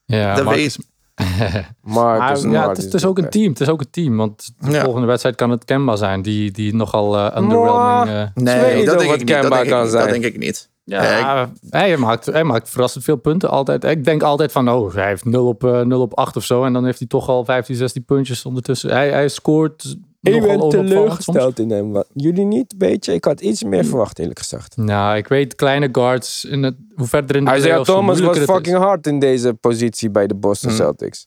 Ja, 0.05 0.35
Dat 0.35 0.45
Marcus- 0.45 0.77
weet 0.77 0.87
Marcus 1.83 2.43
Maar, 2.45 2.53
ja, 2.53 2.69
het 2.69 2.79
is, 2.79 2.85
het 2.85 2.95
is 2.95 3.05
ook 3.05 3.19
een 3.19 3.31
team. 3.31 3.49
Het 3.51 3.61
is 3.61 3.69
ook 3.69 3.81
een 3.81 3.91
team. 3.91 4.17
Want 4.17 4.51
de 4.59 4.71
Ja. 4.71 4.83
volgende 4.85 5.07
wedstrijd 5.07 5.37
kan 5.37 5.51
het 5.51 5.65
Kemba 5.65 5.97
zijn. 5.97 6.23
Die, 6.23 6.51
die 6.51 6.75
nogal 6.75 7.17
eh 7.17 7.37
underwhelming... 7.43 8.09
eh, 8.09 8.23
weet 8.35 8.45
Nee, 8.45 8.85
dat 8.85 8.99
denk, 8.99 9.13
ik 9.13 9.19
niet, 9.19 9.29
dat, 9.29 9.51
denk 9.51 9.63
ik 9.65 9.69
kan 9.71 9.83
niet, 9.83 9.91
zijn. 9.91 10.03
dat 10.05 10.13
denk 10.13 10.25
ik 10.25 10.39
niet. 10.39 10.69
Ja, 10.89 11.51
hij, 11.71 11.97
maakt, 11.97 12.27
hij 12.27 12.45
maakt 12.45 12.69
verrassend 12.71 13.05
veel 13.05 13.17
punten 13.17 13.51
altijd. 13.51 13.85
Ik 13.85 14.05
denk 14.05 14.23
altijd 14.23 14.53
van, 14.53 14.71
oh, 14.71 14.95
hij 14.95 15.07
heeft 15.07 15.25
0 15.25 15.47
op, 15.47 15.65
eh 15.65 15.81
0 15.81 16.01
op 16.01 16.15
8 16.15 16.37
of 16.37 16.45
zo. 16.45 16.65
En 16.65 16.73
dan 16.73 16.85
heeft 16.85 16.99
hij 16.99 17.09
toch 17.09 17.29
al 17.29 17.45
15, 17.45 17.77
16 17.77 18.05
puntjes 18.05 18.45
ondertussen. 18.45 18.91
Hij, 18.91 19.11
hij 19.11 19.29
scoort 19.29 19.97
Ik 20.23 20.41
nogal 20.43 20.59
ben 20.59 20.69
teleurgesteld 20.69 21.59
in 21.59 21.71
hem. 21.71 22.03
Jullie 22.15 22.45
niet, 22.45 22.73
een 22.73 22.79
beetje? 22.79 23.15
Ik 23.15 23.25
had 23.25 23.41
iets 23.41 23.63
meer 23.63 23.85
verwacht, 23.85 24.19
eerlijk 24.19 24.39
gezegd. 24.39 24.77
Nou, 24.77 25.17
ik 25.17 25.29
weet 25.29 25.55
kleine 25.55 25.89
guards, 25.93 26.45
in 26.45 26.63
het, 26.63 26.77
hoe 26.95 27.07
verder 27.07 27.37
in 27.37 27.45
de 27.45 27.57
Isaiah 27.57 27.83
Thomas 27.85 28.21
was 28.21 28.39
fucking 28.39 28.77
hard 28.77 29.07
in 29.07 29.19
deze 29.19 29.55
positie 29.55 30.11
bij 30.11 30.27
de 30.27 30.35
Boston 30.35 30.69
Hmm. 30.71 30.79
Celtics. 30.79 31.27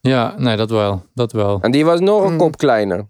Ja, 0.00 0.34
nee, 0.38 0.56
dat 0.56 0.70
wel. 0.70 1.02
Dat 1.14 1.32
wel. 1.32 1.58
En 1.60 1.70
die 1.70 1.84
was 1.84 2.00
nog 2.00 2.22
een 2.22 2.28
Hmm. 2.28 2.38
kop 2.38 2.56
kleiner. 2.56 3.08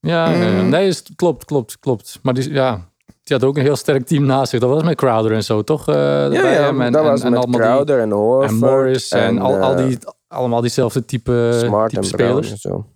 Ja, 0.00 0.30
nee, 0.30 0.50
Mm. 0.62 0.68
nee, 0.68 0.86
is, 0.88 1.02
klopt, 1.16 1.44
klopt, 1.44 1.78
klopt. 1.78 2.18
Maar 2.22 2.34
die, 2.34 2.52
ja, 2.52 2.88
die 3.26 3.36
had 3.36 3.44
ook 3.44 3.56
een 3.56 3.62
heel 3.62 3.76
sterk 3.76 4.06
team 4.06 4.24
naast 4.26 4.50
zich. 4.50 4.60
Dat 4.60 4.70
was 4.70 4.82
met 4.82 4.96
Crowder 4.96 5.32
en 5.32 5.44
zo, 5.44 5.62
toch? 5.62 5.88
Eh, 5.88 5.94
Ja, 5.94 6.28
bij 6.28 6.52
ja 6.52 6.68
en, 6.68 6.92
dat 6.92 7.02
en- 7.04 7.10
was 7.10 7.20
en 7.22 7.30
met 7.30 7.38
allemaal 7.40 7.60
die- 7.60 7.68
Crowder 7.70 8.00
en 8.00 8.10
Horford. 8.10 8.50
en 8.50 8.56
Morris 8.56 9.08
en, 9.10 9.38
al, 9.38 9.56
al 9.58 9.76
eh, 9.76 9.86
die, 9.86 9.98
allemaal 10.28 10.60
diezelfde 10.60 11.04
type, 11.04 11.58
Smart 11.64 11.90
type 11.90 12.02
spelers. 12.06 12.50
en 12.50 12.56
zo. 12.58 12.86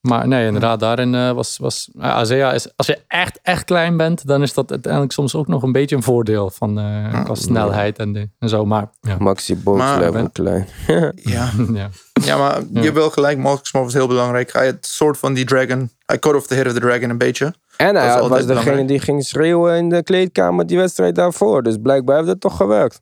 Maar 0.00 0.28
nee, 0.28 0.46
inderdaad, 0.46 0.80
daarin 0.80 1.14
eh, 1.14 1.30
was, 1.32 1.58
was 1.58 1.90
ja, 1.98 2.12
Azea 2.12 2.52
is, 2.52 2.76
als 2.76 2.86
je 2.86 2.98
echt, 3.08 3.38
echt 3.42 3.64
klein 3.64 3.96
bent, 3.96 4.26
dan 4.26 4.42
is 4.42 4.54
dat 4.54 4.70
uiteindelijk 4.70 5.12
soms 5.12 5.34
ook 5.34 5.46
nog 5.48 5.62
een 5.62 5.72
beetje 5.72 5.96
een 5.96 6.02
voordeel 6.02 6.50
van 6.50 6.78
eh 6.78 7.24
qua 7.24 7.34
snelheid 7.34 7.98
en, 7.98 8.12
de, 8.12 8.28
en 8.38 8.48
zo. 8.48 8.64
Maar 8.66 8.90
ja, 9.00 9.16
Maxi 9.18 9.56
Box 9.56 9.82
level 9.98 10.28
klein. 10.32 10.66
Ja, 11.14 11.50
ja. 11.72 11.88
ja 12.24 12.36
maar 12.36 12.60
je 12.72 12.80
hebt 12.80 12.94
wel 12.94 13.10
gelijk. 13.10 13.38
Smart 13.40 13.70
was 13.84 13.92
heel 13.92 14.06
belangrijk. 14.06 14.52
Hij 14.52 14.66
had 14.66 14.76
soort 14.80 15.18
van 15.18 15.34
die 15.34 15.44
dragon. 15.44 15.90
Hij 16.06 16.18
cut 16.18 16.34
off 16.34 16.46
the 16.46 16.54
head 16.54 16.66
of 16.66 16.72
the 16.72 16.80
dragon 16.80 17.10
een 17.10 17.18
beetje. 17.18 17.54
En 17.76 17.96
hij 17.96 18.20
was 18.20 18.28
degene 18.28 18.46
belangrijk. 18.46 18.88
die 18.88 18.98
ging 18.98 19.24
schreeuwen 19.24 19.76
in 19.76 19.88
de 19.88 20.02
kleedkamer 20.02 20.66
die 20.66 20.76
wedstrijd 20.76 21.14
daarvoor. 21.14 21.62
Dus 21.62 21.76
blijkbaar 21.82 22.16
heeft 22.16 22.28
het 22.28 22.40
toch 22.40 22.56
gewerkt. 22.56 23.00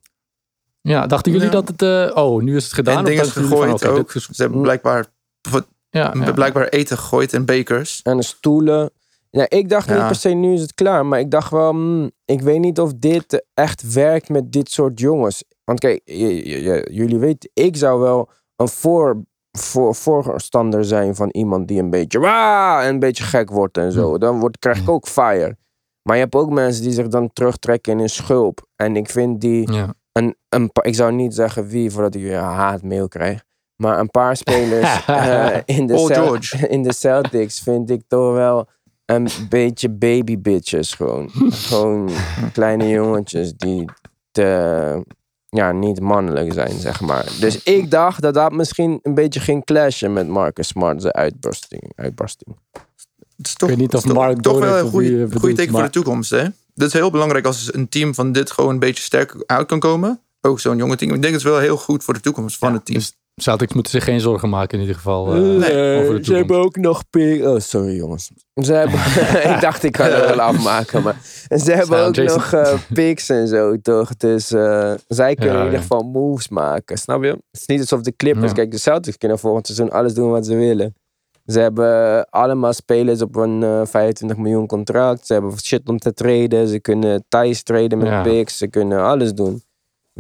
ja, 0.81 1.07
dachten 1.07 1.33
jullie 1.33 1.47
Ja. 1.47 1.53
dat 1.53 1.69
het, 1.69 1.83
eh, 1.83 2.11
oh, 2.25 2.43
nu 2.43 2.57
is 2.57 2.65
het 2.65 2.73
gedaan? 2.73 2.99
en 2.99 3.05
dingen 3.05 3.25
gegooid 3.25 3.81
van, 3.81 3.91
ook. 3.91 4.13
dit 4.13 4.23
Ze 4.23 4.43
hebben 4.43 4.63
blijkbaar, 4.63 5.07
ja, 5.91 6.15
ja. 6.15 6.33
blijkbaar 6.33 6.69
eten 6.69 6.99
gegooid 6.99 7.33
en 7.33 7.45
bekers. 7.45 8.01
En 8.03 8.17
de 8.17 8.23
stoelen. 8.23 8.91
Ja, 9.31 9.47
ik 9.49 9.69
dacht 9.69 9.89
niet 9.89 10.07
per 10.07 10.15
se 10.15 10.29
nu 10.29 10.53
is 10.53 10.61
het 10.61 10.75
klaar. 10.75 11.07
Maar 11.07 11.21
ik 11.21 11.31
dacht 11.31 11.51
wel, 11.51 11.71
hmm, 11.71 12.11
ik 12.25 12.41
weet 12.41 12.61
niet 12.61 12.81
of 12.81 12.93
dit 12.95 13.47
echt 13.55 13.93
werkt 13.93 14.29
met 14.29 14.53
dit 14.53 14.71
soort 14.71 15.01
jongens. 15.01 15.45
Want 15.65 15.81
kijk, 15.81 16.01
jullie 16.05 17.19
weten, 17.19 17.51
ik 17.55 17.77
zou 17.77 18.01
wel 18.01 18.31
een 18.57 18.69
voor, 18.69 19.23
voor, 19.59 19.95
voorstander 19.95 20.85
zijn 20.85 21.15
van 21.15 21.29
iemand 21.29 21.69
die 21.69 21.81
een 21.83 21.91
beetje, 21.91 22.19
"Waa!" 22.19 22.83
en 22.83 22.89
een 22.89 22.99
beetje 22.99 23.25
gek 23.25 23.51
wordt 23.51 23.79
en 23.79 23.93
zo. 23.93 24.19
Dan 24.19 24.41
wordt, 24.41 24.59
krijg 24.59 24.79
ik 24.81 24.89
ook 24.89 25.07
fire. 25.09 25.57
Maar 26.03 26.17
je 26.17 26.23
hebt 26.23 26.35
ook 26.35 26.51
mensen 26.51 26.83
die 26.83 26.93
zich 26.93 27.09
dan 27.09 27.33
terugtrekken 27.33 27.93
in 27.93 27.99
hun 27.99 28.09
schulp. 28.09 28.67
En 28.77 28.97
ik 28.97 29.11
vind 29.11 29.41
die, 29.41 29.73
Ja. 29.73 29.95
een, 30.13 30.37
een, 30.49 30.71
ik 30.83 30.95
zou 30.95 31.13
niet 31.13 31.35
zeggen 31.35 31.67
wie 31.67 31.91
voordat 31.91 32.15
ik 32.15 32.23
weer 32.23 32.39
haatmail 32.39 33.09
krijg. 33.09 33.43
Maar 33.77 33.99
een 33.99 34.11
paar 34.11 34.37
spelers 34.37 35.05
eh, 35.07 35.57
in, 35.65 35.87
de 35.87 35.99
Cel- 35.99 36.39
in 36.77 36.83
de 36.83 36.93
Celtics 36.93 37.61
vind 37.61 37.91
ik 37.91 38.03
toch 38.09 38.33
wel 38.35 38.69
een 39.05 39.29
beetje 39.49 39.89
baby 39.91 40.39
bitches 40.39 40.95
gewoon. 40.95 41.31
gewoon 41.69 42.11
kleine 42.53 42.89
jongetjes 42.89 43.55
die 43.57 43.85
te, 44.31 45.05
ja, 45.51 45.73
niet 45.73 46.01
mannelijk 46.01 46.53
zijn, 46.53 46.79
zeg 46.79 47.01
maar. 47.01 47.25
Dus 47.41 47.63
ik 47.63 47.91
dacht 47.91 48.23
dat 48.23 48.35
dat 48.35 48.53
misschien 48.53 48.99
een 49.03 49.15
beetje 49.15 49.41
ging 49.41 49.65
clashen 49.65 50.13
met 50.13 50.29
Marcus 50.29 50.69
Smart, 50.69 51.01
zijn 51.03 51.15
uitbarsting. 51.15 51.93
uitbarsting. 51.97 52.57
Het 53.37 53.47
is 53.47 53.55
toch, 53.55 53.69
weet 53.69 53.79
niet 53.79 53.87
of 53.87 53.93
het 53.93 54.03
is 54.11 54.17
toch- 54.17 54.23
Mark 54.25 54.41
toch 54.41 54.59
wel 54.59 54.79
een 54.79 54.91
goede, 54.91 55.11
bedoelt, 55.11 55.39
goede 55.41 55.55
teken 55.55 55.73
voor 55.73 55.83
de 55.83 55.91
toekomst. 55.91 56.31
Hè? 56.31 56.45
Dat 56.75 56.87
is 56.89 56.93
heel 56.93 57.11
belangrijk 57.11 57.47
als 57.47 57.75
een 57.75 57.89
team 57.89 58.15
van 58.15 58.33
dit 58.33 58.51
gewoon 58.51 58.71
een 58.71 58.79
beetje 58.79 59.03
sterk 59.03 59.43
uit 59.47 59.67
kan 59.67 59.79
komen. 59.79 60.21
Ook 60.41 60.61
zo'n 60.61 60.77
jonge 60.77 60.97
team. 60.97 61.15
Ik 61.15 61.23
denk 61.23 61.35
dat 61.35 61.43
het 61.43 61.53
wel 61.53 61.61
heel 61.61 61.77
goed 61.77 62.05
voor 62.05 62.15
de 62.15 62.21
toekomst 62.21 62.59
van 62.59 62.73
het 62.73 62.85
team. 62.85 62.99
Dus 62.99 63.13
Celtics 63.35 63.73
moeten 63.75 63.93
zich 63.93 64.05
geen 64.05 64.21
zorgen 64.21 64.49
maken 64.49 64.75
in 64.75 64.81
ieder 64.81 64.97
geval. 64.97 65.35
eh, 65.35 65.41
Nee, 65.41 66.01
over 66.03 66.17
de 66.19 66.25
ze 66.25 66.35
hebben 66.35 66.57
ook 66.59 66.77
nog 66.77 67.03
pik. 67.11 67.45
Oh, 67.45 67.59
sorry 67.59 67.97
jongens. 67.97 68.31
Ze 68.55 68.73
hebben, 68.73 68.99
ik 69.55 69.61
dacht 69.61 69.83
ik 69.85 69.93
kan 69.93 70.07
het 70.07 70.25
wel 70.27 70.41
afmaken, 70.41 71.03
maar 71.03 71.17
ze 71.65 71.73
hebben 71.73 71.99
ook 72.07 72.15
Jason. 72.15 72.39
nog 72.39 72.53
eh 72.53 72.79
picks 72.93 73.29
en 73.29 73.49
zo, 73.49 73.77
toch? 73.83 74.17
Dus 74.17 74.47
zij 75.07 75.35
kunnen 75.35 75.55
Ja, 75.55 75.59
in 75.59 75.65
ieder 75.65 75.81
geval 75.81 76.03
moves 76.03 76.49
maken, 76.49 76.99
snap 76.99 77.23
je? 77.23 77.29
Het 77.29 77.41
is 77.61 77.67
niet 77.67 77.81
alsof 77.81 78.01
de 78.01 78.17
Clippers, 78.17 78.47
Ja. 78.49 78.53
kijk, 78.53 78.71
de 78.71 78.79
Celtics 78.79 79.17
kunnen 79.19 79.39
volgend 79.39 79.67
seizoen 79.67 79.91
alles 79.91 80.15
doen 80.15 80.31
wat 80.31 80.47
ze 80.47 80.55
willen. 80.55 80.95
Ze 81.47 81.61
hebben 81.61 82.25
allemaal 82.31 82.73
spelers 82.73 83.23
op 83.23 83.37
een 83.37 83.63
eh, 83.63 83.81
25 83.87 84.39
miljoen 84.39 84.67
contract. 84.67 85.27
Ze 85.27 85.33
hebben 85.33 85.59
shit 85.59 85.89
om 85.89 85.99
te 85.99 86.13
traden. 86.13 86.69
Ze 86.69 86.81
kunnen 86.81 87.25
Thijs 87.29 87.63
traden 87.63 87.99
met 87.99 88.07
Ja. 88.09 88.23
picks. 88.23 88.59
Ze 88.59 88.67
kunnen 88.67 89.03
alles 89.03 89.33
doen. 89.35 89.63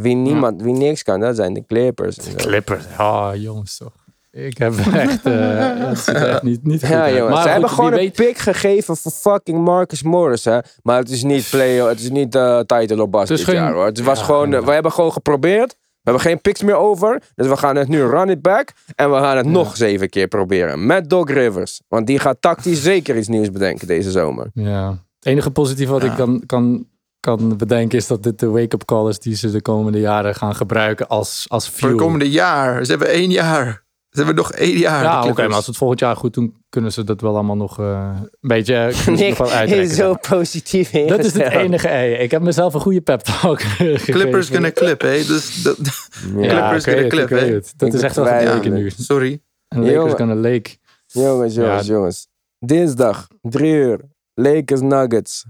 Wie, 0.00 0.14
niemand, 0.14 0.62
wie 0.62 0.72
niks 0.74 1.02
kan, 1.02 1.20
dat 1.20 1.36
zijn 1.36 1.54
de 1.54 1.64
Clippers. 1.66 2.16
zo. 2.16 2.30
Clippers. 2.36 2.84
Ah, 2.96 3.30
jongens 3.34 3.76
toch. 3.76 3.92
Ik 4.32 4.58
heb 4.58 4.74
echt, 4.92 5.26
eh 5.26 5.88
het 5.88 6.08
echt 6.08 6.42
niet, 6.42 6.64
niet 6.64 6.80
goed 6.80 6.88
Ja. 6.90 6.98
Maar 7.28 7.36
Ze 7.36 7.42
goed, 7.42 7.50
hebben 7.50 7.70
gewoon 7.70 7.92
een 7.92 7.98
weet- 7.98 8.14
pick 8.14 8.38
gegeven 8.38 8.96
voor 8.96 9.12
fucking 9.12 9.64
Marcus 9.64 10.02
Morris, 10.02 10.44
hè. 10.44 10.58
Maar 10.82 10.98
het 10.98 11.10
is 11.10 11.22
niet 11.22 11.46
play, 11.50 11.88
het 11.88 12.00
is 12.00 12.10
niet 12.10 12.34
eh 12.34 12.58
title 12.58 13.08
Het 13.10 13.30
is 13.30 13.44
geen- 13.44 13.54
jaar, 13.54 13.72
hoor. 13.72 13.84
Het 13.86 14.02
was 14.02 14.18
Ja, 14.18 14.24
gewoon, 14.24 14.54
eh, 14.54 14.64
we 14.64 14.72
hebben 14.72 14.92
gewoon 14.92 15.12
geprobeerd. 15.12 15.76
We 15.80 16.10
hebben 16.10 16.22
geen 16.22 16.40
picks 16.40 16.62
meer 16.62 16.76
over. 16.76 17.22
Dus 17.34 17.46
we 17.46 17.56
gaan 17.56 17.76
het 17.76 17.88
nu 17.88 18.02
run 18.02 18.28
it 18.28 18.42
back. 18.42 18.72
En 18.96 19.10
we 19.10 19.16
gaan 19.16 19.36
het 19.36 19.46
nog 19.46 19.76
zeven 19.76 20.08
keer 20.08 20.28
proberen. 20.28 20.86
Met 20.86 21.10
Doc 21.10 21.28
Rivers. 21.30 21.80
Want 21.88 22.06
die 22.06 22.18
gaat 22.18 22.36
tactisch 22.40 22.82
zeker 22.82 23.16
iets 23.16 23.28
nieuws 23.28 23.50
bedenken 23.50 23.86
deze 23.86 24.10
zomer. 24.10 24.50
Ja. 24.54 24.88
Het 25.18 25.26
enige 25.28 25.50
positieve 25.50 25.92
wat 25.92 26.02
Ja. 26.02 26.10
ik 26.10 26.16
kan, 26.16 26.42
kan, 26.46 26.86
kan 27.20 27.56
bedenken 27.56 27.98
is 27.98 28.06
dat 28.06 28.22
dit 28.22 28.38
de 28.38 28.48
wake-up 28.48 28.84
call 28.84 29.08
is 29.08 29.18
die 29.18 29.36
ze 29.36 29.50
de 29.50 29.62
komende 29.62 30.00
jaren 30.00 30.34
gaan 30.34 30.54
gebruiken 30.54 31.08
als, 31.08 31.44
als 31.48 31.68
Voor 31.68 31.78
fuel. 31.78 31.90
het 31.90 32.00
komende 32.00 32.30
jaar. 32.30 32.84
Ze 32.84 32.90
hebben 32.90 33.08
één 33.08 33.30
jaar. 33.30 33.88
Ze 34.10 34.16
hebben 34.16 34.34
nog 34.34 34.52
één 34.52 34.76
jaar. 34.78 35.02
ja, 35.02 35.26
oké, 35.26 35.42
maar 35.46 35.54
als 35.54 35.64
we 35.64 35.70
het 35.70 35.76
volgend 35.76 36.00
jaar 36.00 36.16
goed 36.16 36.34
doen, 36.34 36.56
kunnen 36.68 36.92
ze 36.92 37.04
dat 37.04 37.20
wel 37.20 37.34
allemaal 37.34 37.56
nog 37.56 37.78
eh, 37.78 38.16
een 38.20 38.48
beetje 38.48 38.92
Nick 39.06 39.38
nog 39.38 39.52
wel 39.52 39.62
is 39.68 39.94
zo 39.94 40.14
positief 40.28 40.90
Dat 40.90 41.24
is 41.24 41.32
het 41.32 41.42
enige. 41.52 41.88
ei. 41.88 42.12
Ik 42.14 42.30
heb 42.30 42.42
mezelf 42.42 42.74
een 42.74 42.80
goede 42.80 43.00
pep 43.00 43.20
talk 43.20 43.60
gegeven. 43.62 44.12
Clippers 44.14 44.48
kunnen 44.50 44.72
clippen, 44.72 45.08
hè? 45.10 45.24
Dus 45.24 45.62
dat, 45.62 45.76
Ja. 46.36 46.48
Clippers 46.48 46.84
kunnen 46.84 47.28
weet 47.28 47.40
hè? 47.48 47.50
Dat 47.76 47.88
Ik 47.88 47.94
is 47.94 48.02
echt 48.02 48.16
wel 48.16 48.24
gebleken 48.26 48.72
nu. 48.72 48.90
sorry. 48.90 49.42
En 49.68 49.84
Lakers 49.92 50.14
kunnen 50.14 50.40
Lake. 50.40 50.76
Jongens, 51.06 51.54
jongens, 51.54 51.86
Ja. 51.86 51.92
jongens. 51.94 52.28
Dinsdag, 52.58 53.28
drie 53.42 53.72
uur. 53.72 54.00
Lakers 54.34 54.80
Nuggets. 54.80 55.44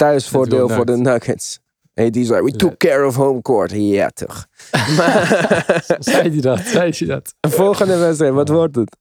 Thuisvoordeel 0.00 0.68
voor 0.68 0.86
de 0.86 0.96
Nuggets. 0.96 1.60
Hey, 1.92 2.10
die 2.10 2.24
zei, 2.24 2.42
we 2.42 2.50
took 2.50 2.76
care 2.76 3.06
of 3.06 3.14
home 3.14 3.42
court. 3.42 3.70
Ja, 3.70 4.08
toch. 4.08 4.46
Zei 5.98 6.30
hij 6.30 6.40
dat? 6.40 6.58
Zei 6.58 6.92
hij 6.96 7.06
dat? 7.06 7.34
Volgende 7.60 7.96
wedstrijd, 7.96 8.32
wat 8.32 8.48
wordt 8.48 8.76
het? 8.76 8.96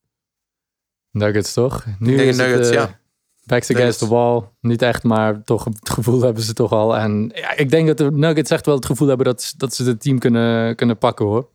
Nuggets 1.12 1.53
toch? 1.53 1.85
Nu 1.99 2.12
Tegen 2.12 2.27
is 2.27 2.38
het, 2.38 2.47
Nuggets, 2.47 2.69
eh, 2.69 2.73
ja. 2.73 2.99
Backs 3.45 3.71
against 3.71 3.99
the 3.99 4.07
wall. 4.07 4.43
Niet 4.62 4.81
echt, 4.81 5.03
maar 5.03 5.43
toch 5.43 5.63
het 5.63 5.89
gevoel 5.89 6.21
hebben 6.21 6.43
ze 6.43 6.53
toch 6.53 6.71
al. 6.71 6.97
En 6.97 7.31
ja, 7.33 7.57
ik 7.57 7.69
denk 7.69 7.88
dat 7.88 7.97
de 7.97 8.12
Nuggets 8.12 8.51
echt 8.51 8.65
wel 8.65 8.75
het 8.75 8.85
gevoel 8.85 9.07
hebben 9.07 9.25
dat, 9.25 9.53
dat 9.57 9.73
ze 9.73 9.83
het 9.83 10.01
team 10.01 10.19
kunnen, 10.19 10.75
kunnen 10.75 10.97
pakken 10.97 11.25
hoor. 11.25 11.49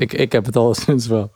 Ik, 0.00 0.12
ik 0.12 0.32
heb 0.32 0.44
het 0.44 0.56
al 0.56 0.74
sinds 0.84 1.06
wel. 1.06 1.32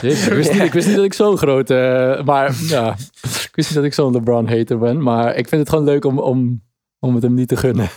Jezus, 0.00 0.26
ik, 0.26 0.32
wist 0.32 0.52
niet, 0.52 0.62
ik 0.62 0.72
wist 0.72 0.86
niet 0.86 0.96
dat 0.96 1.04
ik 1.04 1.12
zo'n 1.14 1.36
groot... 1.36 1.70
eh, 1.70 2.22
maar 2.24 2.54
ja, 2.60 2.92
ik 3.22 3.50
wist 3.52 3.68
niet 3.68 3.74
dat 3.74 3.84
ik 3.84 3.94
zo'n 3.94 4.12
LeBron-hater 4.12 4.78
ben. 4.78 5.02
Maar 5.02 5.36
ik 5.36 5.48
vind 5.48 5.60
het 5.60 5.70
gewoon 5.70 5.84
leuk 5.84 6.04
om, 6.04 6.18
om, 6.18 6.62
om 6.98 7.14
het 7.14 7.22
hem 7.22 7.34
niet 7.34 7.48
te 7.48 7.56
gunnen. 7.56 7.88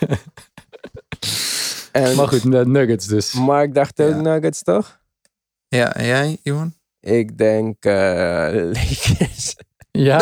En 1.91 2.15
maar 2.15 2.27
goed, 2.27 2.51
de 2.51 2.65
Nuggets 2.65 3.05
dus. 3.07 3.33
Mark 3.33 3.73
dacht 3.73 4.01
ook 4.01 4.09
Ja. 4.09 4.21
Nuggets, 4.21 4.63
toch? 4.63 4.99
Ja, 5.67 5.95
en 5.95 6.05
jij, 6.05 6.37
Johan? 6.43 6.73
Ik 6.99 7.37
denk 7.37 7.85
eh 7.85 7.91
Lakers. 8.73 9.55
Ja, 9.97 10.17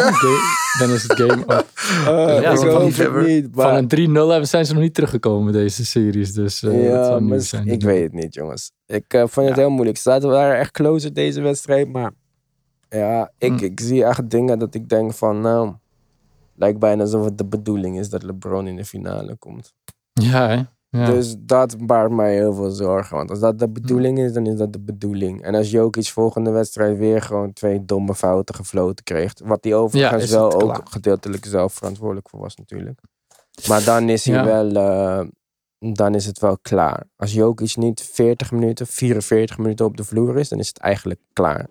dan 0.80 0.90
is 0.90 1.04
het 1.04 1.14
game 1.14 1.42
up. 1.58 1.72
Oh, 2.08 2.42
Ja, 2.42 2.52
ik 2.52 2.58
van- 2.58 2.86
niet, 3.26 3.48
Van 3.52 3.76
een 3.76 3.88
3-0 3.88 4.30
hebben- 4.30 4.48
zijn 4.48 4.66
ze 4.66 4.74
nog 4.74 4.82
niet 4.82 4.94
teruggekomen 4.94 5.54
deze 5.54 5.86
series. 5.86 6.34
Dus 6.34 6.64
eh, 6.64 6.72
dat 6.72 6.82
ja, 6.82 7.20
maar 7.20 7.40
zijn. 7.40 7.68
ik 7.68 7.82
weet 7.82 8.04
het 8.04 8.14
niet, 8.14 8.34
jongens. 8.34 8.72
Ik 8.86 9.14
eh, 9.14 9.20
vond 9.28 9.48
het 9.48 9.56
Ja. 9.56 9.62
heel 9.62 9.70
moeilijk. 9.72 9.98
Ze 9.98 10.20
waren 10.20 10.58
echt 10.58 10.72
closer 10.72 11.14
deze 11.14 11.42
wedstrijd, 11.42 11.92
maar... 11.92 12.12
Ja, 12.90 13.32
ik, 13.38 13.60
Hm. 13.60 13.64
ik 13.64 13.80
zie 13.80 14.06
echt 14.06 14.30
dingen 14.30 14.60
dat 14.60 14.74
ik 14.76 14.90
denk 14.90 15.14
van, 15.14 15.42
nou... 15.42 15.74
Lijkt 16.56 16.80
bijna 16.80 17.02
alsof 17.02 17.26
het 17.26 17.38
de 17.38 17.46
bedoeling 17.46 18.00
is 18.00 18.10
dat 18.10 18.24
LeBron 18.24 18.68
in 18.68 18.76
de 18.76 18.86
finale 18.86 19.36
komt. 19.36 19.74
Ja, 20.14 20.48
hè? 20.50 20.62
Ja. 20.98 21.06
Dus 21.06 21.36
dat 21.40 21.86
baart 21.86 22.12
mij 22.12 22.34
heel 22.34 22.54
veel 22.54 22.70
zorgen. 22.70 23.18
Want 23.18 23.30
als 23.30 23.40
dat 23.40 23.60
de 23.60 23.70
bedoeling 23.70 24.20
is, 24.20 24.34
dan 24.34 24.46
is 24.46 24.58
dat 24.58 24.74
de 24.74 24.80
bedoeling. 24.80 25.42
En 25.44 25.56
als 25.56 25.72
Jokic 25.72 26.06
volgende 26.08 26.50
wedstrijd 26.52 26.98
weer 26.98 27.22
gewoon 27.22 27.54
twee 27.54 27.86
domme 27.86 28.16
fouten 28.16 28.56
gefloten 28.56 29.04
kreeg. 29.04 29.34
Wat 29.44 29.64
hij 29.64 29.76
overigens 29.76 30.32
wel 30.32 30.54
ook 30.54 30.60
klaar. 30.62 30.82
gedeeltelijk 30.90 31.46
zelf 31.46 31.74
verantwoordelijk 31.74 32.30
voor 32.30 32.40
was 32.40 32.56
natuurlijk. 32.56 33.00
Maar 33.68 33.84
dan 33.84 34.10
is 34.10 34.26
hij 34.26 34.36
Ja. 34.36 34.44
wel... 34.46 34.72
eh, 34.76 35.26
dan 35.94 36.16
is 36.16 36.26
het 36.26 36.40
wel 36.40 36.58
klaar. 36.62 37.04
Als 37.16 37.34
Jokic 37.34 37.76
niet 37.76 38.02
40 38.02 38.52
minuten, 38.52 38.88
44 38.88 39.58
minuten 39.58 39.86
op 39.86 39.98
de 39.98 40.04
vloer 40.04 40.38
is, 40.40 40.50
dan 40.50 40.60
is 40.60 40.68
het 40.68 40.78
eigenlijk 40.78 41.20
klaar. 41.34 41.68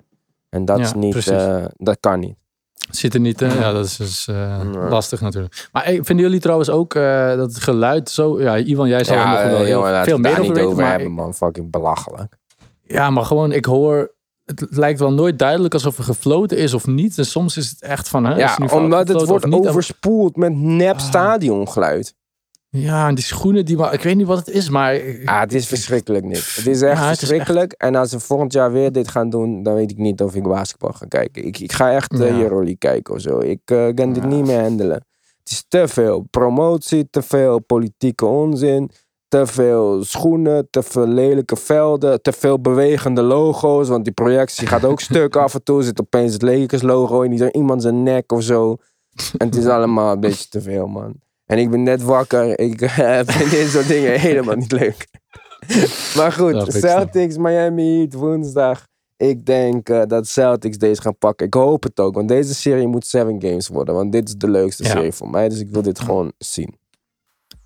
En 0.49 0.65
dat 0.65 0.79
is 0.79 0.95
niet... 0.95 1.13
eh, 1.27 1.65
dat 1.77 1.97
kan 2.01 2.21
niet. 2.21 2.37
Zit 2.91 3.15
er 3.15 3.21
niet, 3.21 3.43
eh, 3.43 3.55
ja, 3.61 3.73
dat 3.73 3.85
is 3.85 3.97
dus 3.97 4.29
eh, 4.29 4.35
Ja. 4.73 4.89
lastig 4.89 5.21
natuurlijk. 5.21 5.69
Maar 5.73 5.83
vinden 5.85 6.17
jullie 6.17 6.41
trouwens 6.41 6.71
ook 6.71 6.95
eh, 6.95 7.29
dat 7.37 7.55
het 7.55 7.63
geluid 7.63 8.11
zo... 8.11 8.41
Ja, 8.41 8.59
Ivan, 8.59 8.89
jij 8.89 9.05
zal 9.05 9.17
er 9.17 9.27
nog 9.27 9.35
wel 9.43 9.57
heel 9.59 9.67
jongen, 9.69 10.05
veel 10.05 10.19
meer 10.19 10.31
over 10.41 10.53
niet 10.53 10.59
over 10.59 10.87
hebben, 10.87 11.13
man. 11.13 11.35
Fucking 11.35 11.71
belachelijk. 11.71 12.37
Ja, 12.83 13.11
maar 13.11 13.25
gewoon, 13.25 13.53
ik 13.53 13.65
hoor... 13.65 14.15
Het 14.45 14.67
lijkt 14.71 14.99
wel 14.99 15.13
nooit 15.13 15.39
duidelijk 15.39 15.75
alsof 15.75 15.99
er 15.99 16.05
gefloten 16.05 16.59
is 16.59 16.75
of 16.75 16.87
niet. 16.87 17.19
En 17.19 17.27
soms 17.27 17.57
is 17.57 17.71
het 17.71 17.83
echt 17.83 18.09
van... 18.09 18.25
Hè, 18.25 18.37
Ja, 18.37 18.57
nu 18.59 18.67
omdat 18.67 19.09
het 19.09 19.27
wordt 19.27 19.53
overspoeld 19.53 20.37
met 20.37 20.53
nep 20.55 20.95
Ah. 20.95 21.01
stadiongeluid. 21.01 22.15
Ja, 22.77 23.09
en 23.09 23.15
die 23.15 23.25
schoenen, 23.25 23.65
die, 23.65 23.77
maar 23.77 23.93
ik 23.93 24.03
weet 24.03 24.17
niet 24.17 24.27
wat 24.27 24.39
het 24.39 24.49
is, 24.49 24.69
maar... 24.69 25.01
Ah, 25.25 25.41
het 25.41 25.55
is 25.55 25.67
verschrikkelijk 25.67 26.25
niet. 26.25 26.55
Het 26.55 26.67
is 26.67 26.83
echt 26.83 26.99
Ja, 26.99 27.05
het 27.05 27.13
is 27.13 27.19
verschrikkelijk. 27.19 27.73
En 27.73 27.95
als 27.95 28.11
ze 28.11 28.21
volgend 28.21 28.53
jaar 28.53 28.73
weer 28.73 28.93
dit 28.93 29.09
gaan 29.09 29.31
doen, 29.31 29.63
dan 29.63 29.75
weet 29.75 29.91
ik 29.91 29.99
niet 29.99 30.23
of 30.23 30.35
ik 30.35 30.43
basketbal 30.43 30.93
ga 30.93 31.07
kijken. 31.07 31.45
Ik, 31.45 31.59
ik 31.59 31.73
ga 31.73 31.93
echt 31.93 32.13
uh, 32.13 32.29
Ja. 32.29 32.43
Euroleague 32.43 32.77
kijken 32.77 33.15
of 33.15 33.21
zo. 33.21 33.39
Ik 33.39 33.61
eh, 33.65 33.89
kan 33.95 34.13
dit 34.13 34.25
niet 34.25 34.47
meer 34.47 34.61
handelen. 34.61 35.07
Het 35.39 35.51
is 35.51 35.65
te 35.69 35.89
veel 35.89 36.27
promotie, 36.31 37.09
te 37.11 37.23
veel 37.23 37.61
politieke 37.61 38.27
onzin, 38.27 38.91
te 39.29 39.47
veel 39.47 40.05
schoenen, 40.05 40.69
te 40.71 40.83
veel 40.83 41.07
lelijke 41.07 41.57
velden, 41.57 42.23
te 42.23 42.33
veel 42.33 42.61
bewegende 42.61 43.23
logo's. 43.23 43.89
Want 43.89 44.05
die 44.05 44.15
projectie 44.15 44.67
gaat 44.67 44.85
ook 44.85 45.01
stuk 45.11 45.37
af 45.37 45.55
en 45.55 45.63
toe. 45.63 45.83
Zit 45.83 46.01
opeens 46.01 46.33
het 46.33 46.43
Lakers 46.43 46.83
logo 46.83 47.21
in 47.21 47.57
iemand 47.57 47.83
zijn 47.83 48.03
nek 48.03 48.33
of 48.33 48.43
zo. 48.43 48.77
En 49.39 49.47
het 49.47 49.57
is 49.57 49.67
allemaal 49.77 50.13
een 50.13 50.21
beetje 50.21 50.49
te 50.49 50.61
veel, 50.61 50.87
man. 50.87 51.15
En 51.53 51.59
ik 51.59 51.71
ben 51.71 51.83
net 51.83 52.03
wakker. 52.03 52.59
Ik 52.59 52.81
eh, 52.83 53.21
vind 53.25 53.51
dit 53.51 53.69
soort 53.69 53.87
dingen 53.89 54.21
helemaal 54.29 54.57
niet 54.57 54.73
leuk. 54.73 55.07
maar 56.17 56.33
goed, 56.33 56.75
ik, 56.75 56.81
Celtics, 56.83 57.37
Miami 57.37 57.97
Heat, 57.99 58.13
woensdag. 58.13 58.87
Ik 59.17 59.47
denk 59.47 59.89
eh, 59.89 60.03
dat 60.07 60.29
Celtics 60.29 60.79
deze 60.79 61.01
gaan 61.03 61.17
pakken. 61.19 61.47
Ik 61.47 61.55
hoop 61.55 61.83
het 61.83 62.01
ook, 62.01 62.15
want 62.15 62.29
deze 62.29 62.55
serie 62.55 62.87
moet 62.87 63.07
seven 63.07 63.37
games 63.43 63.69
worden. 63.69 63.95
Want 63.95 64.13
dit 64.13 64.29
is 64.29 64.35
de 64.37 64.51
leukste 64.51 64.83
Ja. 64.83 64.91
serie 64.91 65.13
voor 65.13 65.31
mij. 65.31 65.49
Dus 65.49 65.61
ik 65.61 65.69
wil 65.71 65.83
dit 65.83 66.01
gewoon 66.01 66.33
zien. 66.39 66.75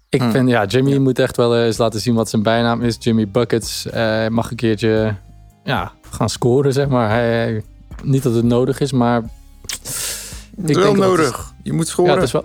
Ik 0.08 0.20
Hm. 0.22 0.30
vind, 0.30 0.48
ja, 0.48 0.64
Jimmy 0.64 0.96
moet 0.96 1.18
echt 1.18 1.36
wel 1.36 1.58
eens 1.58 1.76
laten 1.78 2.00
zien 2.00 2.14
wat 2.14 2.28
zijn 2.28 2.42
bijnaam 2.42 2.82
is. 2.82 2.96
Jimmy 2.98 3.28
Buckets 3.28 3.86
eh, 3.86 4.28
mag 4.28 4.50
een 4.50 4.56
keertje 4.56 5.16
ja, 5.64 5.92
gaan 6.10 6.28
scoren, 6.28 6.72
zeg 6.72 6.88
maar. 6.88 7.10
Hij, 7.10 7.28
hij- 7.28 7.62
niet 8.02 8.22
dat 8.22 8.34
het 8.34 8.44
nodig 8.44 8.80
is, 8.80 8.92
maar... 8.92 9.22
Het 10.56 10.70
is 10.70 10.76
wel 10.76 10.84
denk 10.84 10.96
dat 10.98 11.08
het 11.10 11.18
nodig. 11.18 11.54
Je 11.62 11.72
moet 11.72 11.88
scoren. 11.88 12.10
Ja, 12.10 12.16
het 12.16 12.26
is 12.26 12.32
wel, 12.32 12.44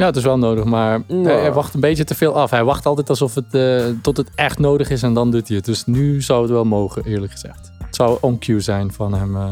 ja, 0.00 0.06
het 0.06 0.16
is 0.16 0.22
wel 0.24 0.38
nodig, 0.38 0.64
maar 0.64 1.02
Ja. 1.06 1.14
hij, 1.22 1.40
hij 1.40 1.52
wacht 1.52 1.74
een 1.74 1.80
beetje 1.80 2.04
te 2.04 2.14
veel 2.14 2.36
af. 2.36 2.50
Hij 2.50 2.64
wacht 2.64 2.86
altijd 2.86 3.08
alsof 3.10 3.34
het 3.34 3.54
eh, 3.54 3.84
tot 4.02 4.16
het 4.16 4.30
echt 4.34 4.58
nodig 4.58 4.90
is 4.90 5.02
en 5.02 5.14
dan 5.14 5.30
doet 5.30 5.46
hij 5.48 5.56
het. 5.56 5.64
Dus 5.66 5.86
nu 5.86 6.22
zou 6.22 6.42
het 6.42 6.50
wel 6.50 6.64
mogen, 6.64 7.04
eerlijk 7.04 7.32
gezegd. 7.32 7.70
Het 7.84 7.94
zou 7.96 8.18
on 8.20 8.38
cue 8.38 8.60
zijn 8.60 8.92
van 8.92 9.14
hem. 9.14 9.36
eh, 9.36 9.50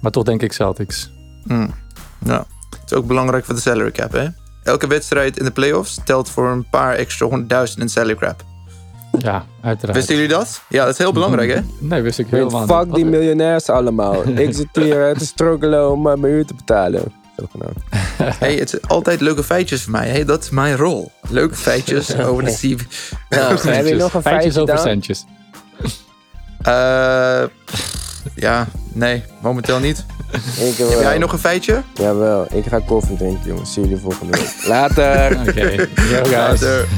maar 0.00 0.10
toch 0.10 0.24
denk 0.24 0.42
ik 0.42 0.52
Celtics. 0.52 1.10
Hm. 1.46 1.68
Ja. 2.24 2.44
Het 2.70 2.90
is 2.90 2.92
ook 2.96 3.06
belangrijk 3.06 3.44
voor 3.44 3.54
de 3.54 3.60
salary 3.60 3.90
cap, 3.90 4.12
hè? 4.12 4.26
Elke 4.62 4.86
wedstrijd 4.86 5.38
in 5.38 5.44
de 5.44 5.50
playoffs 5.50 6.00
telt 6.04 6.30
voor 6.30 6.48
een 6.50 6.68
paar 6.70 6.94
extra 6.94 7.26
honderdduizend 7.26 7.80
in 7.80 7.88
salary 7.88 8.14
cap. 8.14 8.42
Ja, 9.18 9.44
uiteraard. 9.62 9.96
Wisten 9.96 10.14
jullie 10.14 10.30
dat? 10.30 10.62
Ja, 10.68 10.84
dat 10.84 10.92
is 10.92 10.98
heel 10.98 11.12
belangrijk, 11.12 11.52
hè? 11.54 11.60
Nee, 11.78 12.02
wist 12.02 12.18
ik 12.18 12.26
helemaal 12.30 12.66
Fuck 12.66 12.84
niet. 12.86 12.94
die 12.94 13.04
Wat- 13.04 13.12
miljonairs 13.12 13.68
allemaal. 13.68 14.28
Ik 14.28 14.54
zit 14.54 14.68
hier 14.72 15.14
te 15.18 15.24
struggelen 15.26 15.90
om 15.90 16.06
eh, 16.08 16.16
mijn 16.16 16.32
huur 16.32 16.46
te 16.46 16.54
betalen. 16.54 17.12
Hey, 18.38 18.54
het 18.54 18.70
zijn 18.70 18.82
altijd 18.86 19.20
leuke 19.20 19.44
feitjes 19.44 19.82
voor 19.82 19.92
mij. 19.92 20.08
Hey, 20.08 20.24
dat 20.24 20.42
is 20.42 20.50
mijn 20.50 20.76
rol. 20.76 21.12
Leuke 21.28 21.54
feitjes 21.54 22.16
over 22.26 22.44
de 22.44 22.52
CV. 22.52 22.82
Nou, 23.28 23.68
heb 23.68 23.86
je 23.86 23.94
nog 23.94 24.14
een 24.14 24.22
Feitjes 24.22 24.54
feitje 24.54 24.60
over 24.60 24.78
centjes. 24.78 25.24
Eh, 26.62 27.42
ja, 28.34 28.66
nee, 28.92 29.22
momenteel 29.42 29.78
niet. 29.78 30.04
Ik. 30.58 30.76
Heb 30.76 31.00
jij 31.00 31.18
nog 31.18 31.32
een 31.32 31.38
feitje? 31.38 31.82
Jawel, 31.94 32.46
ik 32.52 32.66
ga 32.66 32.78
koffie 32.78 33.16
drinken 33.16 33.48
jongens. 33.48 33.72
Zie 33.72 33.82
jullie 33.82 33.98
volgende 33.98 34.38
week. 34.38 34.54
Later! 34.68 35.40
Oké. 35.40 35.70
Yo 36.10 36.24
guys. 36.24 36.60
Later. 36.60 36.88